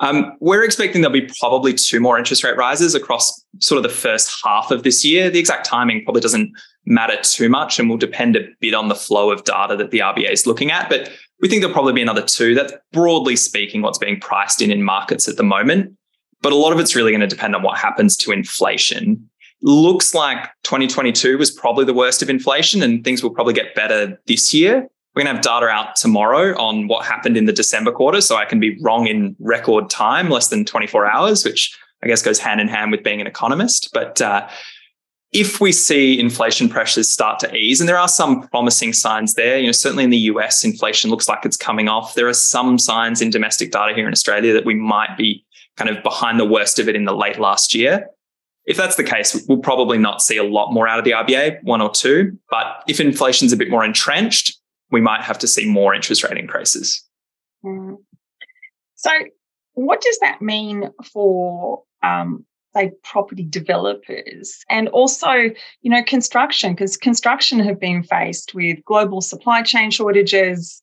Um, 0.00 0.36
we're 0.40 0.64
expecting 0.64 1.00
there'll 1.00 1.12
be 1.12 1.28
probably 1.40 1.72
two 1.72 2.00
more 2.00 2.18
interest 2.18 2.44
rate 2.44 2.56
rises 2.56 2.94
across 2.94 3.42
sort 3.60 3.78
of 3.78 3.82
the 3.82 3.88
first 3.88 4.34
half 4.44 4.70
of 4.70 4.82
this 4.82 5.04
year. 5.04 5.30
The 5.30 5.38
exact 5.38 5.66
timing 5.66 6.04
probably 6.04 6.20
doesn't 6.20 6.52
matter 6.84 7.16
too 7.22 7.48
much 7.48 7.78
and 7.78 7.88
will 7.88 7.96
depend 7.96 8.36
a 8.36 8.46
bit 8.60 8.74
on 8.74 8.88
the 8.88 8.94
flow 8.94 9.30
of 9.30 9.44
data 9.44 9.74
that 9.76 9.90
the 9.90 10.00
RBA 10.00 10.30
is 10.30 10.46
looking 10.46 10.70
at. 10.70 10.90
But 10.90 11.10
we 11.40 11.48
think 11.48 11.60
there'll 11.60 11.74
probably 11.74 11.94
be 11.94 12.02
another 12.02 12.22
two. 12.22 12.54
That's 12.54 12.74
broadly 12.92 13.36
speaking 13.36 13.82
what's 13.82 13.98
being 13.98 14.20
priced 14.20 14.60
in 14.60 14.70
in 14.70 14.82
markets 14.82 15.28
at 15.28 15.36
the 15.36 15.42
moment. 15.42 15.96
But 16.42 16.52
a 16.52 16.56
lot 16.56 16.72
of 16.72 16.78
it's 16.78 16.94
really 16.94 17.10
going 17.10 17.20
to 17.22 17.26
depend 17.26 17.56
on 17.56 17.62
what 17.62 17.78
happens 17.78 18.16
to 18.18 18.32
inflation. 18.32 19.28
Looks 19.62 20.14
like 20.14 20.44
2022 20.64 21.38
was 21.38 21.50
probably 21.50 21.86
the 21.86 21.94
worst 21.94 22.22
of 22.22 22.28
inflation, 22.28 22.82
and 22.82 23.02
things 23.02 23.22
will 23.22 23.30
probably 23.30 23.54
get 23.54 23.74
better 23.74 24.20
this 24.26 24.52
year. 24.52 24.86
We're 25.16 25.22
going 25.22 25.34
to 25.34 25.38
have 25.38 25.60
data 25.60 25.66
out 25.72 25.96
tomorrow 25.96 26.54
on 26.60 26.88
what 26.88 27.06
happened 27.06 27.38
in 27.38 27.46
the 27.46 27.52
December 27.52 27.90
quarter. 27.90 28.20
So 28.20 28.36
I 28.36 28.44
can 28.44 28.60
be 28.60 28.78
wrong 28.82 29.06
in 29.06 29.34
record 29.38 29.88
time, 29.88 30.28
less 30.28 30.48
than 30.48 30.66
24 30.66 31.06
hours, 31.06 31.42
which 31.42 31.74
I 32.04 32.06
guess 32.06 32.20
goes 32.20 32.38
hand 32.38 32.60
in 32.60 32.68
hand 32.68 32.92
with 32.92 33.02
being 33.02 33.22
an 33.22 33.26
economist. 33.26 33.88
But 33.94 34.20
uh, 34.20 34.46
if 35.32 35.58
we 35.58 35.72
see 35.72 36.20
inflation 36.20 36.68
pressures 36.68 37.10
start 37.10 37.38
to 37.40 37.54
ease, 37.54 37.80
and 37.80 37.88
there 37.88 37.96
are 37.96 38.08
some 38.08 38.46
promising 38.48 38.92
signs 38.92 39.34
there, 39.34 39.58
you 39.58 39.64
know, 39.64 39.72
certainly 39.72 40.04
in 40.04 40.10
the 40.10 40.18
US, 40.18 40.62
inflation 40.66 41.08
looks 41.08 41.30
like 41.30 41.46
it's 41.46 41.56
coming 41.56 41.88
off. 41.88 42.14
There 42.14 42.28
are 42.28 42.34
some 42.34 42.78
signs 42.78 43.22
in 43.22 43.30
domestic 43.30 43.72
data 43.72 43.94
here 43.94 44.06
in 44.06 44.12
Australia 44.12 44.52
that 44.52 44.66
we 44.66 44.74
might 44.74 45.16
be 45.16 45.42
kind 45.78 45.88
of 45.88 46.02
behind 46.02 46.38
the 46.38 46.44
worst 46.44 46.78
of 46.78 46.90
it 46.90 46.94
in 46.94 47.06
the 47.06 47.16
late 47.16 47.38
last 47.38 47.74
year. 47.74 48.06
If 48.66 48.76
that's 48.76 48.96
the 48.96 49.04
case, 49.04 49.46
we'll 49.48 49.58
probably 49.58 49.96
not 49.96 50.20
see 50.20 50.36
a 50.36 50.44
lot 50.44 50.74
more 50.74 50.86
out 50.86 50.98
of 50.98 51.06
the 51.06 51.12
RBA, 51.12 51.62
one 51.62 51.80
or 51.80 51.90
two. 51.90 52.36
But 52.50 52.82
if 52.86 53.00
inflation's 53.00 53.54
a 53.54 53.56
bit 53.56 53.70
more 53.70 53.84
entrenched, 53.84 54.55
we 54.90 55.00
might 55.00 55.22
have 55.22 55.38
to 55.38 55.48
see 55.48 55.68
more 55.68 55.94
interest 55.94 56.22
rate 56.24 56.38
increases. 56.38 57.04
Mm. 57.64 57.96
So, 58.94 59.10
what 59.74 60.00
does 60.00 60.18
that 60.20 60.40
mean 60.40 60.90
for, 61.12 61.82
um, 62.02 62.44
say, 62.74 62.92
property 63.02 63.44
developers 63.44 64.64
and 64.70 64.88
also, 64.88 65.30
you 65.30 65.90
know, 65.90 66.02
construction? 66.02 66.72
Because 66.72 66.96
construction 66.96 67.58
have 67.60 67.78
been 67.78 68.02
faced 68.02 68.54
with 68.54 68.84
global 68.84 69.20
supply 69.20 69.62
chain 69.62 69.90
shortages, 69.90 70.82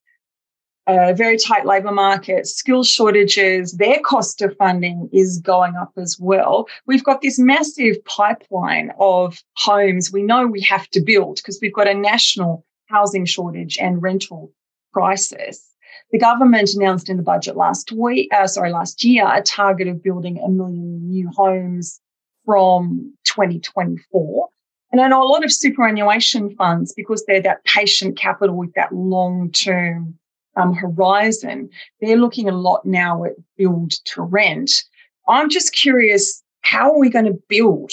a 0.86 1.14
very 1.14 1.38
tight 1.38 1.66
labour 1.66 1.92
market, 1.92 2.46
skill 2.46 2.84
shortages, 2.84 3.74
their 3.74 4.00
cost 4.02 4.42
of 4.42 4.56
funding 4.58 5.10
is 5.14 5.40
going 5.40 5.76
up 5.76 5.94
as 5.98 6.18
well. 6.20 6.68
We've 6.86 7.04
got 7.04 7.22
this 7.22 7.40
massive 7.40 8.04
pipeline 8.06 8.92
of 9.00 9.42
homes 9.56 10.12
we 10.12 10.24
know 10.24 10.46
we 10.46 10.62
have 10.62 10.90
to 10.90 11.02
build 11.02 11.38
because 11.38 11.60
we've 11.62 11.74
got 11.74 11.88
a 11.88 11.94
national 11.94 12.66
housing 12.94 13.26
shortage 13.26 13.78
and 13.80 14.02
rental 14.02 14.52
crisis. 14.94 15.70
The 16.12 16.20
government 16.20 16.74
announced 16.74 17.10
in 17.10 17.18
the 17.18 17.24
budget 17.24 17.56
last 17.56 17.92
week, 17.92 18.32
uh, 18.34 18.48
sorry, 18.48 18.72
last 18.72 19.04
year, 19.04 19.28
a 19.28 19.42
target 19.42 19.88
of 19.88 20.04
building 20.04 20.40
a 20.40 20.50
million 20.50 21.10
new 21.10 21.30
homes 21.36 22.00
from 22.46 23.14
2024. 23.26 24.48
And 24.92 25.02
I 25.02 25.08
know 25.08 25.24
a 25.24 25.26
lot 25.26 25.44
of 25.44 25.52
superannuation 25.52 26.56
funds, 26.56 26.94
because 26.94 27.26
they're 27.26 27.42
that 27.42 27.64
patient 27.66 28.16
capital 28.16 28.56
with 28.56 28.74
that 28.76 28.94
long 28.94 29.52
term 29.52 30.20
um, 30.56 30.76
horizon, 30.76 31.70
they're 32.00 32.18
looking 32.18 32.48
a 32.48 32.56
lot 32.56 32.86
now 32.86 33.24
at 33.24 33.34
build 33.58 33.94
to 34.06 34.22
rent. 34.22 34.84
I'm 35.28 35.50
just 35.50 35.74
curious, 35.74 36.44
how 36.62 36.92
are 36.92 37.00
we 37.00 37.10
going 37.10 37.26
to 37.26 37.42
build 37.50 37.92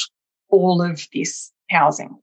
all 0.51 0.83
of 0.83 1.07
this 1.15 1.51
housing? 1.71 2.19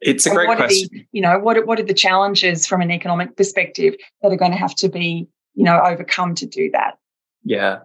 It's 0.00 0.26
a 0.26 0.30
great 0.30 0.56
question. 0.56 0.88
The, 0.92 1.06
you 1.12 1.22
know, 1.22 1.38
what, 1.38 1.66
what 1.66 1.80
are 1.80 1.84
the 1.84 1.94
challenges 1.94 2.66
from 2.66 2.80
an 2.82 2.90
economic 2.90 3.36
perspective 3.36 3.94
that 4.22 4.32
are 4.32 4.36
going 4.36 4.52
to 4.52 4.58
have 4.58 4.74
to 4.76 4.88
be, 4.88 5.26
you 5.54 5.64
know, 5.64 5.80
overcome 5.80 6.34
to 6.36 6.46
do 6.46 6.70
that? 6.72 6.98
Yeah. 7.44 7.80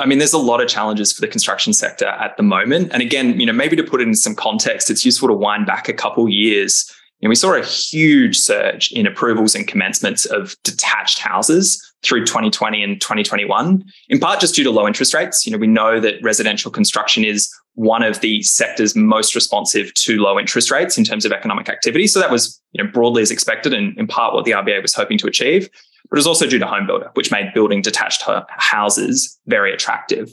I 0.00 0.06
mean, 0.06 0.18
there's 0.18 0.32
a 0.32 0.38
lot 0.38 0.62
of 0.62 0.68
challenges 0.68 1.12
for 1.12 1.20
the 1.20 1.28
construction 1.28 1.72
sector 1.72 2.06
at 2.06 2.36
the 2.36 2.44
moment. 2.44 2.92
And 2.92 3.02
again, 3.02 3.38
you 3.40 3.46
know, 3.46 3.52
maybe 3.52 3.76
to 3.76 3.82
put 3.82 4.00
it 4.00 4.06
in 4.06 4.14
some 4.14 4.34
context, 4.34 4.88
it's 4.88 5.04
useful 5.04 5.28
to 5.28 5.34
wind 5.34 5.66
back 5.66 5.88
a 5.88 5.92
couple 5.92 6.28
years 6.28 6.90
and 7.24 7.30
we 7.30 7.36
saw 7.36 7.54
a 7.54 7.64
huge 7.64 8.36
surge 8.36 8.92
in 8.92 9.06
approvals 9.06 9.54
and 9.54 9.66
commencements 9.66 10.26
of 10.26 10.56
detached 10.62 11.20
houses 11.20 11.82
through 12.02 12.26
2020 12.26 12.82
and 12.82 13.00
2021, 13.00 13.82
in 14.10 14.18
part 14.18 14.40
just 14.40 14.54
due 14.54 14.62
to 14.62 14.70
low 14.70 14.86
interest 14.86 15.14
rates. 15.14 15.46
You 15.46 15.52
know, 15.52 15.56
we 15.56 15.66
know 15.66 16.00
that 16.00 16.22
residential 16.22 16.70
construction 16.70 17.24
is 17.24 17.50
one 17.74 18.02
of 18.02 18.20
the 18.20 18.42
sectors 18.42 18.94
most 18.94 19.34
responsive 19.34 19.92
to 19.94 20.18
low 20.18 20.38
interest 20.38 20.70
rates 20.70 20.96
in 20.96 21.04
terms 21.04 21.24
of 21.24 21.32
economic 21.32 21.68
activity. 21.68 22.06
So 22.06 22.20
that 22.20 22.30
was, 22.30 22.60
you 22.72 22.82
know, 22.82 22.90
broadly 22.90 23.22
as 23.22 23.30
expected 23.30 23.74
and 23.74 23.98
in 23.98 24.06
part 24.06 24.34
what 24.34 24.44
the 24.44 24.52
RBA 24.52 24.80
was 24.80 24.94
hoping 24.94 25.18
to 25.18 25.26
achieve. 25.26 25.68
But 26.08 26.16
it 26.16 26.20
was 26.20 26.26
also 26.26 26.46
due 26.46 26.58
to 26.58 26.66
home 26.66 26.86
builder, 26.86 27.10
which 27.14 27.30
made 27.30 27.52
building 27.54 27.82
detached 27.82 28.22
houses 28.48 29.38
very 29.46 29.72
attractive. 29.72 30.30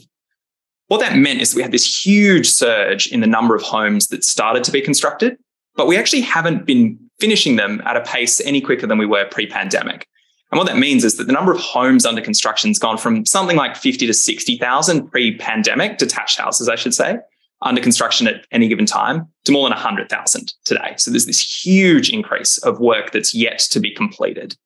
What 0.88 1.00
that 1.00 1.16
meant 1.16 1.40
is 1.40 1.50
that 1.50 1.56
we 1.56 1.62
had 1.62 1.72
this 1.72 2.04
huge 2.06 2.48
surge 2.48 3.06
in 3.06 3.20
the 3.20 3.26
number 3.26 3.54
of 3.54 3.62
homes 3.62 4.08
that 4.08 4.22
started 4.22 4.62
to 4.64 4.70
be 4.70 4.80
constructed 4.80 5.38
but 5.76 5.86
we 5.86 5.96
actually 5.96 6.20
haven't 6.20 6.66
been 6.66 6.98
finishing 7.18 7.56
them 7.56 7.82
at 7.84 7.96
a 7.96 8.02
pace 8.02 8.40
any 8.40 8.60
quicker 8.60 8.86
than 8.86 8.98
we 8.98 9.06
were 9.06 9.24
pre 9.26 9.46
pandemic. 9.46 10.06
And 10.50 10.58
what 10.58 10.66
that 10.66 10.76
means 10.76 11.02
is 11.02 11.16
that 11.16 11.26
the 11.26 11.32
number 11.32 11.50
of 11.50 11.58
homes 11.58 12.04
under 12.04 12.20
construction 12.20 12.68
has 12.68 12.78
gone 12.78 12.98
from 12.98 13.24
something 13.24 13.56
like 13.56 13.74
50 13.74 14.06
to 14.06 14.12
60,000 14.12 15.10
pre 15.10 15.36
pandemic, 15.36 15.98
detached 15.98 16.38
houses, 16.38 16.68
I 16.68 16.76
should 16.76 16.94
say, 16.94 17.18
under 17.62 17.80
construction 17.80 18.26
at 18.26 18.46
any 18.50 18.68
given 18.68 18.86
time 18.86 19.26
to 19.44 19.52
more 19.52 19.68
than 19.68 19.76
100,000 19.76 20.52
today. 20.64 20.94
So 20.96 21.10
there's 21.10 21.26
this 21.26 21.64
huge 21.64 22.10
increase 22.10 22.58
of 22.58 22.80
work 22.80 23.12
that's 23.12 23.34
yet 23.34 23.60
to 23.70 23.80
be 23.80 23.92
completed. 23.92 24.56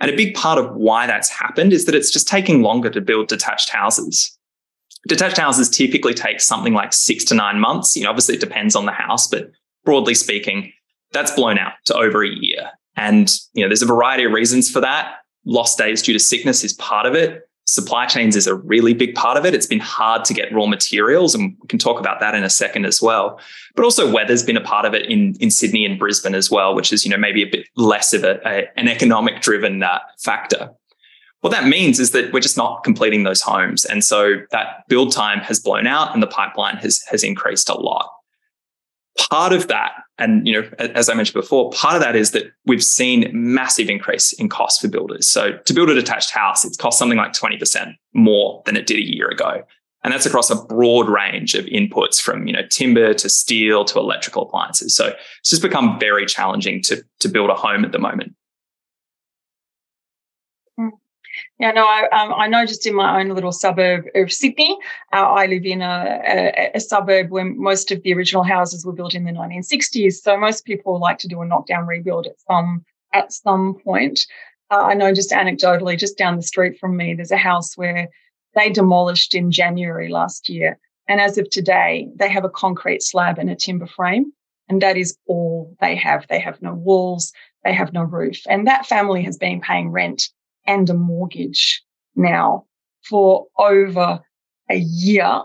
And 0.00 0.10
a 0.10 0.16
big 0.16 0.34
part 0.34 0.58
of 0.58 0.74
why 0.74 1.06
that's 1.06 1.28
happened 1.28 1.72
is 1.72 1.84
that 1.84 1.94
it's 1.94 2.10
just 2.10 2.28
taking 2.28 2.62
longer 2.62 2.90
to 2.90 3.00
build 3.00 3.28
detached 3.28 3.70
houses. 3.70 4.36
Detached 5.08 5.38
houses 5.38 5.68
typically 5.68 6.14
take 6.14 6.40
something 6.40 6.72
like 6.72 6.92
six 6.92 7.24
to 7.26 7.34
nine 7.34 7.58
months. 7.58 7.96
You 7.96 8.04
know, 8.04 8.10
obviously 8.10 8.36
it 8.36 8.40
depends 8.40 8.76
on 8.76 8.86
the 8.86 8.92
house, 8.92 9.26
but 9.26 9.50
broadly 9.84 10.14
speaking, 10.14 10.72
that's 11.12 11.32
blown 11.32 11.58
out 11.58 11.72
to 11.86 11.94
over 11.94 12.22
a 12.24 12.28
year. 12.28 12.70
And 12.96 13.32
you 13.54 13.62
know, 13.62 13.68
there's 13.68 13.82
a 13.82 13.86
variety 13.86 14.24
of 14.24 14.32
reasons 14.32 14.70
for 14.70 14.80
that. 14.80 15.16
Lost 15.44 15.78
days 15.78 16.02
due 16.02 16.12
to 16.12 16.18
sickness 16.18 16.64
is 16.64 16.72
part 16.74 17.06
of 17.06 17.14
it. 17.14 17.47
Supply 17.68 18.06
chains 18.06 18.34
is 18.34 18.46
a 18.46 18.54
really 18.54 18.94
big 18.94 19.14
part 19.14 19.36
of 19.36 19.44
it. 19.44 19.52
It's 19.52 19.66
been 19.66 19.78
hard 19.78 20.24
to 20.24 20.32
get 20.32 20.50
raw 20.54 20.64
materials, 20.64 21.34
and 21.34 21.54
we 21.60 21.68
can 21.68 21.78
talk 21.78 22.00
about 22.00 22.18
that 22.18 22.34
in 22.34 22.42
a 22.42 22.48
second 22.48 22.86
as 22.86 23.02
well. 23.02 23.38
But 23.76 23.84
also, 23.84 24.10
weather's 24.10 24.42
been 24.42 24.56
a 24.56 24.62
part 24.62 24.86
of 24.86 24.94
it 24.94 25.04
in, 25.04 25.34
in 25.38 25.50
Sydney 25.50 25.84
and 25.84 25.98
Brisbane 25.98 26.34
as 26.34 26.50
well, 26.50 26.74
which 26.74 26.94
is 26.94 27.04
you 27.04 27.10
know 27.10 27.18
maybe 27.18 27.42
a 27.42 27.46
bit 27.46 27.66
less 27.76 28.14
of 28.14 28.24
a, 28.24 28.40
a 28.48 28.68
an 28.78 28.88
economic 28.88 29.42
driven 29.42 29.82
uh, 29.82 29.98
factor. 30.18 30.70
What 31.42 31.50
that 31.50 31.66
means 31.66 32.00
is 32.00 32.12
that 32.12 32.32
we're 32.32 32.40
just 32.40 32.56
not 32.56 32.84
completing 32.84 33.24
those 33.24 33.42
homes, 33.42 33.84
and 33.84 34.02
so 34.02 34.36
that 34.50 34.88
build 34.88 35.12
time 35.12 35.40
has 35.40 35.60
blown 35.60 35.86
out, 35.86 36.14
and 36.14 36.22
the 36.22 36.26
pipeline 36.26 36.76
has 36.76 37.02
has 37.10 37.22
increased 37.22 37.68
a 37.68 37.74
lot 37.74 38.10
part 39.18 39.52
of 39.52 39.68
that, 39.68 39.92
and 40.18 40.46
you 40.46 40.60
know, 40.60 40.68
as 40.78 41.08
I 41.08 41.14
mentioned 41.14 41.40
before, 41.40 41.70
part 41.70 41.94
of 41.94 42.02
that 42.02 42.16
is 42.16 42.32
that 42.32 42.44
we've 42.66 42.82
seen 42.82 43.30
massive 43.32 43.88
increase 43.88 44.32
in 44.32 44.48
cost 44.48 44.80
for 44.80 44.88
builders. 44.88 45.28
So 45.28 45.58
to 45.58 45.74
build 45.74 45.90
a 45.90 45.94
detached 45.94 46.30
house, 46.30 46.64
it's 46.64 46.76
cost 46.76 46.98
something 46.98 47.18
like 47.18 47.32
20% 47.32 47.94
more 48.14 48.62
than 48.66 48.76
it 48.76 48.86
did 48.86 48.96
a 48.96 49.06
year 49.06 49.28
ago. 49.28 49.62
And 50.04 50.12
that's 50.12 50.26
across 50.26 50.48
a 50.50 50.64
broad 50.66 51.08
range 51.08 51.54
of 51.54 51.64
inputs 51.66 52.20
from, 52.20 52.46
you 52.46 52.52
know, 52.52 52.62
timber 52.70 53.12
to 53.14 53.28
steel 53.28 53.84
to 53.86 53.98
electrical 53.98 54.42
appliances. 54.42 54.94
So 54.94 55.08
it's 55.40 55.50
just 55.50 55.62
become 55.62 55.98
very 55.98 56.24
challenging 56.24 56.82
to, 56.82 57.02
to 57.18 57.28
build 57.28 57.50
a 57.50 57.54
home 57.54 57.84
at 57.84 57.90
the 57.90 57.98
moment. 57.98 58.34
Yeah, 61.58 61.72
no, 61.72 61.84
I, 61.84 62.08
um, 62.12 62.32
I 62.34 62.46
know 62.46 62.64
just 62.64 62.86
in 62.86 62.94
my 62.94 63.20
own 63.20 63.30
little 63.30 63.50
suburb 63.50 64.04
of 64.14 64.32
Sydney, 64.32 64.78
uh, 65.12 65.16
I 65.16 65.46
live 65.46 65.64
in 65.64 65.82
a, 65.82 66.22
a, 66.24 66.70
a, 66.76 66.80
suburb 66.80 67.30
where 67.30 67.44
most 67.44 67.90
of 67.90 68.00
the 68.04 68.14
original 68.14 68.44
houses 68.44 68.86
were 68.86 68.92
built 68.92 69.12
in 69.12 69.24
the 69.24 69.32
1960s. 69.32 70.14
So 70.14 70.36
most 70.36 70.64
people 70.64 71.00
like 71.00 71.18
to 71.18 71.28
do 71.28 71.42
a 71.42 71.46
knockdown 71.46 71.88
rebuild 71.88 72.28
at 72.28 72.40
some 72.48 72.84
at 73.12 73.32
some 73.32 73.74
point. 73.82 74.20
Uh, 74.70 74.82
I 74.82 74.94
know 74.94 75.12
just 75.12 75.32
anecdotally, 75.32 75.98
just 75.98 76.16
down 76.16 76.36
the 76.36 76.42
street 76.42 76.78
from 76.78 76.96
me, 76.96 77.14
there's 77.14 77.32
a 77.32 77.36
house 77.36 77.76
where 77.76 78.08
they 78.54 78.70
demolished 78.70 79.34
in 79.34 79.50
January 79.50 80.08
last 80.08 80.48
year. 80.48 80.78
And 81.08 81.20
as 81.20 81.38
of 81.38 81.50
today, 81.50 82.08
they 82.14 82.28
have 82.28 82.44
a 82.44 82.50
concrete 82.50 83.02
slab 83.02 83.38
and 83.38 83.50
a 83.50 83.56
timber 83.56 83.86
frame. 83.86 84.32
And 84.68 84.80
that 84.82 84.96
is 84.96 85.16
all 85.26 85.74
they 85.80 85.96
have. 85.96 86.26
They 86.28 86.38
have 86.38 86.62
no 86.62 86.74
walls, 86.74 87.32
they 87.64 87.72
have 87.72 87.92
no 87.92 88.02
roof. 88.02 88.42
And 88.48 88.66
that 88.68 88.86
family 88.86 89.22
has 89.24 89.38
been 89.38 89.60
paying 89.60 89.90
rent 89.90 90.28
and 90.68 90.88
a 90.88 90.94
mortgage 90.94 91.82
now 92.14 92.64
for 93.08 93.46
over 93.58 94.20
a 94.70 94.76
year. 94.76 95.42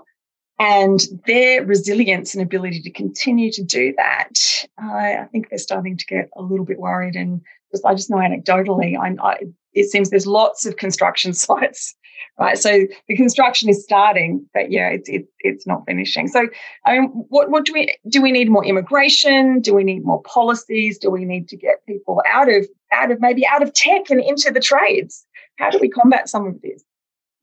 And 0.59 0.99
their 1.26 1.65
resilience 1.65 2.36
and 2.36 2.43
ability 2.43 2.82
to 2.82 2.91
continue 2.91 3.51
to 3.53 3.63
do 3.63 3.93
that, 3.97 4.67
uh, 4.82 4.93
I 4.93 5.28
think 5.32 5.49
they're 5.49 5.57
starting 5.57 5.97
to 5.97 6.05
get 6.05 6.30
a 6.38 6.43
little 6.43 6.65
bit 6.65 6.80
worried. 6.80 7.15
And 7.15 7.41
just, 7.71 7.84
I 7.86 7.95
just 7.95 8.09
know 8.09 8.17
anecdotally, 8.17 8.95
I, 8.97 9.15
I, 9.26 9.38
it 9.74 9.89
seems 9.89 10.09
there's 10.09 10.28
lots 10.28 10.65
of 10.65 10.78
construction 10.78 11.34
sites, 11.34 11.95
right? 12.39 12.57
So 12.57 12.86
the 13.07 13.15
construction 13.15 13.69
is 13.69 13.84
starting, 13.84 14.45
but 14.53 14.71
yeah, 14.71 14.89
it's 14.89 15.09
it, 15.09 15.28
it's 15.39 15.67
not 15.67 15.84
finishing. 15.86 16.28
So 16.28 16.47
I 16.86 16.99
mean, 16.99 17.09
what 17.30 17.49
what 17.49 17.65
do 17.65 17.74
we 17.74 17.95
do? 18.09 18.21
We 18.21 18.32
need 18.32 18.49
more 18.49 18.65
immigration? 18.65 19.59
Do 19.61 19.74
we 19.74 19.84
need 19.84 20.03
more 20.03 20.21
policies? 20.24 20.97
Do 20.97 21.09
we 21.09 21.26
need 21.26 21.47
to 21.49 21.57
get 21.57 21.86
people 21.86 22.21
out 22.32 22.49
of 22.49 22.67
out 22.91 23.11
of 23.11 23.19
maybe 23.19 23.45
out 23.47 23.61
of 23.61 23.74
tech 23.74 24.09
and 24.09 24.21
into 24.21 24.51
the 24.51 24.59
trades? 24.59 25.26
How 25.57 25.69
do 25.69 25.80
we 25.80 25.89
combat 25.89 26.30
some 26.30 26.47
of 26.47 26.61
this? 26.61 26.84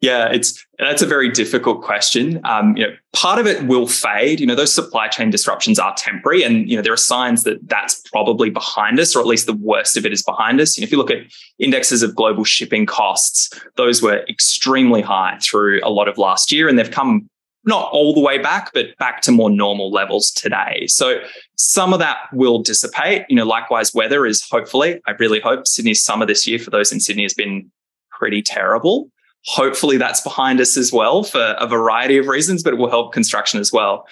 Yeah, 0.01 0.31
it's 0.33 0.65
that's 0.79 1.03
a 1.03 1.07
very 1.07 1.31
difficult 1.31 1.83
question. 1.83 2.41
Um, 2.45 2.75
you 2.75 2.87
know, 2.87 2.95
part 3.13 3.39
of 3.39 3.47
it 3.47 3.67
will 3.67 3.87
fade. 3.87 4.41
You 4.41 4.47
know, 4.47 4.55
those 4.55 4.73
supply 4.73 5.09
chain 5.09 5.29
disruptions 5.29 5.79
are 5.79 5.95
temporary, 5.95 6.43
and 6.43 6.69
you 6.71 6.77
know 6.77 6.83
there 6.83 6.93
are 6.93 6.99
signs 6.99 7.43
that 7.45 7.69
that's 7.69 8.01
probably 8.09 8.49
behind 8.49 8.99
us, 8.99 9.15
or 9.15 9.21
at 9.21 9.27
least 9.27 9.45
the 9.45 9.53
worst 9.53 9.99
of 9.99 10.07
it 10.07 10.13
is 10.13 10.23
behind 10.23 10.59
us. 10.59 10.77
You 10.77 10.83
know, 10.83 10.87
if 10.87 10.93
you 10.93 10.97
look 10.97 11.11
at 11.11 11.19
indexes 11.59 12.03
of 12.03 12.15
global 12.15 12.45
shipping 12.45 12.87
costs, 12.87 13.51
those 13.77 14.01
were 14.01 14.25
extremely 14.27 15.03
high 15.03 15.37
through 15.43 15.81
a 15.85 15.91
lot 15.91 16.09
of 16.09 16.17
last 16.17 16.51
year, 16.51 16.67
and 16.67 16.79
they've 16.79 16.91
come 16.91 17.29
not 17.65 17.91
all 17.93 18.15
the 18.15 18.21
way 18.21 18.39
back, 18.39 18.71
but 18.73 18.97
back 18.97 19.21
to 19.21 19.33
more 19.33 19.51
normal 19.51 19.91
levels 19.91 20.31
today. 20.31 20.87
So 20.87 21.21
some 21.57 21.93
of 21.93 21.99
that 21.99 22.17
will 22.33 22.63
dissipate. 22.63 23.27
You 23.29 23.37
know, 23.37 23.45
likewise, 23.45 23.93
weather 23.93 24.25
is 24.25 24.43
hopefully, 24.51 24.99
I 25.07 25.11
really 25.19 25.41
hope 25.41 25.67
Sydney's 25.67 26.03
summer 26.03 26.25
this 26.25 26.47
year 26.47 26.59
for 26.59 26.71
those 26.71 26.91
in 26.91 27.01
Sydney 27.01 27.25
has 27.25 27.35
been 27.35 27.71
pretty 28.11 28.41
terrible. 28.41 29.11
Hopefully 29.47 29.97
that's 29.97 30.21
behind 30.21 30.61
us 30.61 30.77
as 30.77 30.93
well 30.93 31.23
for 31.23 31.57
a 31.59 31.67
variety 31.67 32.19
of 32.19 32.27
reasons, 32.27 32.63
but 32.63 32.73
it 32.73 32.77
will 32.77 32.91
help 32.91 33.13
construction 33.13 33.59
as 33.59 33.73
well. 33.73 34.07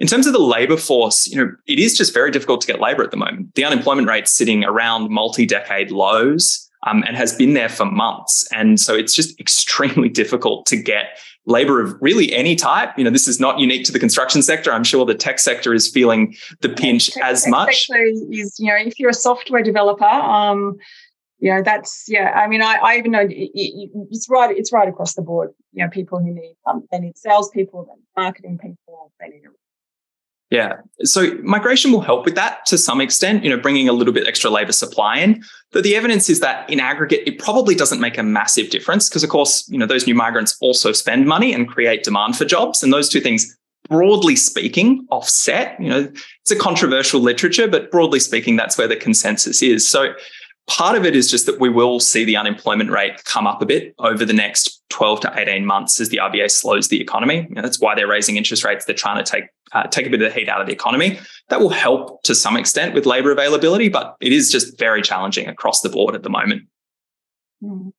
In 0.00 0.08
terms 0.08 0.26
of 0.26 0.32
the 0.32 0.40
labor 0.40 0.76
force, 0.76 1.26
you 1.26 1.36
know, 1.36 1.52
it 1.66 1.78
is 1.78 1.96
just 1.96 2.12
very 2.12 2.30
difficult 2.30 2.60
to 2.62 2.66
get 2.66 2.80
labor 2.80 3.04
at 3.04 3.12
the 3.12 3.16
moment. 3.16 3.54
The 3.54 3.64
unemployment 3.64 4.08
rate's 4.08 4.32
sitting 4.32 4.64
around 4.64 5.10
multi-decade 5.10 5.92
lows 5.92 6.68
um, 6.86 7.04
and 7.06 7.16
has 7.16 7.32
been 7.32 7.54
there 7.54 7.68
for 7.68 7.84
months. 7.84 8.46
And 8.52 8.80
so 8.80 8.94
it's 8.94 9.14
just 9.14 9.38
extremely 9.40 10.08
difficult 10.08 10.66
to 10.66 10.76
get 10.76 11.18
labor 11.46 11.80
of 11.80 11.94
really 12.00 12.32
any 12.32 12.56
type. 12.56 12.90
You 12.96 13.04
know, 13.04 13.10
this 13.10 13.28
is 13.28 13.38
not 13.38 13.58
unique 13.58 13.84
to 13.84 13.92
the 13.92 13.98
construction 13.98 14.42
sector. 14.42 14.72
I'm 14.72 14.84
sure 14.84 15.04
the 15.04 15.14
tech 15.14 15.38
sector 15.38 15.74
is 15.74 15.88
feeling 15.88 16.34
the 16.60 16.70
pinch 16.70 17.14
yeah, 17.16 17.28
as 17.28 17.46
much. 17.46 17.88
Is, 17.90 18.56
you 18.58 18.66
know, 18.66 18.76
if 18.76 18.98
you're 18.98 19.10
a 19.10 19.14
software 19.14 19.62
developer, 19.62 20.04
um, 20.04 20.76
know 21.52 21.62
that's 21.62 22.04
yeah 22.08 22.30
i 22.30 22.46
mean 22.46 22.62
i, 22.62 22.76
I 22.76 22.96
even 22.96 23.12
know 23.12 23.20
it, 23.20 23.32
it, 23.32 23.90
it's 24.10 24.28
right 24.28 24.56
it's 24.56 24.72
right 24.72 24.88
across 24.88 25.14
the 25.14 25.22
board 25.22 25.50
you 25.72 25.84
know 25.84 25.90
people 25.90 26.18
who 26.18 26.32
need 26.32 26.56
um, 26.66 26.86
they 26.90 26.98
need 26.98 27.18
salespeople 27.18 27.84
they 27.84 27.94
need 27.94 28.06
marketing 28.16 28.58
people 28.58 29.12
they 29.20 29.28
need 29.28 29.42
yeah. 30.54 30.76
So 31.02 31.36
migration 31.42 31.90
will 31.90 32.00
help 32.00 32.24
with 32.24 32.36
that 32.36 32.64
to 32.66 32.78
some 32.78 33.00
extent, 33.00 33.42
you 33.42 33.50
know, 33.50 33.56
bringing 33.56 33.88
a 33.88 33.92
little 33.92 34.14
bit 34.14 34.28
extra 34.28 34.50
labor 34.50 34.70
supply 34.70 35.18
in. 35.18 35.42
But 35.72 35.82
the 35.82 35.96
evidence 35.96 36.30
is 36.30 36.38
that 36.40 36.70
in 36.70 36.78
aggregate, 36.78 37.26
it 37.26 37.40
probably 37.40 37.74
doesn't 37.74 38.00
make 38.00 38.18
a 38.18 38.22
massive 38.22 38.70
difference 38.70 39.08
because, 39.08 39.24
of 39.24 39.30
course, 39.30 39.68
you 39.68 39.78
know, 39.78 39.86
those 39.86 40.06
new 40.06 40.14
migrants 40.14 40.56
also 40.60 40.92
spend 40.92 41.26
money 41.26 41.52
and 41.52 41.66
create 41.66 42.04
demand 42.04 42.36
for 42.36 42.44
jobs. 42.44 42.84
And 42.84 42.92
those 42.92 43.08
two 43.08 43.20
things, 43.20 43.56
broadly 43.88 44.36
speaking, 44.36 45.06
offset. 45.10 45.80
You 45.80 45.88
know, 45.88 46.12
it's 46.42 46.50
a 46.52 46.56
controversial 46.56 47.20
literature, 47.20 47.66
but 47.66 47.90
broadly 47.90 48.20
speaking, 48.20 48.54
that's 48.54 48.78
where 48.78 48.86
the 48.86 48.94
consensus 48.94 49.60
is. 49.60 49.88
So 49.88 50.14
Part 50.66 50.96
of 50.96 51.04
it 51.04 51.14
is 51.14 51.30
just 51.30 51.44
that 51.46 51.60
we 51.60 51.68
will 51.68 52.00
see 52.00 52.24
the 52.24 52.36
unemployment 52.36 52.90
rate 52.90 53.24
come 53.24 53.46
up 53.46 53.60
a 53.60 53.66
bit 53.66 53.94
over 53.98 54.24
the 54.24 54.32
next 54.32 54.82
12 54.88 55.20
to 55.20 55.32
18 55.36 55.66
months 55.66 56.00
as 56.00 56.08
the 56.08 56.18
RBA 56.18 56.50
slows 56.50 56.88
the 56.88 57.00
economy. 57.00 57.46
You 57.48 57.56
know, 57.56 57.62
that's 57.62 57.80
why 57.80 57.94
they're 57.94 58.06
raising 58.06 58.36
interest 58.36 58.64
rates. 58.64 58.84
They're 58.86 58.94
trying 58.94 59.22
to 59.22 59.30
take 59.30 59.44
uh, 59.72 59.88
take 59.88 60.06
a 60.06 60.10
bit 60.10 60.22
of 60.22 60.32
the 60.32 60.38
heat 60.38 60.48
out 60.48 60.60
of 60.60 60.66
the 60.66 60.72
economy. 60.72 61.18
That 61.48 61.60
will 61.60 61.70
help 61.70 62.22
to 62.22 62.34
some 62.34 62.56
extent 62.56 62.94
with 62.94 63.06
labor 63.06 63.32
availability, 63.32 63.88
but 63.88 64.16
it 64.20 64.32
is 64.32 64.50
just 64.50 64.78
very 64.78 65.02
challenging 65.02 65.48
across 65.48 65.80
the 65.80 65.88
board 65.88 66.14
at 66.14 66.22
the 66.22 66.30
moment. 66.30 66.62
Mm. 67.62 67.92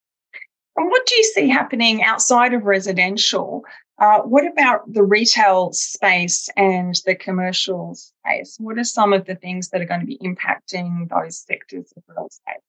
And 0.78 0.89
what 0.89 1.05
do 1.05 1.16
you 1.16 1.24
see 1.36 1.49
happening 1.49 2.03
outside 2.03 2.53
of 2.53 2.63
residential 2.63 3.63
uh, 3.98 4.20
what 4.22 4.46
about 4.46 4.82
the 4.91 5.04
retail 5.04 5.72
space 5.72 6.50
and 6.58 6.96
the 7.06 7.16
commercial 7.16 7.96
space? 7.96 8.58
What 8.60 8.78
are 8.78 8.84
some 8.84 9.14
of 9.14 9.26
the 9.26 9.36
things 9.36 9.70
that 9.70 9.82
are 9.82 9.86
going 9.86 10.02
to 10.02 10.06
be 10.06 10.20
impacting 10.20 11.10
those 11.10 11.38
sectors 11.38 11.93
of 11.96 12.04
real 12.08 12.28
estate? 12.28 12.62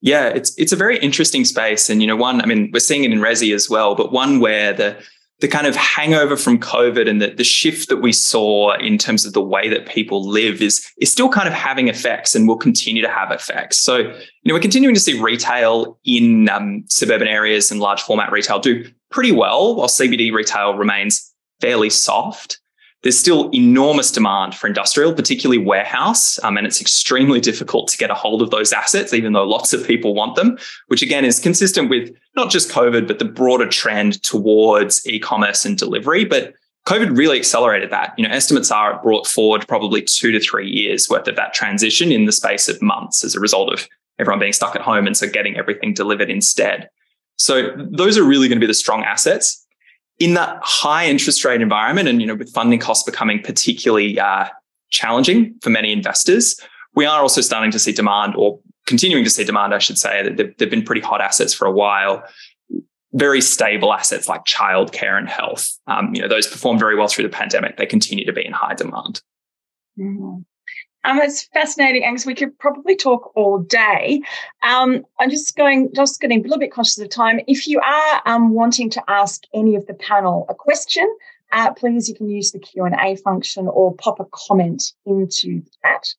Yeah, 0.00 0.28
it's 0.28 0.56
it's 0.56 0.72
a 0.72 0.76
very 0.76 0.98
interesting 0.98 1.44
space, 1.44 1.90
and 1.90 2.00
you 2.00 2.06
know, 2.06 2.14
one. 2.14 2.40
I 2.40 2.46
mean, 2.46 2.70
we're 2.72 2.80
seeing 2.80 3.04
it 3.04 3.10
in 3.10 3.18
resi 3.18 3.52
as 3.54 3.68
well, 3.68 3.94
but 3.94 4.12
one 4.12 4.38
where 4.38 4.72
the 4.72 4.96
the 5.40 5.48
kind 5.48 5.66
of 5.66 5.76
hangover 5.76 6.36
from 6.36 6.58
COVID 6.58 7.08
and 7.08 7.22
the, 7.22 7.30
the 7.30 7.44
shift 7.44 7.88
that 7.88 7.98
we 7.98 8.12
saw 8.12 8.76
in 8.78 8.98
terms 8.98 9.24
of 9.24 9.34
the 9.34 9.42
way 9.42 9.68
that 9.68 9.86
people 9.86 10.28
live 10.28 10.60
is, 10.60 10.84
is 11.00 11.12
still 11.12 11.28
kind 11.28 11.46
of 11.46 11.54
having 11.54 11.86
effects 11.86 12.34
and 12.34 12.48
will 12.48 12.56
continue 12.56 13.02
to 13.02 13.08
have 13.08 13.30
effects. 13.30 13.78
So, 13.78 13.98
you 13.98 14.12
know, 14.44 14.54
we're 14.54 14.60
continuing 14.60 14.96
to 14.96 15.00
see 15.00 15.20
retail 15.20 15.96
in 16.04 16.48
um, 16.48 16.82
suburban 16.88 17.28
areas 17.28 17.70
and 17.70 17.78
large 17.78 18.02
format 18.02 18.32
retail 18.32 18.58
do 18.58 18.84
pretty 19.10 19.32
well, 19.32 19.74
while 19.74 19.88
CBD 19.88 20.32
retail 20.32 20.74
remains 20.74 21.32
fairly 21.60 21.90
soft. 21.90 22.58
There's 23.02 23.18
still 23.18 23.48
enormous 23.54 24.10
demand 24.10 24.56
for 24.56 24.66
industrial, 24.66 25.14
particularly 25.14 25.62
warehouse, 25.62 26.42
um, 26.42 26.56
and 26.56 26.66
it's 26.66 26.80
extremely 26.80 27.40
difficult 27.48 27.88
to 27.88 27.96
get 27.96 28.10
a 28.10 28.14
hold 28.14 28.42
of 28.42 28.50
those 28.50 28.72
assets, 28.72 29.14
even 29.14 29.32
though 29.32 29.44
lots 29.44 29.72
of 29.72 29.86
people 29.86 30.14
want 30.14 30.34
them, 30.34 30.58
which 30.88 31.02
again 31.02 31.24
is 31.24 31.38
consistent 31.38 31.90
with 31.90 32.12
not 32.34 32.50
just 32.50 32.70
COVID, 32.70 33.06
but 33.06 33.20
the 33.20 33.24
broader 33.24 33.68
trend 33.68 34.22
towards 34.24 35.06
e-commerce 35.06 35.64
and 35.64 35.78
delivery. 35.78 36.24
But 36.24 36.54
COVID 36.86 37.16
really 37.16 37.38
accelerated 37.38 37.90
that. 37.90 38.14
You 38.16 38.26
know, 38.26 38.34
estimates 38.34 38.70
are 38.70 38.94
it 38.94 39.02
brought 39.02 39.26
forward 39.26 39.68
probably 39.68 40.02
two 40.02 40.32
to 40.32 40.40
three 40.40 40.68
years 40.68 41.08
worth 41.08 41.28
of 41.28 41.36
that 41.36 41.52
transition 41.54 42.10
in 42.10 42.24
the 42.24 42.32
space 42.32 42.68
of 42.68 42.80
months 42.82 43.22
as 43.22 43.34
a 43.34 43.40
result 43.40 43.72
of 43.72 43.86
everyone 44.18 44.40
being 44.40 44.52
stuck 44.52 44.74
at 44.74 44.82
home 44.82 45.06
and 45.06 45.16
so 45.16 45.28
getting 45.28 45.56
everything 45.56 45.92
delivered 45.92 46.30
instead. 46.30 46.88
So 47.38 47.70
those 47.76 48.18
are 48.18 48.24
really 48.24 48.48
going 48.48 48.58
to 48.58 48.60
be 48.60 48.66
the 48.66 48.74
strong 48.74 49.04
assets 49.04 49.64
in 50.18 50.34
that 50.34 50.58
high 50.62 51.06
interest 51.06 51.44
rate 51.44 51.62
environment. 51.62 52.08
And, 52.08 52.20
you 52.20 52.26
know, 52.26 52.34
with 52.34 52.52
funding 52.52 52.80
costs 52.80 53.04
becoming 53.04 53.40
particularly 53.42 54.18
uh, 54.18 54.48
challenging 54.90 55.54
for 55.62 55.70
many 55.70 55.92
investors, 55.92 56.60
we 56.94 57.06
are 57.06 57.20
also 57.20 57.40
starting 57.40 57.70
to 57.70 57.78
see 57.78 57.92
demand 57.92 58.34
or 58.36 58.58
continuing 58.86 59.24
to 59.24 59.30
see 59.30 59.44
demand, 59.44 59.72
I 59.72 59.78
should 59.78 59.98
say, 59.98 60.22
that 60.24 60.36
they've, 60.36 60.56
they've 60.56 60.70
been 60.70 60.82
pretty 60.82 61.00
hot 61.00 61.20
assets 61.20 61.54
for 61.54 61.66
a 61.66 61.72
while. 61.72 62.24
Very 63.12 63.40
stable 63.40 63.92
assets 63.92 64.28
like 64.28 64.44
childcare 64.44 65.16
and 65.16 65.28
health. 65.28 65.78
Um, 65.86 66.14
you 66.14 66.20
know, 66.20 66.28
those 66.28 66.46
performed 66.46 66.80
very 66.80 66.96
well 66.96 67.08
through 67.08 67.24
the 67.24 67.30
pandemic. 67.30 67.76
They 67.76 67.86
continue 67.86 68.24
to 68.24 68.32
be 68.32 68.44
in 68.44 68.52
high 68.52 68.74
demand. 68.74 69.22
Mm-hmm. 69.98 70.40
Um, 71.08 71.22
it's 71.22 71.44
fascinating, 71.54 72.04
Angus. 72.04 72.26
We 72.26 72.34
could 72.34 72.58
probably 72.58 72.94
talk 72.94 73.32
all 73.34 73.60
day. 73.60 74.20
Um, 74.62 75.06
I'm 75.18 75.30
just 75.30 75.56
going, 75.56 75.88
just 75.94 76.20
getting 76.20 76.40
a 76.40 76.42
little 76.42 76.58
bit 76.58 76.70
conscious 76.70 76.98
of 76.98 77.08
time. 77.08 77.40
If 77.46 77.66
you 77.66 77.80
are 77.80 78.22
um, 78.26 78.50
wanting 78.52 78.90
to 78.90 79.02
ask 79.08 79.44
any 79.54 79.74
of 79.74 79.86
the 79.86 79.94
panel 79.94 80.44
a 80.50 80.54
question, 80.54 81.08
uh, 81.52 81.72
please 81.72 82.10
you 82.10 82.14
can 82.14 82.28
use 82.28 82.52
the 82.52 82.58
Q 82.58 82.84
and 82.84 82.94
A 83.00 83.16
function 83.16 83.68
or 83.68 83.94
pop 83.94 84.20
a 84.20 84.26
comment 84.32 84.92
into 85.06 85.62
the 85.62 85.70
chat. 85.82 86.14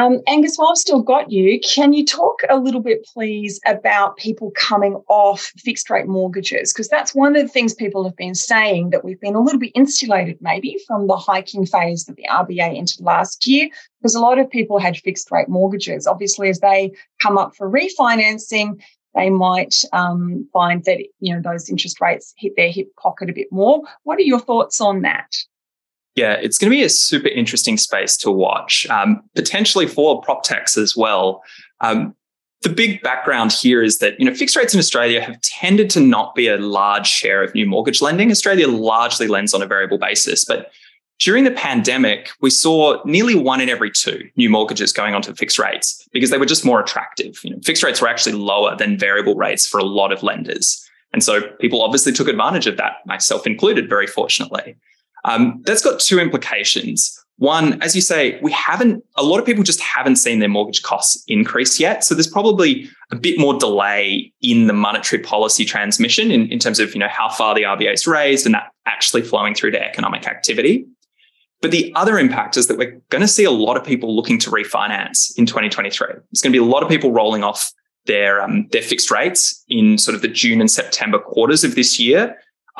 Um, 0.00 0.22
Angus, 0.26 0.56
while 0.56 0.70
I've 0.70 0.78
still 0.78 1.02
got 1.02 1.30
you, 1.30 1.60
can 1.60 1.92
you 1.92 2.06
talk 2.06 2.40
a 2.48 2.56
little 2.56 2.80
bit, 2.80 3.06
please, 3.12 3.60
about 3.66 4.16
people 4.16 4.50
coming 4.56 4.94
off 5.08 5.52
fixed 5.58 5.90
rate 5.90 6.06
mortgages? 6.06 6.72
Because 6.72 6.88
that's 6.88 7.14
one 7.14 7.36
of 7.36 7.42
the 7.42 7.48
things 7.48 7.74
people 7.74 8.02
have 8.04 8.16
been 8.16 8.34
saying 8.34 8.90
that 8.90 9.04
we've 9.04 9.20
been 9.20 9.34
a 9.34 9.42
little 9.42 9.60
bit 9.60 9.72
insulated, 9.74 10.38
maybe, 10.40 10.78
from 10.86 11.06
the 11.06 11.18
hiking 11.18 11.66
phase 11.66 12.06
that 12.06 12.16
the 12.16 12.24
RBA 12.30 12.78
entered 12.78 13.04
last 13.04 13.46
year, 13.46 13.68
because 14.00 14.14
a 14.14 14.20
lot 14.20 14.38
of 14.38 14.48
people 14.48 14.78
had 14.78 14.96
fixed 14.96 15.30
rate 15.30 15.50
mortgages. 15.50 16.06
Obviously, 16.06 16.48
as 16.48 16.60
they 16.60 16.92
come 17.20 17.36
up 17.36 17.54
for 17.54 17.70
refinancing, 17.70 18.80
they 19.14 19.28
might 19.28 19.84
um, 19.92 20.48
find 20.50 20.82
that 20.86 21.00
you 21.18 21.34
know 21.34 21.42
those 21.42 21.68
interest 21.68 22.00
rates 22.00 22.32
hit 22.38 22.54
their 22.56 22.70
hip 22.70 22.88
pocket 22.96 23.28
a 23.28 23.34
bit 23.34 23.48
more. 23.50 23.82
What 24.04 24.18
are 24.18 24.22
your 24.22 24.40
thoughts 24.40 24.80
on 24.80 25.02
that? 25.02 25.36
Yeah, 26.16 26.32
it's 26.32 26.58
going 26.58 26.70
to 26.70 26.76
be 26.76 26.82
a 26.82 26.88
super 26.88 27.28
interesting 27.28 27.76
space 27.76 28.16
to 28.18 28.30
watch, 28.30 28.86
um, 28.90 29.22
potentially 29.34 29.86
for 29.86 30.20
prop 30.20 30.42
techs 30.42 30.76
as 30.76 30.96
well. 30.96 31.42
Um, 31.80 32.14
the 32.62 32.68
big 32.68 33.00
background 33.02 33.52
here 33.52 33.82
is 33.82 33.98
that 34.00 34.18
you 34.18 34.26
know 34.26 34.34
fixed 34.34 34.56
rates 34.56 34.74
in 34.74 34.78
Australia 34.78 35.20
have 35.20 35.40
tended 35.40 35.88
to 35.90 36.00
not 36.00 36.34
be 36.34 36.48
a 36.48 36.58
large 36.58 37.06
share 37.06 37.42
of 37.42 37.54
new 37.54 37.64
mortgage 37.64 38.02
lending. 38.02 38.30
Australia 38.30 38.68
largely 38.68 39.28
lends 39.28 39.54
on 39.54 39.62
a 39.62 39.66
variable 39.66 39.98
basis, 39.98 40.44
but 40.44 40.70
during 41.20 41.44
the 41.44 41.50
pandemic, 41.50 42.30
we 42.40 42.48
saw 42.48 43.00
nearly 43.04 43.34
one 43.34 43.60
in 43.60 43.68
every 43.68 43.90
two 43.90 44.28
new 44.36 44.48
mortgages 44.48 44.92
going 44.92 45.14
onto 45.14 45.34
fixed 45.34 45.58
rates 45.58 46.08
because 46.12 46.30
they 46.30 46.38
were 46.38 46.46
just 46.46 46.64
more 46.64 46.80
attractive. 46.80 47.38
You 47.44 47.50
know, 47.50 47.58
fixed 47.62 47.82
rates 47.82 48.00
were 48.00 48.08
actually 48.08 48.32
lower 48.32 48.74
than 48.74 48.98
variable 48.98 49.34
rates 49.34 49.66
for 49.66 49.78
a 49.78 49.84
lot 49.84 50.12
of 50.12 50.22
lenders. 50.22 50.82
And 51.12 51.22
so 51.22 51.42
people 51.60 51.82
obviously 51.82 52.12
took 52.12 52.26
advantage 52.26 52.66
of 52.66 52.78
that, 52.78 52.94
myself 53.04 53.46
included, 53.46 53.88
very 53.88 54.06
fortunately. 54.06 54.76
Um, 55.24 55.62
that's 55.64 55.82
got 55.82 56.00
two 56.00 56.18
implications. 56.18 57.16
One, 57.40 57.82
as 57.82 57.96
you 57.96 58.02
say, 58.02 58.38
we 58.42 58.52
haven't, 58.52 59.02
a 59.16 59.22
lot 59.22 59.40
of 59.40 59.46
people 59.46 59.64
just 59.64 59.80
haven't 59.80 60.16
seen 60.16 60.40
their 60.40 60.48
mortgage 60.50 60.82
costs 60.82 61.24
increase 61.26 61.80
yet. 61.80 62.04
So 62.04 62.14
there's 62.14 62.28
probably 62.28 62.86
a 63.10 63.16
bit 63.16 63.38
more 63.38 63.58
delay 63.58 64.30
in 64.42 64.66
the 64.66 64.74
monetary 64.74 65.22
policy 65.22 65.64
transmission 65.64 66.30
in, 66.30 66.52
in 66.52 66.58
terms 66.58 66.78
of, 66.78 66.92
you 66.92 67.00
know, 67.00 67.08
how 67.08 67.30
far 67.30 67.54
the 67.54 67.62
RBA 67.62 67.94
is 67.94 68.06
raised 68.06 68.44
and 68.44 68.54
that 68.54 68.72
actually 68.84 69.22
flowing 69.22 69.54
through 69.54 69.70
to 69.70 69.82
economic 69.82 70.26
activity. 70.26 70.84
But 71.62 71.70
the 71.70 71.90
other 71.96 72.18
impact 72.18 72.58
is 72.58 72.66
that 72.66 72.76
we're 72.76 73.00
going 73.08 73.22
to 73.22 73.28
see 73.28 73.44
a 73.44 73.50
lot 73.50 73.78
of 73.78 73.84
people 73.84 74.14
looking 74.14 74.38
to 74.40 74.50
refinance 74.50 75.32
in 75.38 75.46
2023. 75.46 76.08
There's 76.08 76.42
going 76.42 76.52
to 76.52 76.58
be 76.58 76.58
a 76.58 76.64
lot 76.64 76.82
of 76.82 76.90
people 76.90 77.10
rolling 77.10 77.42
off 77.42 77.72
their, 78.04 78.42
um, 78.42 78.68
their 78.68 78.82
fixed 78.82 79.10
rates 79.10 79.64
in 79.68 79.96
sort 79.96 80.14
of 80.14 80.20
the 80.20 80.28
June 80.28 80.60
and 80.60 80.70
September 80.70 81.18
quarters 81.18 81.64
of 81.64 81.74
this 81.74 81.98
year 81.98 82.36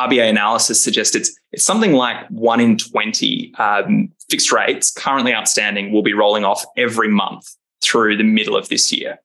RBA 0.09 0.29
analysis 0.29 0.83
suggests 0.83 1.15
it's 1.15 1.39
it's 1.53 1.65
something 1.65 1.93
like 1.93 2.27
one 2.29 2.61
in 2.61 2.77
twenty 2.77 3.53
um, 3.59 4.11
fixed 4.29 4.53
rates 4.53 4.91
currently 4.91 5.35
outstanding 5.35 5.93
will 5.93 6.03
be 6.03 6.13
rolling 6.13 6.45
off 6.45 6.65
every 6.77 7.09
month 7.09 7.57
through 7.83 8.17
the 8.17 8.25
middle 8.25 8.57
of 8.57 8.69
this 8.69 8.93
year. 8.93 9.19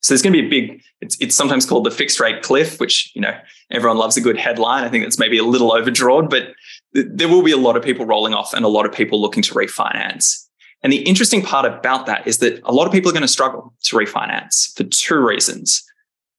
So 0.00 0.14
there's 0.14 0.22
going 0.22 0.34
to 0.34 0.42
be 0.42 0.46
a 0.46 0.50
big. 0.50 0.82
It's 1.00 1.16
it's 1.20 1.34
sometimes 1.34 1.66
called 1.66 1.84
the 1.84 1.90
fixed 1.90 2.20
rate 2.20 2.42
cliff, 2.42 2.78
which 2.78 3.10
you 3.14 3.20
know 3.20 3.36
everyone 3.70 3.98
loves 3.98 4.16
a 4.16 4.20
good 4.20 4.38
headline. 4.38 4.84
I 4.84 4.88
think 4.88 5.04
that's 5.04 5.18
maybe 5.18 5.38
a 5.38 5.44
little 5.44 5.72
overdrawn, 5.72 6.28
but 6.28 6.54
th- 6.94 7.06
there 7.10 7.28
will 7.28 7.42
be 7.42 7.52
a 7.52 7.56
lot 7.56 7.76
of 7.76 7.82
people 7.82 8.06
rolling 8.06 8.34
off 8.34 8.54
and 8.54 8.64
a 8.64 8.68
lot 8.68 8.86
of 8.86 8.92
people 8.92 9.20
looking 9.20 9.42
to 9.42 9.54
refinance. 9.54 10.46
And 10.82 10.92
the 10.92 11.02
interesting 11.02 11.42
part 11.42 11.66
about 11.66 12.06
that 12.06 12.26
is 12.26 12.38
that 12.38 12.60
a 12.64 12.72
lot 12.72 12.86
of 12.86 12.92
people 12.92 13.10
are 13.10 13.12
going 13.12 13.22
to 13.22 13.28
struggle 13.28 13.74
to 13.82 13.96
refinance 13.96 14.76
for 14.76 14.84
two 14.84 15.18
reasons 15.18 15.82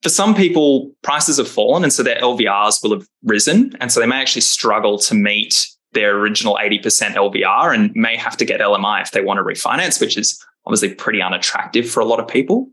for 0.04 0.10
some 0.10 0.36
people, 0.36 0.91
prices 1.02 1.38
have 1.38 1.48
fallen, 1.48 1.84
and 1.84 1.91
so 1.91 2.04
their 2.04 2.20
LVRs 2.20 2.84
will 2.84 2.98
have 2.98 3.08
risen. 3.24 3.74
And 3.80 3.91
so 3.91 4.00
they 4.00 4.06
may 4.06 4.22
actually 4.22 4.41
struggle 4.41 5.00
to 5.00 5.16
meet 5.16 5.68
their 5.93 6.18
original 6.18 6.58
80% 6.62 7.16
LVR 7.16 7.74
and 7.74 7.91
may 7.95 8.16
have 8.16 8.38
to 8.38 8.45
get 8.45 8.60
LMI 8.60 9.02
if 9.02 9.12
they 9.12 9.22
want 9.22 9.39
to 9.39 9.43
refinance, 9.43 10.00
which 10.00 10.18
is 10.18 10.43
obviously 10.66 10.93
pretty 10.93 11.22
unattractive 11.22 11.89
for 11.89 12.02
a 12.02 12.06
lot 12.06 12.20
of 12.20 12.28
people. 12.28 12.70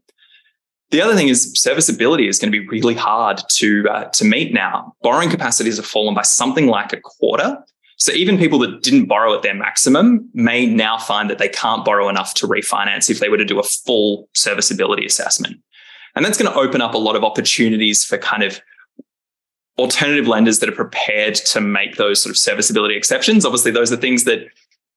The 0.91 1.01
other 1.01 1.14
thing 1.14 1.29
is 1.29 1.53
serviceability 1.55 2.29
is 2.29 2.39
going 2.39 2.53
to 2.53 2.59
be 2.59 2.68
really 2.68 2.95
hard 2.95 3.41
to, 3.53 3.89
uh, 3.89 4.05
to 4.11 4.25
meet 4.25 4.53
now. 4.53 4.95
Borrowing 5.03 5.31
capacities 5.31 5.77
have 5.77 5.87
fallen 5.87 6.14
by 6.14 6.22
something 6.22 6.66
like 6.66 6.93
a 6.93 7.01
quarter. 7.01 7.59
So 7.97 8.12
even 8.12 8.37
people 8.37 8.59
that 8.59 8.83
didn't 8.83 9.07
borrow 9.07 9.35
at 9.35 9.43
their 9.43 9.55
maximum 9.55 10.29
may 10.35 10.66
now 10.66 10.99
find 10.99 11.31
that 11.31 11.39
they 11.39 11.49
can't 11.49 11.85
borrow 11.85 12.09
enough 12.09 12.35
to 12.35 12.47
refinance 12.47 13.09
if 13.09 13.20
they 13.20 13.29
were 13.29 13.39
to 13.39 13.45
do 13.45 13.59
a 13.59 13.62
full 13.62 14.29
serviceability 14.35 15.07
assessment. 15.07 15.57
And 16.17 16.25
that's 16.25 16.39
going 16.39 16.53
to 16.53 16.59
open 16.59 16.81
up 16.81 16.95
a 16.95 16.99
lot 16.99 17.17
of 17.17 17.25
opportunities 17.25 18.05
for 18.05 18.19
kind 18.19 18.43
of 18.43 18.61
alternative 19.79 20.29
lenders 20.29 20.61
that 20.61 20.69
are 20.69 20.73
prepared 20.73 21.35
to 21.35 21.61
make 21.61 21.97
those 21.97 22.23
sort 22.23 22.31
of 22.31 22.39
serviceability 22.39 22.97
exceptions. 22.97 23.45
Obviously, 23.45 23.73
those 23.73 23.93
are 23.93 23.97
things 23.97 24.25
that 24.25 24.47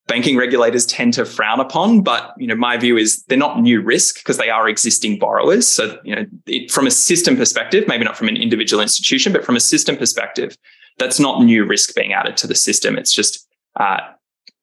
banking 0.08 0.38
regulators 0.38 0.86
tend 0.86 1.14
to 1.14 1.26
frown 1.26 1.60
upon. 1.60 2.02
But 2.02 2.34
you 2.38 2.48
know, 2.48 2.56
my 2.56 2.78
view 2.78 2.98
is 2.98 3.24
they're 3.24 3.38
not 3.38 3.60
new 3.60 3.82
risk 3.82 4.20
because 4.20 4.38
they 4.38 4.50
are 4.50 4.68
existing 4.68 5.20
borrowers. 5.20 5.68
So 5.68 6.00
you 6.04 6.16
know, 6.16 6.26
it, 6.46 6.72
from 6.72 6.88
a 6.88 6.92
system 6.92 7.36
perspective, 7.36 7.86
maybe 7.88 8.04
not 8.04 8.18
from 8.18 8.28
an 8.28 8.38
individual 8.38 8.82
institution, 8.82 9.34
but 9.34 9.44
from 9.44 9.56
a 9.56 9.60
system 9.60 9.98
perspective, 9.98 10.58
that's 10.98 11.20
not 11.20 11.44
new 11.44 11.66
risk 11.66 11.94
being 11.96 12.14
added 12.14 12.38
to 12.38 12.48
the 12.48 12.56
system. 12.56 12.98
It's 12.98 13.14
just 13.14 13.48
uh, 13.80 14.00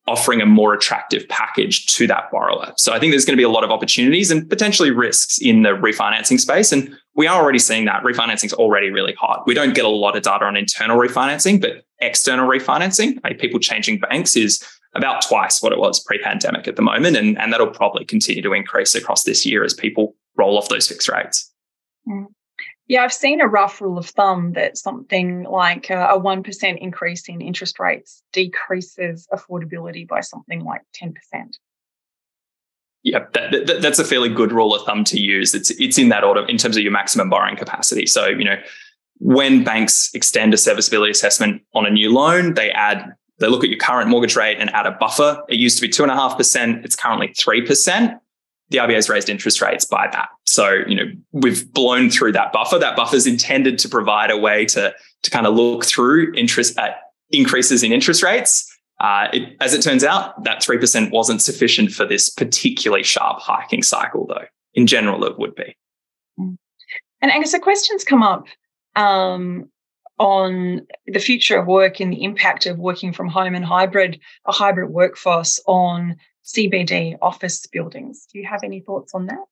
offering 0.07 0.43
a 0.43 0.47
more 0.47 0.75
attractive 0.75 1.27
package 1.29 1.87
to 1.87 2.07
that 2.07 2.31
borrower. 2.31 2.75
So 2.77 2.93
I 2.93 2.99
think 2.99 3.13
there's 3.13 3.25
going 3.25 3.37
to 3.37 3.41
be 3.41 3.45
a 3.45 3.49
lot 3.49 3.65
of 3.65 3.71
opportunities 3.71 4.31
and 4.31 4.49
potentially 4.49 4.91
risks 4.91 5.39
in 5.39 5.63
the 5.63 5.71
refinancing 5.71 6.39
space. 6.39 6.73
And 6.73 6.95
we 7.15 7.27
are 7.27 7.41
already 7.41 7.59
seeing 7.59 7.87
that 7.87 8.03
refinancing 8.03 8.47
is 8.47 8.53
already 8.53 8.91
really 8.91 9.15
hot. 9.15 9.45
We 9.47 9.55
don't 9.55 9.75
get 9.75 9.87
a 9.87 9.89
lot 9.89 10.17
of 10.17 10.23
data 10.23 10.45
on 10.45 10.57
internal 10.57 10.99
refinancing, 10.99 11.61
but 11.61 11.85
external 12.01 12.47
refinancing, 12.47 13.23
like 13.25 13.39
people 13.39 13.59
changing 13.61 13.99
banks 14.01 14.37
is 14.37 14.63
about 14.95 15.23
twice 15.23 15.63
what 15.63 15.73
it 15.73 15.79
was 15.79 16.01
pre-pandemic 16.01 16.69
at 16.69 16.77
the 16.77 16.83
moment. 16.83 17.17
And, 17.17 17.39
and 17.39 17.53
that'll 17.53 17.69
probably 17.69 18.05
continue 18.05 18.43
to 18.43 18.53
increase 18.53 18.95
across 18.95 19.25
this 19.25 19.47
year 19.47 19.65
as 19.65 19.73
people 19.73 20.15
roll 20.37 20.59
off 20.59 20.69
those 20.69 20.87
fixed 20.87 21.09
rates. 21.09 21.51
Mm. 22.07 22.27
Yeah, 22.87 23.03
I've 23.03 23.13
seen 23.13 23.41
a 23.41 23.47
rough 23.47 23.81
rule 23.81 23.97
of 23.97 24.07
thumb 24.07 24.53
that 24.53 24.77
something 24.77 25.45
like 25.45 25.91
uh, 25.91 26.09
a 26.11 26.21
1% 26.21 26.79
increase 26.79 27.29
in 27.29 27.41
interest 27.41 27.79
rates 27.79 28.23
decreases 28.33 29.27
affordability 29.33 30.07
by 30.07 30.21
something 30.21 30.63
like 30.63 30.83
10%. 31.03 31.15
Yeah, 33.03 33.21
that, 33.33 33.67
that, 33.67 33.83
that's 33.83 33.99
a 33.99 34.05
fairly 34.05 34.29
good 34.29 34.53
rule 34.53 34.75
of 34.75 34.85
thumb 34.85 35.05
to 35.05 35.21
use. 35.21 35.55
It's 35.55 35.71
it's 35.73 35.99
in 35.99 36.09
that 36.09 36.25
order 36.25 36.45
in 36.47 36.57
terms 36.57 36.77
of 36.77 36.83
your 36.83 36.93
maximum 36.93 37.29
borrowing 37.29 37.57
capacity. 37.57 38.07
So, 38.07 38.29
you 38.29 38.45
know, 38.45 38.57
when 39.19 39.63
banks 39.63 40.11
extend 40.15 40.55
a 40.55 40.57
serviceability 40.57 41.11
assessment 41.11 41.63
on 41.75 41.85
a 41.85 41.91
new 41.91 42.11
loan, 42.13 42.55
they 42.55 42.71
add 42.71 43.13
they 43.41 43.49
look 43.49 43.63
at 43.63 43.69
your 43.69 43.79
current 43.79 44.09
mortgage 44.09 44.37
rate 44.37 44.59
and 44.59 44.71
add 44.71 44.87
a 44.87 44.93
buffer. 44.93 45.43
It 45.49 45.59
used 45.59 45.77
to 45.77 45.83
be 45.83 45.89
two 45.89 46.03
and 46.03 46.11
a 46.11 46.15
half 46.15 46.39
percent. 46.39 46.83
It's 46.85 46.97
currently 46.97 47.35
three 47.35 47.61
percent 47.61 48.15
the 48.71 48.79
RBA 48.79 48.95
has 48.95 49.09
raised 49.09 49.29
interest 49.29 49.61
rates 49.61 49.85
by 49.85 50.09
that. 50.13 50.29
So, 50.47 50.71
you 50.87 50.97
know, 50.97 51.11
we've 51.33 51.71
blown 51.73 52.11
through 52.11 52.33
that 52.33 52.53
buffer. 52.53 52.79
That 52.79 52.97
buffer 52.97 53.17
is 53.17 53.27
intended 53.27 53.79
to 53.81 53.89
provide 53.89 54.31
a 54.31 54.37
way 54.37 54.65
to, 54.67 54.95
to 55.23 55.31
kind 55.31 55.47
of 55.47 55.55
look 55.55 55.85
through 55.85 56.33
interest 56.35 56.79
at 56.79 56.97
increases 57.31 57.83
in 57.83 57.93
interest 57.93 58.23
rates. 58.23 58.71
Uh, 59.01 59.29
it, 59.33 59.57
as 59.61 59.75
it 59.75 59.83
turns 59.83 60.05
out, 60.05 60.45
that 60.45 60.63
3% 60.63 61.11
wasn't 61.11 61.43
sufficient 61.43 61.91
for 61.91 62.07
this 62.07 62.31
particularly 62.31 63.03
sharp 63.03 63.41
hiking 63.41 63.83
cycle, 63.83 64.27
though. 64.27 64.47
In 64.75 64.87
general, 64.87 65.25
it 65.25 65.39
would 65.39 65.55
be. 65.55 65.77
Mm. 66.39 66.57
And 67.21 67.33
Angus, 67.33 67.53
the 67.53 67.59
questions 67.59 68.05
come 68.05 68.23
up 68.23 68.47
um, 68.97 69.69
on 70.19 70.87
the 71.07 71.19
future 71.19 71.59
of 71.59 71.67
work 71.67 72.01
and 72.01 72.13
the 72.13 72.23
impact 72.23 72.67
of 72.67 72.79
working 72.79 73.13
from 73.13 73.29
home 73.29 73.55
and 73.55 73.65
hybrid, 73.65 74.21
a 74.47 74.53
hybrid 74.53 74.91
workforce 74.91 75.61
on 75.67 76.17
CBD 76.45 77.17
office 77.23 77.67
buildings. 77.67 78.27
Do 78.33 78.39
you 78.39 78.47
have 78.47 78.61
any 78.63 78.81
thoughts 78.81 79.15
on 79.15 79.27
that? 79.27 79.45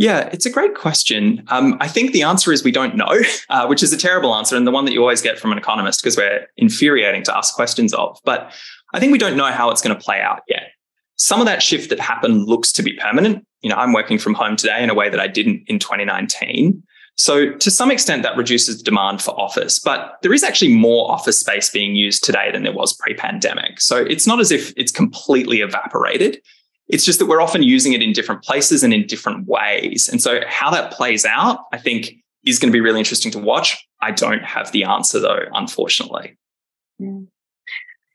Yeah, 0.00 0.30
it's 0.32 0.46
a 0.46 0.50
great 0.50 0.74
question. 0.74 1.44
Um, 1.48 1.76
I 1.78 1.86
think 1.86 2.12
the 2.12 2.22
answer 2.22 2.52
is 2.52 2.64
we 2.64 2.70
don't 2.70 2.96
know, 2.96 3.20
uh, 3.50 3.66
which 3.66 3.82
is 3.82 3.92
a 3.92 3.98
terrible 3.98 4.34
answer 4.34 4.56
and 4.56 4.66
the 4.66 4.70
one 4.70 4.86
that 4.86 4.92
you 4.92 5.00
always 5.00 5.20
get 5.20 5.38
from 5.38 5.52
an 5.52 5.58
economist 5.58 6.02
because 6.02 6.16
we're 6.16 6.46
infuriating 6.56 7.22
to 7.24 7.36
ask 7.36 7.54
questions 7.54 7.92
of. 7.92 8.18
But 8.24 8.50
I 8.94 8.98
think 8.98 9.12
we 9.12 9.18
don't 9.18 9.36
know 9.36 9.52
how 9.52 9.70
it's 9.70 9.82
going 9.82 9.94
to 9.94 10.02
play 10.02 10.20
out 10.20 10.40
yet. 10.48 10.70
Some 11.16 11.40
of 11.40 11.46
that 11.46 11.62
shift 11.62 11.90
that 11.90 12.00
happened 12.00 12.46
looks 12.46 12.72
to 12.72 12.82
be 12.82 12.94
permanent. 12.94 13.46
You 13.60 13.68
know, 13.68 13.76
I'm 13.76 13.92
working 13.92 14.16
from 14.16 14.32
home 14.32 14.56
today 14.56 14.82
in 14.82 14.88
a 14.88 14.94
way 14.94 15.10
that 15.10 15.20
I 15.20 15.26
didn't 15.26 15.64
in 15.66 15.78
2019. 15.78 16.82
So 17.20 17.52
to 17.52 17.70
some 17.70 17.90
extent, 17.90 18.22
that 18.22 18.34
reduces 18.38 18.82
demand 18.82 19.20
for 19.20 19.38
office, 19.38 19.78
but 19.78 20.16
there 20.22 20.32
is 20.32 20.42
actually 20.42 20.72
more 20.72 21.10
office 21.12 21.38
space 21.38 21.68
being 21.68 21.94
used 21.94 22.24
today 22.24 22.50
than 22.50 22.62
there 22.62 22.72
was 22.72 22.94
pre-pandemic. 22.94 23.78
So 23.78 23.98
it's 23.98 24.26
not 24.26 24.40
as 24.40 24.50
if 24.50 24.72
it's 24.74 24.90
completely 24.90 25.60
evaporated. 25.60 26.40
It's 26.88 27.04
just 27.04 27.18
that 27.18 27.26
we're 27.26 27.42
often 27.42 27.62
using 27.62 27.92
it 27.92 28.00
in 28.00 28.14
different 28.14 28.42
places 28.42 28.82
and 28.82 28.94
in 28.94 29.06
different 29.06 29.46
ways. 29.46 30.08
And 30.08 30.22
so 30.22 30.40
how 30.46 30.70
that 30.70 30.92
plays 30.92 31.26
out, 31.26 31.66
I 31.74 31.76
think, 31.76 32.14
is 32.46 32.58
going 32.58 32.70
to 32.70 32.72
be 32.72 32.80
really 32.80 33.00
interesting 33.00 33.30
to 33.32 33.38
watch. 33.38 33.86
I 34.00 34.12
don't 34.12 34.42
have 34.42 34.72
the 34.72 34.84
answer 34.84 35.20
though, 35.20 35.44
unfortunately. 35.52 36.38
Mm. 36.98 37.26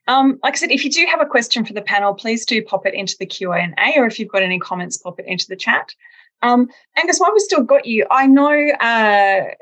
Um, 0.08 0.40
like 0.42 0.54
I 0.54 0.56
said, 0.56 0.72
if 0.72 0.84
you 0.84 0.90
do 0.90 1.06
have 1.08 1.20
a 1.20 1.26
question 1.26 1.64
for 1.64 1.74
the 1.74 1.80
panel, 1.80 2.12
please 2.12 2.44
do 2.44 2.60
pop 2.60 2.84
it 2.86 2.94
into 2.94 3.14
the 3.20 3.26
Q 3.26 3.52
and 3.52 3.72
A, 3.78 4.00
or 4.00 4.06
if 4.06 4.18
you've 4.18 4.32
got 4.32 4.42
any 4.42 4.58
comments, 4.58 4.96
pop 4.96 5.20
it 5.20 5.26
into 5.26 5.46
the 5.48 5.54
chat. 5.54 5.94
Um, 6.42 6.68
Angus, 6.96 7.18
while 7.18 7.32
we've 7.32 7.40
still 7.40 7.62
got 7.62 7.86
you, 7.86 8.06
I 8.10 8.26
know 8.26 8.70
uh, 8.80 9.54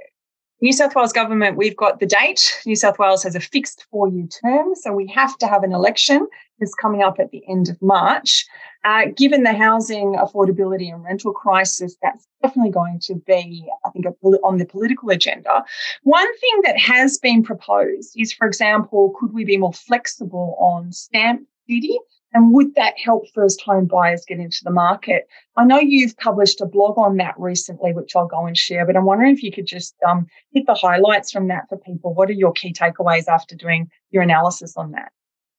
New 0.61 0.72
South 0.72 0.95
Wales 0.95 1.12
government, 1.12 1.57
we've 1.57 1.77
got 1.77 2.01
the 2.01 2.07
date. 2.07 2.59
New 2.64 2.77
South 2.77 2.99
Wales 2.99 3.22
has 3.22 3.35
a 3.35 3.41
fixed 3.41 3.87
four 3.91 4.09
year 4.09 4.27
term, 4.27 4.75
so 4.75 4.93
we 4.93 5.07
have 5.09 5.37
to 5.39 5.47
have 5.47 5.62
an 5.62 5.72
election 5.72 6.27
that's 6.59 6.75
coming 6.75 7.03
up 7.03 7.18
at 7.18 7.31
the 7.31 7.43
end 7.49 7.68
of 7.68 7.81
March. 7.83 8.47
Uh, 8.85 9.07
given 9.16 9.43
the 9.43 9.53
housing 9.53 10.14
affordability 10.14 10.93
and 10.93 11.03
rental 11.05 11.33
crisis, 11.33 11.97
that's 12.03 12.27
definitely 12.43 12.70
going 12.70 12.99
to 13.01 13.14
be, 13.27 13.66
I 13.85 13.91
think, 13.91 14.07
on 14.45 14.59
the 14.59 14.66
political 14.66 15.11
agenda. 15.11 15.64
One 16.03 16.39
thing 16.39 16.61
that 16.64 16.79
has 16.79 17.18
been 17.18 17.43
proposed 17.43 18.12
is, 18.16 18.33
for 18.33 18.47
example, 18.47 19.14
could 19.18 19.33
we 19.33 19.45
be 19.45 19.57
more 19.57 19.72
flexible 19.72 20.57
on 20.59 20.93
stamp 20.93 21.47
duty? 21.66 21.99
And 22.35 22.53
would 22.53 22.74
that 22.74 22.95
help 22.99 23.24
first 23.32 23.62
home 23.62 23.87
buyers 23.87 24.24
get 24.26 24.41
into 24.41 24.59
the 24.64 24.72
market? 24.72 25.28
I 25.57 25.64
know 25.64 25.78
you've 25.78 26.16
published 26.16 26.61
a 26.61 26.66
blog 26.66 26.99
on 26.99 27.16
that 27.18 27.35
recently, 27.39 27.93
which 27.93 28.16
I'll 28.16 28.26
go 28.26 28.45
and 28.45 28.59
share, 28.59 28.85
but 28.85 28.97
I'm 28.97 29.05
wondering 29.05 29.32
if 29.32 29.43
you 29.43 29.53
could 29.53 29.66
just 29.66 29.95
um, 30.07 30.26
hit 30.53 30.66
the 30.66 30.74
highlights 30.74 31.30
from 31.30 31.47
that 31.49 31.68
for 31.68 31.78
people. 31.78 32.12
What 32.12 32.28
are 32.28 32.35
your 32.35 32.53
key 32.53 32.72
takeaways 32.72 33.28
after 33.28 33.55
doing 33.55 33.89
your 34.11 34.24
analysis 34.24 34.76
on 34.76 34.91
that? 34.93 35.12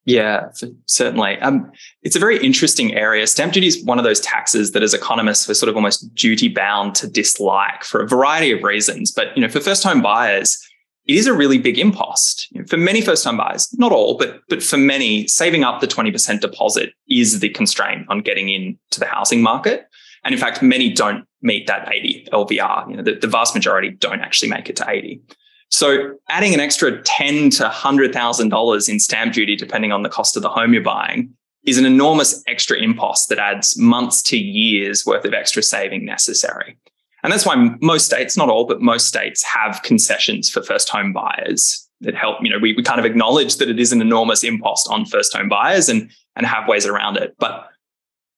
Yeah, 0.04 0.50
certainly. 0.86 1.40
Um, 1.40 1.72
it's 2.04 2.16
a 2.16 2.20
very 2.20 2.38
interesting 2.44 2.94
area. 2.94 3.26
Stamp 3.26 3.54
duty 3.54 3.66
is 3.68 3.84
one 3.84 3.98
of 3.98 4.04
those 4.04 4.20
taxes 4.20 4.72
that, 4.74 4.84
as 4.84 4.94
economists, 4.94 5.48
we're 5.48 5.56
sort 5.56 5.70
of 5.70 5.76
almost 5.76 6.14
duty 6.14 6.48
bound 6.48 6.94
to 6.96 7.08
dislike 7.08 7.84
for 7.84 8.02
a 8.02 8.08
variety 8.08 8.52
of 8.52 8.62
reasons. 8.62 9.12
But 9.12 9.36
you 9.36 9.42
know, 9.42 9.50
for 9.50 9.60
first 9.60 9.84
home 9.84 10.04
buyers, 10.04 10.60
it 11.08 11.16
is 11.16 11.28
a 11.28 11.34
really 11.34 11.58
big 11.58 11.78
impost. 11.78 12.52
For 12.68 12.78
many 12.78 13.02
first 13.02 13.24
time 13.24 13.38
buyers, 13.38 13.70
not 13.78 13.92
all, 13.92 14.18
but 14.18 14.42
but 14.50 14.64
for 14.64 14.78
many, 14.78 15.28
saving 15.28 15.64
up 15.64 15.82
the 15.82 15.88
20% 15.88 16.40
deposit 16.42 16.94
is 17.10 17.40
the 17.40 17.50
constraint 17.50 18.08
on 18.10 18.22
getting 18.22 18.50
into 18.50 19.00
the 19.00 19.06
housing 19.06 19.42
market. 19.42 19.88
And 20.24 20.34
in 20.34 20.40
fact, 20.40 20.64
many 20.64 20.92
don't 20.92 21.26
meet 21.42 21.68
that 21.68 21.88
80 21.92 22.28
LVR. 22.34 22.90
You 22.90 22.98
know, 22.98 23.04
the, 23.04 23.14
the 23.14 23.28
vast 23.28 23.54
majority 23.54 23.92
don't 23.92 24.22
actually 24.22 24.50
make 24.50 24.70
it 24.70 24.76
to 24.78 24.90
80. 24.90 25.22
So 25.70 26.16
adding 26.30 26.54
an 26.54 26.60
extra 26.60 27.02
ten 27.04 27.50
to 27.52 27.70
hundred 27.70 28.14
thousand 28.14 28.50
dollars 28.50 28.88
in 28.88 29.00
stamp 29.00 29.34
duty, 29.34 29.56
depending 29.56 29.92
on 29.92 30.04
the 30.04 30.10
cost 30.10 30.36
of 30.36 30.42
the 30.42 30.50
home 30.50 30.74
you're 30.74 30.82
buying, 30.84 31.34
is 31.66 31.78
an 31.78 31.86
enormous 31.86 32.44
extra 32.48 32.78
impost 32.78 33.30
that 33.30 33.40
adds 33.40 33.78
months 33.78 34.22
to 34.24 34.38
years 34.38 35.06
worth 35.06 35.26
of 35.26 35.34
extra 35.34 35.64
saving 35.64 36.06
necessary. 36.06 36.78
And 37.26 37.34
that's 37.34 37.46
why 37.46 37.56
most 37.82 38.06
states, 38.06 38.38
not 38.38 38.50
all, 38.50 38.66
but 38.66 38.82
most 38.82 39.08
states 39.08 39.44
have 39.44 39.82
concessions 39.82 40.48
for 40.48 40.62
first 40.62 40.90
home 40.90 41.12
buyers 41.12 41.90
that 42.02 42.14
help. 42.14 42.38
You 42.44 42.52
know, 42.52 42.60
we, 42.60 42.74
we 42.74 42.84
kind 42.84 43.00
of 43.00 43.06
acknowledge 43.06 43.56
that 43.58 43.68
it 43.68 43.80
is 43.80 43.92
an 43.92 44.00
enormous 44.00 44.44
impost 44.44 44.88
on 44.92 45.06
first 45.06 45.36
home 45.36 45.50
buyers 45.50 45.90
and, 45.90 46.12
and 46.36 46.46
have 46.46 46.68
ways 46.68 46.86
around 46.86 47.18
it. 47.18 47.34
But 47.40 47.68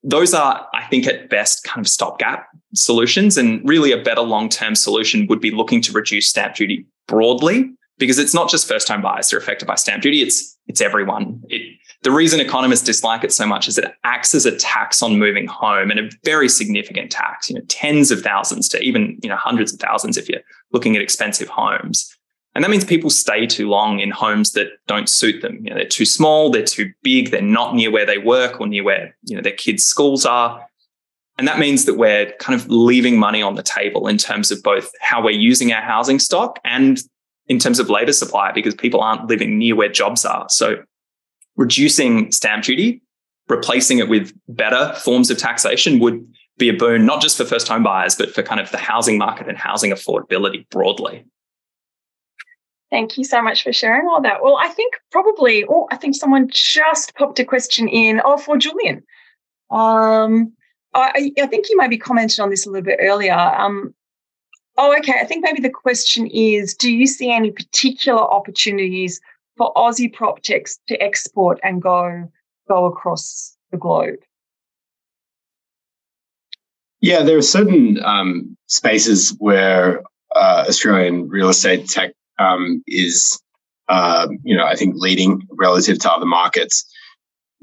those 0.04 0.34
are, 0.34 0.66
I 0.74 0.86
think, 0.86 1.06
at 1.06 1.30
best 1.30 1.66
kind 1.66 1.86
of 1.86 1.90
stopgap 1.90 2.48
solutions. 2.76 3.38
And 3.38 3.68
really, 3.68 3.92
a 3.92 4.02
better 4.02 4.22
long 4.22 4.48
term 4.48 4.74
solution 4.74 5.28
would 5.28 5.42
be 5.42 5.52
looking 5.52 5.82
to 5.82 5.92
reduce 5.92 6.30
stamp 6.30 6.56
duty 6.56 6.86
broadly 7.10 7.70
because 7.98 8.20
it's 8.20 8.34
not 8.34 8.50
just 8.50 8.70
first 8.70 8.88
home 8.88 9.02
buyers 9.02 9.28
that 9.28 9.36
are 9.36 9.40
affected 9.40 9.66
by 9.66 9.76
stamp 9.76 10.02
duty, 10.02 10.22
it's, 10.22 10.58
it's 10.68 10.80
everyone. 10.80 11.44
It, 11.50 11.78
the 12.04 12.12
reason 12.12 12.40
economists 12.40 12.84
dislike 12.84 13.24
it 13.24 13.34
so 13.34 13.46
much 13.46 13.68
is 13.68 13.78
it 13.78 13.92
acts 14.04 14.36
as 14.36 14.46
a 14.46 14.56
tax 14.56 15.02
on 15.02 15.18
moving 15.18 15.48
home 15.48 15.90
and 15.90 16.00
a 16.00 16.10
very 16.24 16.48
significant 16.48 17.12
tax, 17.12 17.50
you 17.50 17.56
know, 17.56 17.62
tens 17.68 18.12
of 18.12 18.22
thousands 18.22 18.70
to 18.70 18.82
even, 18.82 19.20
you 19.24 19.30
know, 19.30 19.36
hundreds 19.36 19.74
of 19.74 19.80
thousands 19.80 20.18
if 20.18 20.30
you're 20.30 20.42
looking 20.72 20.96
at 20.96 21.02
expensive 21.02 21.50
homes. 21.50 22.14
And 22.54 22.64
that 22.64 22.70
means 22.70 22.84
people 22.84 23.10
stay 23.10 23.46
too 23.46 23.70
long 23.70 24.00
in 24.00 24.10
homes 24.10 24.54
that 24.54 24.68
don't 24.88 25.10
suit 25.10 25.42
them. 25.42 25.60
You 25.64 25.70
know, 25.70 25.76
they're 25.76 25.86
too 25.86 26.06
small, 26.06 26.50
they're 26.50 26.64
too 26.64 26.92
big, 27.04 27.30
they're 27.30 27.42
not 27.42 27.76
near 27.76 27.92
where 27.92 28.06
they 28.06 28.18
work 28.18 28.60
or 28.60 28.68
near 28.68 28.84
where, 28.84 29.16
you 29.24 29.36
know, 29.36 29.42
their 29.42 29.52
kids' 29.52 29.86
schools 29.86 30.26
are. 30.26 30.66
And 31.38 31.48
that 31.48 31.60
means 31.60 31.86
that 31.86 31.96
we're 31.96 32.32
kind 32.40 32.60
of 32.60 32.68
leaving 32.68 33.20
money 33.20 33.44
on 33.44 33.56
the 33.56 33.64
table 33.64 34.08
in 34.08 34.18
terms 34.18 34.50
of 34.50 34.64
both 34.64 34.92
how 35.02 35.24
we're 35.24 35.32
using 35.32 35.72
our 35.72 35.82
housing 35.82 36.18
stock 36.18 36.60
and 36.64 37.00
in 37.48 37.60
terms 37.60 37.80
of 37.80 37.90
labor 37.90 38.14
supply 38.14 38.52
because 38.52 38.74
people 38.74 39.02
aren't 39.02 39.28
living 39.28 39.58
near 39.58 39.76
where 39.76 39.90
jobs 39.90 40.26
are. 40.26 40.48
So 40.50 40.84
reducing 41.58 42.32
stamp 42.32 42.64
duty, 42.64 43.02
replacing 43.50 44.00
it 44.00 44.08
with 44.08 44.34
better 44.48 44.94
forms 45.00 45.30
of 45.30 45.38
taxation 45.38 46.00
would 46.00 46.26
be 46.58 46.70
a 46.70 46.74
boon, 46.74 47.06
not 47.06 47.22
just 47.22 47.38
for 47.38 47.46
first 47.46 47.68
home 47.68 47.84
buyers, 47.84 48.16
but 48.16 48.34
for 48.34 48.42
kind 48.42 48.62
of 48.62 48.72
the 48.72 48.78
housing 48.78 49.18
market 49.18 49.48
and 49.48 49.58
housing 49.58 49.92
affordability 49.92 50.68
broadly. 50.70 51.26
Thank 52.90 53.18
you 53.18 53.26
so 53.26 53.42
much 53.42 53.64
for 53.64 53.74
sharing 53.74 54.08
all 54.08 54.22
that. 54.22 54.42
Well, 54.42 54.58
I 54.58 54.70
think 54.70 54.94
probably, 55.12 55.66
oh, 55.68 55.88
I 55.92 55.98
think 55.98 56.16
someone 56.16 56.48
just 56.50 57.16
popped 57.16 57.40
a 57.40 57.46
question 57.46 57.88
in. 57.90 58.22
Oh, 58.24 58.38
for 58.38 58.58
Julian. 58.58 59.04
Um, 59.70 60.54
I, 60.94 61.32
I 61.38 61.48
think 61.48 61.70
you 61.70 61.78
maybe 61.78 61.98
commented 61.98 62.40
on 62.40 62.50
this 62.50 62.66
a 62.66 62.70
little 62.70 62.86
bit 62.86 63.00
earlier. 63.02 63.34
Um, 63.34 63.94
oh, 64.78 64.98
okay. 65.00 65.16
I 65.20 65.26
think 65.26 65.44
maybe 65.44 65.60
the 65.60 65.70
question 65.70 66.28
is 66.28 66.74
Do 66.74 66.92
you 66.92 67.06
see 67.06 67.30
any 67.30 67.52
particular 67.52 68.22
opportunities 68.22 69.20
for 69.58 69.74
Aussie 69.74 70.12
prop 70.12 70.42
techs 70.42 70.80
to 70.88 71.02
export 71.02 71.60
and 71.64 71.82
go 71.82 72.32
go 72.68 72.86
across 72.86 73.58
the 73.72 73.78
globe? 73.78 74.20
Yeah, 77.02 77.24
there 77.24 77.38
are 77.38 77.44
certain 77.44 78.04
um, 78.04 78.58
spaces 78.68 79.36
where 79.40 80.02
uh, 80.36 80.66
Australian 80.68 81.30
real 81.30 81.50
estate 81.50 81.88
tech 81.88 82.14
um, 82.40 82.84
is, 82.88 83.40
uh, 83.88 84.28
you 84.44 84.56
know, 84.56 84.66
I 84.66 84.76
think 84.76 84.96
leading 84.98 85.48
relative 85.52 86.00
to 86.00 86.12
other 86.12 86.26
markets. 86.26 86.86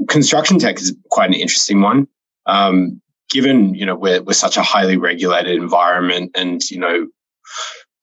Construction 0.09 0.59
tech 0.59 0.81
is 0.81 0.97
quite 1.11 1.31
an 1.31 1.35
interesting 1.35 1.81
one. 1.81 2.07
Um, 2.47 3.01
given 3.31 3.75
you 3.75 3.87
know 3.87 3.97
we're 3.97 4.23
we're 4.23 4.33
such 4.33 4.57
a 4.57 4.63
highly 4.63 4.97
regulated 4.97 5.57
environment, 5.57 6.31
and 6.35 6.63
you 6.71 6.79
know 6.79 7.07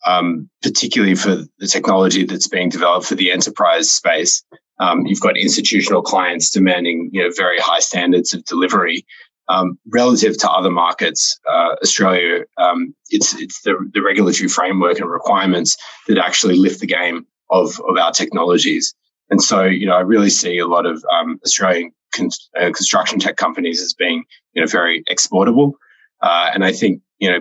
um, 0.05 0.49
particularly 0.61 1.15
for 1.15 1.43
the 1.59 1.67
technology 1.67 2.25
that's 2.25 2.47
being 2.47 2.69
developed 2.69 3.05
for 3.05 3.15
the 3.15 3.31
enterprise 3.31 3.91
space. 3.91 4.43
Um, 4.79 5.05
you've 5.05 5.21
got 5.21 5.37
institutional 5.37 6.01
clients 6.01 6.49
demanding 6.49 7.09
you 7.13 7.23
know 7.23 7.29
very 7.35 7.59
high 7.59 7.79
standards 7.79 8.33
of 8.33 8.43
delivery. 8.45 9.05
Um, 9.49 9.77
relative 9.89 10.37
to 10.37 10.49
other 10.49 10.71
markets, 10.71 11.37
uh, 11.49 11.75
Australia, 11.83 12.45
um, 12.57 12.95
it's 13.09 13.33
it's 13.39 13.61
the, 13.63 13.75
the 13.93 14.01
regulatory 14.01 14.47
framework 14.47 14.99
and 14.99 15.09
requirements 15.09 15.75
that 16.07 16.17
actually 16.17 16.57
lift 16.57 16.79
the 16.79 16.87
game 16.87 17.25
of 17.49 17.79
of 17.89 17.97
our 17.97 18.11
technologies. 18.11 18.95
And 19.31 19.41
so, 19.41 19.63
you 19.63 19.85
know, 19.85 19.95
I 19.95 20.01
really 20.01 20.29
see 20.29 20.57
a 20.57 20.67
lot 20.67 20.85
of 20.85 21.03
um, 21.11 21.39
Australian 21.45 21.91
con- 22.13 22.29
uh, 22.59 22.65
construction 22.65 23.17
tech 23.17 23.37
companies 23.37 23.81
as 23.81 23.93
being, 23.93 24.25
you 24.53 24.61
know, 24.61 24.67
very 24.67 25.03
exportable. 25.07 25.73
Uh, 26.21 26.51
and 26.53 26.65
I 26.65 26.73
think, 26.73 27.01
you 27.19 27.31
know, 27.31 27.39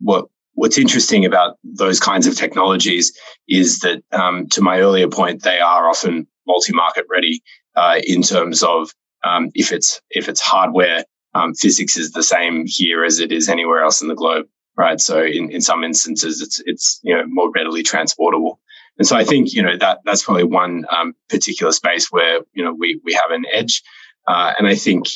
what 0.00 0.26
what's 0.54 0.78
interesting 0.78 1.24
about 1.24 1.56
those 1.64 2.00
kinds 2.00 2.26
of 2.26 2.36
technologies 2.36 3.12
is 3.48 3.80
that, 3.80 4.02
um, 4.12 4.46
to 4.48 4.60
my 4.60 4.80
earlier 4.80 5.08
point, 5.08 5.42
they 5.42 5.58
are 5.60 5.88
often 5.88 6.26
multi-market 6.46 7.06
ready 7.10 7.42
uh, 7.76 8.00
in 8.04 8.22
terms 8.22 8.62
of 8.62 8.92
um, 9.24 9.50
if 9.54 9.72
it's 9.72 10.00
if 10.10 10.28
it's 10.28 10.40
hardware, 10.40 11.04
um, 11.34 11.54
physics 11.54 11.96
is 11.96 12.12
the 12.12 12.22
same 12.22 12.64
here 12.66 13.04
as 13.04 13.20
it 13.20 13.32
is 13.32 13.48
anywhere 13.48 13.82
else 13.82 14.02
in 14.02 14.08
the 14.08 14.14
globe, 14.14 14.46
right? 14.76 15.00
So 15.00 15.22
in, 15.22 15.50
in 15.50 15.60
some 15.60 15.84
instances, 15.84 16.40
it's 16.40 16.60
it's 16.66 17.00
you 17.02 17.14
know 17.14 17.24
more 17.26 17.50
readily 17.50 17.82
transportable. 17.82 18.60
And 18.98 19.06
so 19.06 19.16
I 19.16 19.24
think 19.24 19.52
you 19.52 19.62
know 19.62 19.76
that 19.78 20.00
that's 20.04 20.22
probably 20.22 20.44
one 20.44 20.84
um, 20.90 21.14
particular 21.28 21.72
space 21.72 22.10
where 22.10 22.40
you 22.52 22.64
know 22.64 22.74
we 22.74 23.00
we 23.04 23.12
have 23.14 23.30
an 23.30 23.44
edge. 23.52 23.82
Uh, 24.26 24.52
and 24.58 24.66
I 24.68 24.74
think 24.74 25.06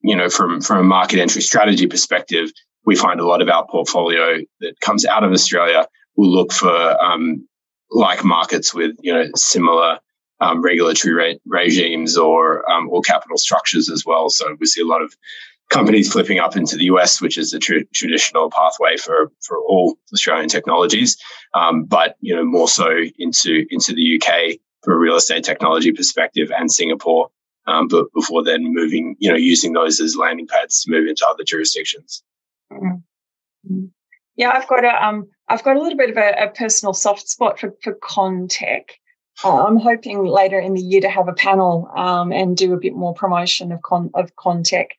you 0.00 0.16
know 0.16 0.28
from 0.30 0.60
from 0.60 0.78
a 0.78 0.84
market 0.84 1.18
entry 1.18 1.42
strategy 1.42 1.86
perspective, 1.86 2.50
we 2.88 2.96
find 2.96 3.20
a 3.20 3.26
lot 3.26 3.42
of 3.42 3.50
our 3.50 3.66
portfolio 3.66 4.38
that 4.60 4.80
comes 4.80 5.04
out 5.04 5.22
of 5.22 5.30
Australia 5.30 5.86
will 6.16 6.32
look 6.32 6.52
for 6.54 6.74
um, 7.04 7.46
like 7.90 8.24
markets 8.24 8.72
with 8.72 8.96
you 9.02 9.12
know 9.12 9.26
similar 9.36 9.98
um, 10.40 10.62
regulatory 10.62 11.12
re- 11.14 11.40
regimes 11.46 12.16
or 12.16 12.68
um, 12.70 12.88
or 12.88 13.02
capital 13.02 13.36
structures 13.36 13.90
as 13.90 14.06
well. 14.06 14.30
So 14.30 14.56
we 14.58 14.66
see 14.66 14.80
a 14.80 14.86
lot 14.86 15.02
of 15.02 15.14
companies 15.68 16.10
flipping 16.10 16.38
up 16.38 16.56
into 16.56 16.76
the 16.78 16.84
US, 16.84 17.20
which 17.20 17.36
is 17.36 17.50
the 17.50 17.58
tr- 17.58 17.88
traditional 17.92 18.50
pathway 18.50 18.96
for 18.96 19.30
for 19.42 19.58
all 19.58 19.98
Australian 20.14 20.48
technologies, 20.48 21.18
um, 21.52 21.84
but 21.84 22.16
you 22.20 22.34
know 22.34 22.44
more 22.44 22.68
so 22.68 22.88
into 23.18 23.66
into 23.68 23.92
the 23.92 24.16
UK 24.16 24.58
from 24.82 24.94
a 24.94 24.98
real 24.98 25.16
estate 25.16 25.44
technology 25.44 25.92
perspective 25.92 26.50
and 26.58 26.72
Singapore. 26.72 27.28
Um, 27.66 27.86
but 27.86 28.06
before 28.14 28.42
then, 28.42 28.72
moving, 28.72 29.14
you 29.18 29.28
know, 29.30 29.36
using 29.36 29.74
those 29.74 30.00
as 30.00 30.16
landing 30.16 30.46
pads 30.46 30.84
to 30.84 30.90
move 30.90 31.06
into 31.06 31.26
other 31.28 31.44
jurisdictions. 31.44 32.22
Mm-hmm. 32.72 33.86
Yeah, 34.36 34.52
I've 34.54 34.68
got 34.68 34.84
a 34.84 35.06
um, 35.06 35.28
I've 35.48 35.64
got 35.64 35.76
a 35.76 35.80
little 35.80 35.98
bit 35.98 36.10
of 36.10 36.16
a, 36.16 36.44
a 36.44 36.48
personal 36.50 36.94
soft 36.94 37.28
spot 37.28 37.58
for 37.58 37.74
for 37.82 37.94
Contech. 37.94 38.90
Uh, 39.44 39.64
I'm 39.64 39.76
hoping 39.76 40.24
later 40.24 40.58
in 40.58 40.74
the 40.74 40.80
year 40.80 41.00
to 41.00 41.08
have 41.08 41.28
a 41.28 41.32
panel 41.32 41.90
um, 41.96 42.32
and 42.32 42.56
do 42.56 42.72
a 42.72 42.78
bit 42.78 42.94
more 42.94 43.14
promotion 43.14 43.72
of 43.72 43.82
con 43.82 44.10
of 44.14 44.34
Contech, 44.36 44.90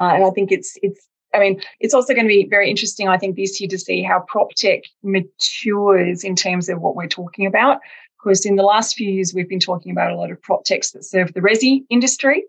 uh, 0.00 0.12
and 0.14 0.24
I 0.24 0.30
think 0.30 0.50
it's 0.50 0.78
it's. 0.82 1.06
I 1.34 1.38
mean, 1.38 1.60
it's 1.80 1.92
also 1.92 2.14
going 2.14 2.24
to 2.24 2.28
be 2.28 2.46
very 2.48 2.70
interesting. 2.70 3.08
I 3.08 3.18
think 3.18 3.36
this 3.36 3.60
year 3.60 3.68
to 3.68 3.78
see 3.78 4.02
how 4.02 4.20
prop 4.20 4.52
tech 4.54 4.84
matures 5.02 6.24
in 6.24 6.34
terms 6.34 6.70
of 6.70 6.80
what 6.80 6.96
we're 6.96 7.08
talking 7.08 7.44
about. 7.44 7.80
Because 8.22 8.46
in 8.46 8.56
the 8.56 8.62
last 8.62 8.96
few 8.96 9.10
years, 9.10 9.34
we've 9.34 9.48
been 9.48 9.60
talking 9.60 9.92
about 9.92 10.10
a 10.10 10.16
lot 10.16 10.30
of 10.30 10.40
prop 10.40 10.64
techs 10.64 10.92
that 10.92 11.04
serve 11.04 11.34
the 11.34 11.40
resi 11.40 11.84
industry, 11.90 12.44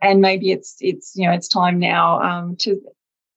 and 0.00 0.20
maybe 0.20 0.52
it's 0.52 0.76
it's 0.80 1.16
you 1.16 1.26
know 1.26 1.32
it's 1.32 1.48
time 1.48 1.80
now 1.80 2.20
um, 2.20 2.56
to 2.60 2.80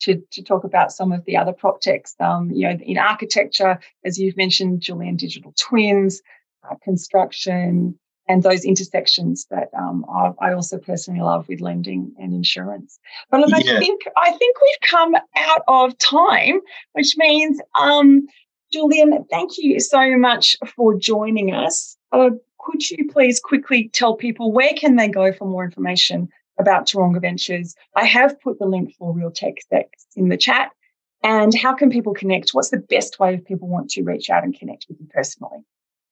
to, 0.01 0.21
to 0.31 0.43
talk 0.43 0.63
about 0.63 0.91
some 0.91 1.11
of 1.11 1.25
the 1.25 1.37
other 1.37 1.53
prop 1.53 1.81
techs. 1.81 2.15
Um, 2.19 2.51
you 2.51 2.67
know, 2.67 2.77
in 2.81 2.97
architecture, 2.97 3.79
as 4.05 4.19
you've 4.19 4.37
mentioned, 4.37 4.81
Julian, 4.81 5.15
digital 5.15 5.53
twins, 5.57 6.21
uh, 6.69 6.75
construction, 6.83 7.97
and 8.27 8.43
those 8.43 8.63
intersections 8.63 9.47
that 9.49 9.69
um, 9.77 10.05
I, 10.09 10.53
also 10.53 10.77
personally 10.77 11.21
love 11.21 11.47
with 11.49 11.59
lending 11.59 12.13
and 12.17 12.33
insurance. 12.33 12.99
But 13.29 13.41
look, 13.41 13.65
yeah. 13.65 13.75
I 13.75 13.79
think 13.79 14.01
I 14.15 14.31
think 14.31 14.57
we've 14.61 14.89
come 14.89 15.15
out 15.35 15.61
of 15.67 15.97
time, 15.97 16.61
which 16.93 17.15
means, 17.17 17.59
um, 17.79 18.27
Julian, 18.71 19.25
thank 19.29 19.57
you 19.57 19.79
so 19.79 20.17
much 20.17 20.55
for 20.75 20.97
joining 20.97 21.53
us. 21.53 21.97
Uh, 22.11 22.29
could 22.59 22.89
you 22.89 23.09
please 23.09 23.39
quickly 23.39 23.89
tell 23.91 24.15
people 24.15 24.51
where 24.51 24.73
can 24.77 24.95
they 24.95 25.07
go 25.07 25.33
for 25.33 25.45
more 25.45 25.65
information 25.65 26.29
about 26.59 26.87
Taronga 26.87 27.21
Ventures? 27.21 27.75
I 27.95 28.05
have 28.05 28.39
put 28.41 28.59
the 28.59 28.65
link 28.65 28.93
for 28.97 29.13
Real 29.13 29.31
Tech 29.31 29.55
X 29.71 30.07
in 30.15 30.29
the 30.29 30.37
chat. 30.37 30.71
And 31.23 31.53
how 31.53 31.75
can 31.75 31.91
people 31.91 32.13
connect? 32.13 32.49
What's 32.51 32.69
the 32.69 32.77
best 32.77 33.19
way 33.19 33.35
if 33.35 33.45
people 33.45 33.67
want 33.67 33.91
to 33.91 34.03
reach 34.03 34.29
out 34.29 34.43
and 34.43 34.57
connect 34.57 34.87
with 34.89 34.99
you 34.99 35.07
personally? 35.13 35.63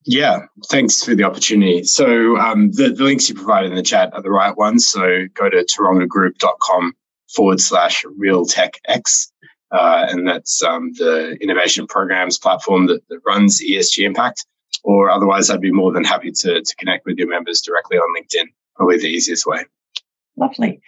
Yeah, 0.06 0.46
thanks 0.70 1.04
for 1.04 1.16
the 1.16 1.24
opportunity. 1.24 1.84
So 1.84 2.38
um, 2.38 2.72
the, 2.72 2.90
the 2.90 3.04
links 3.04 3.28
you 3.28 3.36
provided 3.36 3.72
in 3.72 3.76
the 3.76 3.84
chat 3.84 4.14
are 4.14 4.22
the 4.22 4.32
right 4.32 4.56
ones. 4.56 4.88
So 4.88 5.26
go 5.34 5.50
to 5.50 5.66
tarongagroup.com 5.66 6.94
forward 7.36 7.60
slash 7.60 8.04
Real 8.18 8.46
realtechx. 8.46 9.32
Uh, 9.72 10.08
and 10.10 10.28
that's 10.28 10.64
um, 10.64 10.94
the 10.94 11.38
innovation 11.42 11.86
programs 11.86 12.40
platform 12.40 12.88
that, 12.88 13.02
that 13.10 13.20
runs 13.26 13.62
ESG 13.62 14.04
Impact. 14.04 14.46
Or 14.84 15.10
otherwise, 15.10 15.50
I'd 15.50 15.62
be 15.62 15.72
more 15.72 15.92
than 15.92 16.04
happy 16.04 16.32
to, 16.32 16.62
to 16.62 16.76
connect 16.78 17.06
with 17.06 17.18
your 17.18 17.28
members 17.28 17.62
directly 17.62 17.98
on 17.98 18.16
LinkedIn. 18.16 18.46
Probably 18.76 18.98
the 18.98 19.08
easiest 19.08 19.46
way. 19.46 19.66
Lovely. 20.40 20.82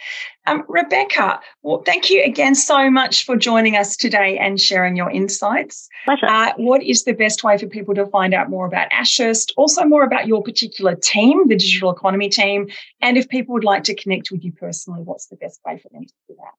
Um, 0.48 0.64
Rebecca, 0.70 1.40
well, 1.62 1.84
thank 1.86 2.10
you 2.10 2.24
again 2.24 2.56
so 2.56 2.90
much 2.90 3.26
for 3.26 3.36
joining 3.36 3.76
us 3.76 3.98
today 3.98 4.38
and 4.38 4.60
sharing 4.60 4.96
your 4.96 5.12
insights. 5.12 5.90
Pleasure. 6.06 6.26
Uh, 6.26 6.54
what 6.56 6.82
is 6.82 7.04
the 7.04 7.12
best 7.12 7.44
way 7.44 7.58
for 7.58 7.68
people 7.68 7.94
to 7.96 8.06
find 8.08 8.34
out 8.34 8.50
more 8.50 8.66
about 8.66 8.90
Ashurst, 8.92 9.52
also 9.58 9.84
more 9.84 10.04
about 10.04 10.26
your 10.26 10.42
particular 10.42 10.96
team, 10.96 11.48
the 11.50 11.58
digital 11.58 11.92
economy 11.92 12.30
team, 12.30 12.70
and 13.02 13.18
if 13.18 13.28
people 13.28 13.54
would 13.54 13.66
like 13.66 13.84
to 13.84 13.96
connect 13.96 14.32
with 14.32 14.44
you 14.44 14.54
personally, 14.54 15.02
what's 15.04 15.28
the 15.28 15.36
best 15.36 15.60
way 15.66 15.78
for 15.78 15.90
them 15.90 16.06
to 16.06 16.14
do 16.30 16.36
that? 16.38 16.54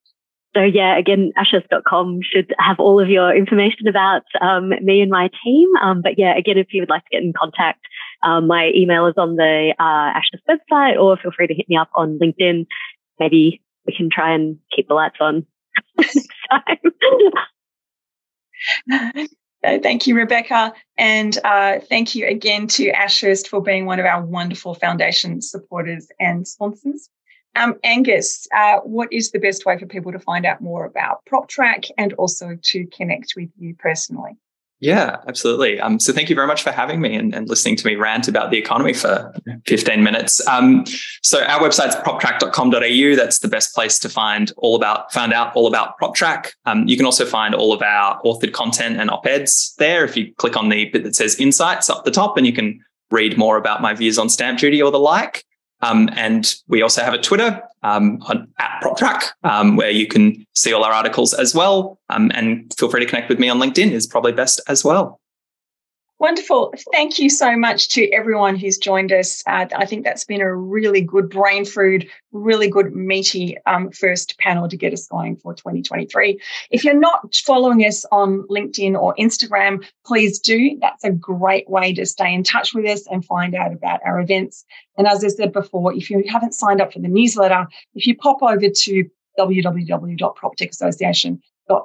So 0.54 0.62
yeah, 0.62 0.98
again, 0.98 1.32
ashurst.com 1.38 2.20
should 2.22 2.52
have 2.58 2.78
all 2.78 3.00
of 3.00 3.08
your 3.08 3.34
information 3.34 3.88
about 3.88 4.24
um, 4.42 4.68
me 4.82 5.00
and 5.00 5.10
my 5.10 5.30
team. 5.42 5.68
Um, 5.82 6.02
but 6.02 6.18
yeah, 6.18 6.36
again, 6.36 6.58
if 6.58 6.74
you 6.74 6.82
would 6.82 6.90
like 6.90 7.04
to 7.04 7.10
get 7.10 7.22
in 7.22 7.32
contact, 7.32 7.80
um, 8.22 8.46
my 8.46 8.70
email 8.74 9.06
is 9.06 9.14
on 9.16 9.36
the 9.36 9.74
uh, 9.78 10.12
Ashurst 10.18 10.42
website, 10.48 11.00
or 11.00 11.16
feel 11.16 11.32
free 11.32 11.46
to 11.46 11.54
hit 11.54 11.68
me 11.68 11.76
up 11.76 11.90
on 11.94 12.18
LinkedIn. 12.18 12.66
Maybe 13.18 13.62
we 13.86 13.94
can 13.96 14.10
try 14.10 14.32
and 14.34 14.58
keep 14.74 14.88
the 14.88 14.94
lights 14.94 15.16
on 15.20 15.46
next 15.98 16.28
time. 16.50 16.78
thank 19.82 20.06
you, 20.06 20.16
Rebecca. 20.16 20.72
And 20.98 21.38
uh, 21.44 21.80
thank 21.80 22.14
you 22.14 22.26
again 22.26 22.66
to 22.68 22.90
Ashurst 22.90 23.48
for 23.48 23.60
being 23.62 23.86
one 23.86 23.98
of 23.98 24.06
our 24.06 24.24
wonderful 24.24 24.74
foundation 24.74 25.40
supporters 25.40 26.08
and 26.20 26.46
sponsors. 26.46 27.08
Um, 27.54 27.74
Angus, 27.84 28.46
uh, 28.56 28.78
what 28.78 29.12
is 29.12 29.30
the 29.30 29.38
best 29.38 29.66
way 29.66 29.78
for 29.78 29.86
people 29.86 30.10
to 30.12 30.18
find 30.18 30.46
out 30.46 30.62
more 30.62 30.86
about 30.86 31.22
PropTrack 31.30 31.90
and 31.98 32.14
also 32.14 32.56
to 32.62 32.86
connect 32.86 33.34
with 33.36 33.50
you 33.58 33.74
personally? 33.78 34.38
Yeah, 34.82 35.18
absolutely. 35.28 35.78
Um, 35.78 36.00
so 36.00 36.12
thank 36.12 36.28
you 36.28 36.34
very 36.34 36.48
much 36.48 36.64
for 36.64 36.72
having 36.72 37.00
me 37.00 37.14
and, 37.14 37.32
and, 37.32 37.48
listening 37.48 37.76
to 37.76 37.86
me 37.86 37.94
rant 37.94 38.26
about 38.26 38.50
the 38.50 38.58
economy 38.58 38.92
for 38.92 39.32
15 39.64 40.02
minutes. 40.02 40.44
Um, 40.48 40.84
so 41.22 41.44
our 41.44 41.60
website's 41.60 41.94
proptrack.com.au. 41.94 43.14
That's 43.14 43.38
the 43.38 43.46
best 43.46 43.76
place 43.76 44.00
to 44.00 44.08
find 44.08 44.52
all 44.56 44.74
about, 44.74 45.12
find 45.12 45.32
out 45.32 45.54
all 45.54 45.68
about 45.68 45.96
PropTrack. 46.00 46.50
Um, 46.66 46.88
you 46.88 46.96
can 46.96 47.06
also 47.06 47.24
find 47.24 47.54
all 47.54 47.72
of 47.72 47.80
our 47.80 48.20
authored 48.22 48.54
content 48.54 49.00
and 49.00 49.08
op-eds 49.08 49.72
there. 49.78 50.04
If 50.04 50.16
you 50.16 50.34
click 50.34 50.56
on 50.56 50.68
the 50.68 50.86
bit 50.86 51.04
that 51.04 51.14
says 51.14 51.36
insights 51.36 51.88
up 51.88 52.04
the 52.04 52.10
top 52.10 52.36
and 52.36 52.44
you 52.44 52.52
can 52.52 52.80
read 53.12 53.38
more 53.38 53.58
about 53.58 53.82
my 53.82 53.94
views 53.94 54.18
on 54.18 54.28
stamp 54.28 54.58
duty 54.58 54.82
or 54.82 54.90
the 54.90 54.98
like. 54.98 55.44
Um, 55.82 56.08
and 56.12 56.54
we 56.68 56.82
also 56.82 57.02
have 57.02 57.14
a 57.14 57.18
Twitter 57.18 57.60
um, 57.82 58.22
on, 58.22 58.48
at 58.58 58.80
PropTrack 58.82 59.24
um, 59.44 59.76
where 59.76 59.90
you 59.90 60.06
can 60.06 60.46
see 60.54 60.72
all 60.72 60.84
our 60.84 60.92
articles 60.92 61.34
as 61.34 61.54
well. 61.54 61.98
Um, 62.08 62.30
and 62.34 62.72
feel 62.78 62.88
free 62.88 63.00
to 63.00 63.06
connect 63.06 63.28
with 63.28 63.38
me 63.38 63.48
on 63.48 63.58
LinkedIn 63.58 63.90
is 63.90 64.06
probably 64.06 64.32
best 64.32 64.60
as 64.68 64.84
well. 64.84 65.20
Wonderful. 66.18 66.72
Thank 66.92 67.18
you 67.18 67.28
so 67.28 67.56
much 67.56 67.88
to 67.90 68.08
everyone 68.10 68.54
who's 68.54 68.78
joined 68.78 69.10
us. 69.10 69.42
Uh, 69.44 69.66
I 69.74 69.86
think 69.86 70.04
that's 70.04 70.24
been 70.24 70.40
a 70.40 70.54
really 70.54 71.00
good 71.00 71.28
brain 71.28 71.64
food, 71.64 72.08
really 72.30 72.68
good 72.68 72.94
meaty 72.94 73.56
um, 73.66 73.90
first 73.90 74.38
panel 74.38 74.68
to 74.68 74.76
get 74.76 74.92
us 74.92 75.08
going 75.08 75.36
for 75.36 75.52
2023. 75.52 76.40
If 76.70 76.84
you're 76.84 76.94
not 76.94 77.34
following 77.34 77.80
us 77.80 78.04
on 78.12 78.46
LinkedIn 78.48 78.94
or 78.94 79.16
Instagram, 79.16 79.84
please 80.06 80.38
do. 80.38 80.78
That's 80.80 81.02
a 81.02 81.10
great 81.10 81.68
way 81.68 81.92
to 81.94 82.06
stay 82.06 82.32
in 82.32 82.44
touch 82.44 82.72
with 82.72 82.86
us 82.86 83.04
and 83.10 83.24
find 83.24 83.56
out 83.56 83.72
about 83.72 83.98
our 84.04 84.20
events. 84.20 84.64
And 84.96 85.08
as 85.08 85.24
I 85.24 85.28
said 85.28 85.52
before, 85.52 85.92
if 85.92 86.08
you 86.08 86.22
haven't 86.28 86.54
signed 86.54 86.80
up 86.80 86.92
for 86.92 87.00
the 87.00 87.08
newsletter, 87.08 87.66
if 87.96 88.06
you 88.06 88.16
pop 88.16 88.42
over 88.42 88.68
to 88.68 89.10
www.proptechassociation 89.38 91.40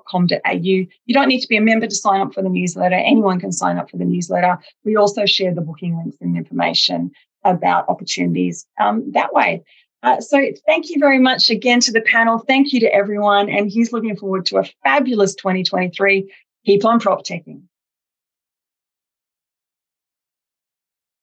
com.au. 0.07 0.51
You 0.51 0.87
don't 1.09 1.27
need 1.27 1.41
to 1.41 1.47
be 1.47 1.57
a 1.57 1.61
member 1.61 1.87
to 1.87 1.95
sign 1.95 2.21
up 2.21 2.33
for 2.33 2.41
the 2.41 2.49
newsletter. 2.49 2.95
Anyone 2.95 3.39
can 3.39 3.51
sign 3.51 3.77
up 3.77 3.89
for 3.89 3.97
the 3.97 4.05
newsletter. 4.05 4.57
We 4.83 4.95
also 4.95 5.25
share 5.25 5.53
the 5.53 5.61
booking 5.61 5.97
links 5.97 6.17
and 6.21 6.37
information 6.37 7.11
about 7.43 7.87
opportunities 7.89 8.65
um, 8.79 9.11
that 9.11 9.33
way. 9.33 9.63
Uh, 10.03 10.21
so 10.21 10.39
thank 10.65 10.89
you 10.89 10.99
very 10.99 11.19
much 11.19 11.49
again 11.49 11.79
to 11.81 11.91
the 11.91 12.01
panel. 12.01 12.39
Thank 12.39 12.71
you 12.71 12.79
to 12.81 12.93
everyone. 12.93 13.49
And 13.49 13.69
he's 13.69 13.91
looking 13.91 14.15
forward 14.15 14.45
to 14.47 14.57
a 14.57 14.63
fabulous 14.83 15.33
2023. 15.35 16.31
Keep 16.65 16.85
on 16.85 16.99
prop 16.99 17.25
teching. 17.25 17.63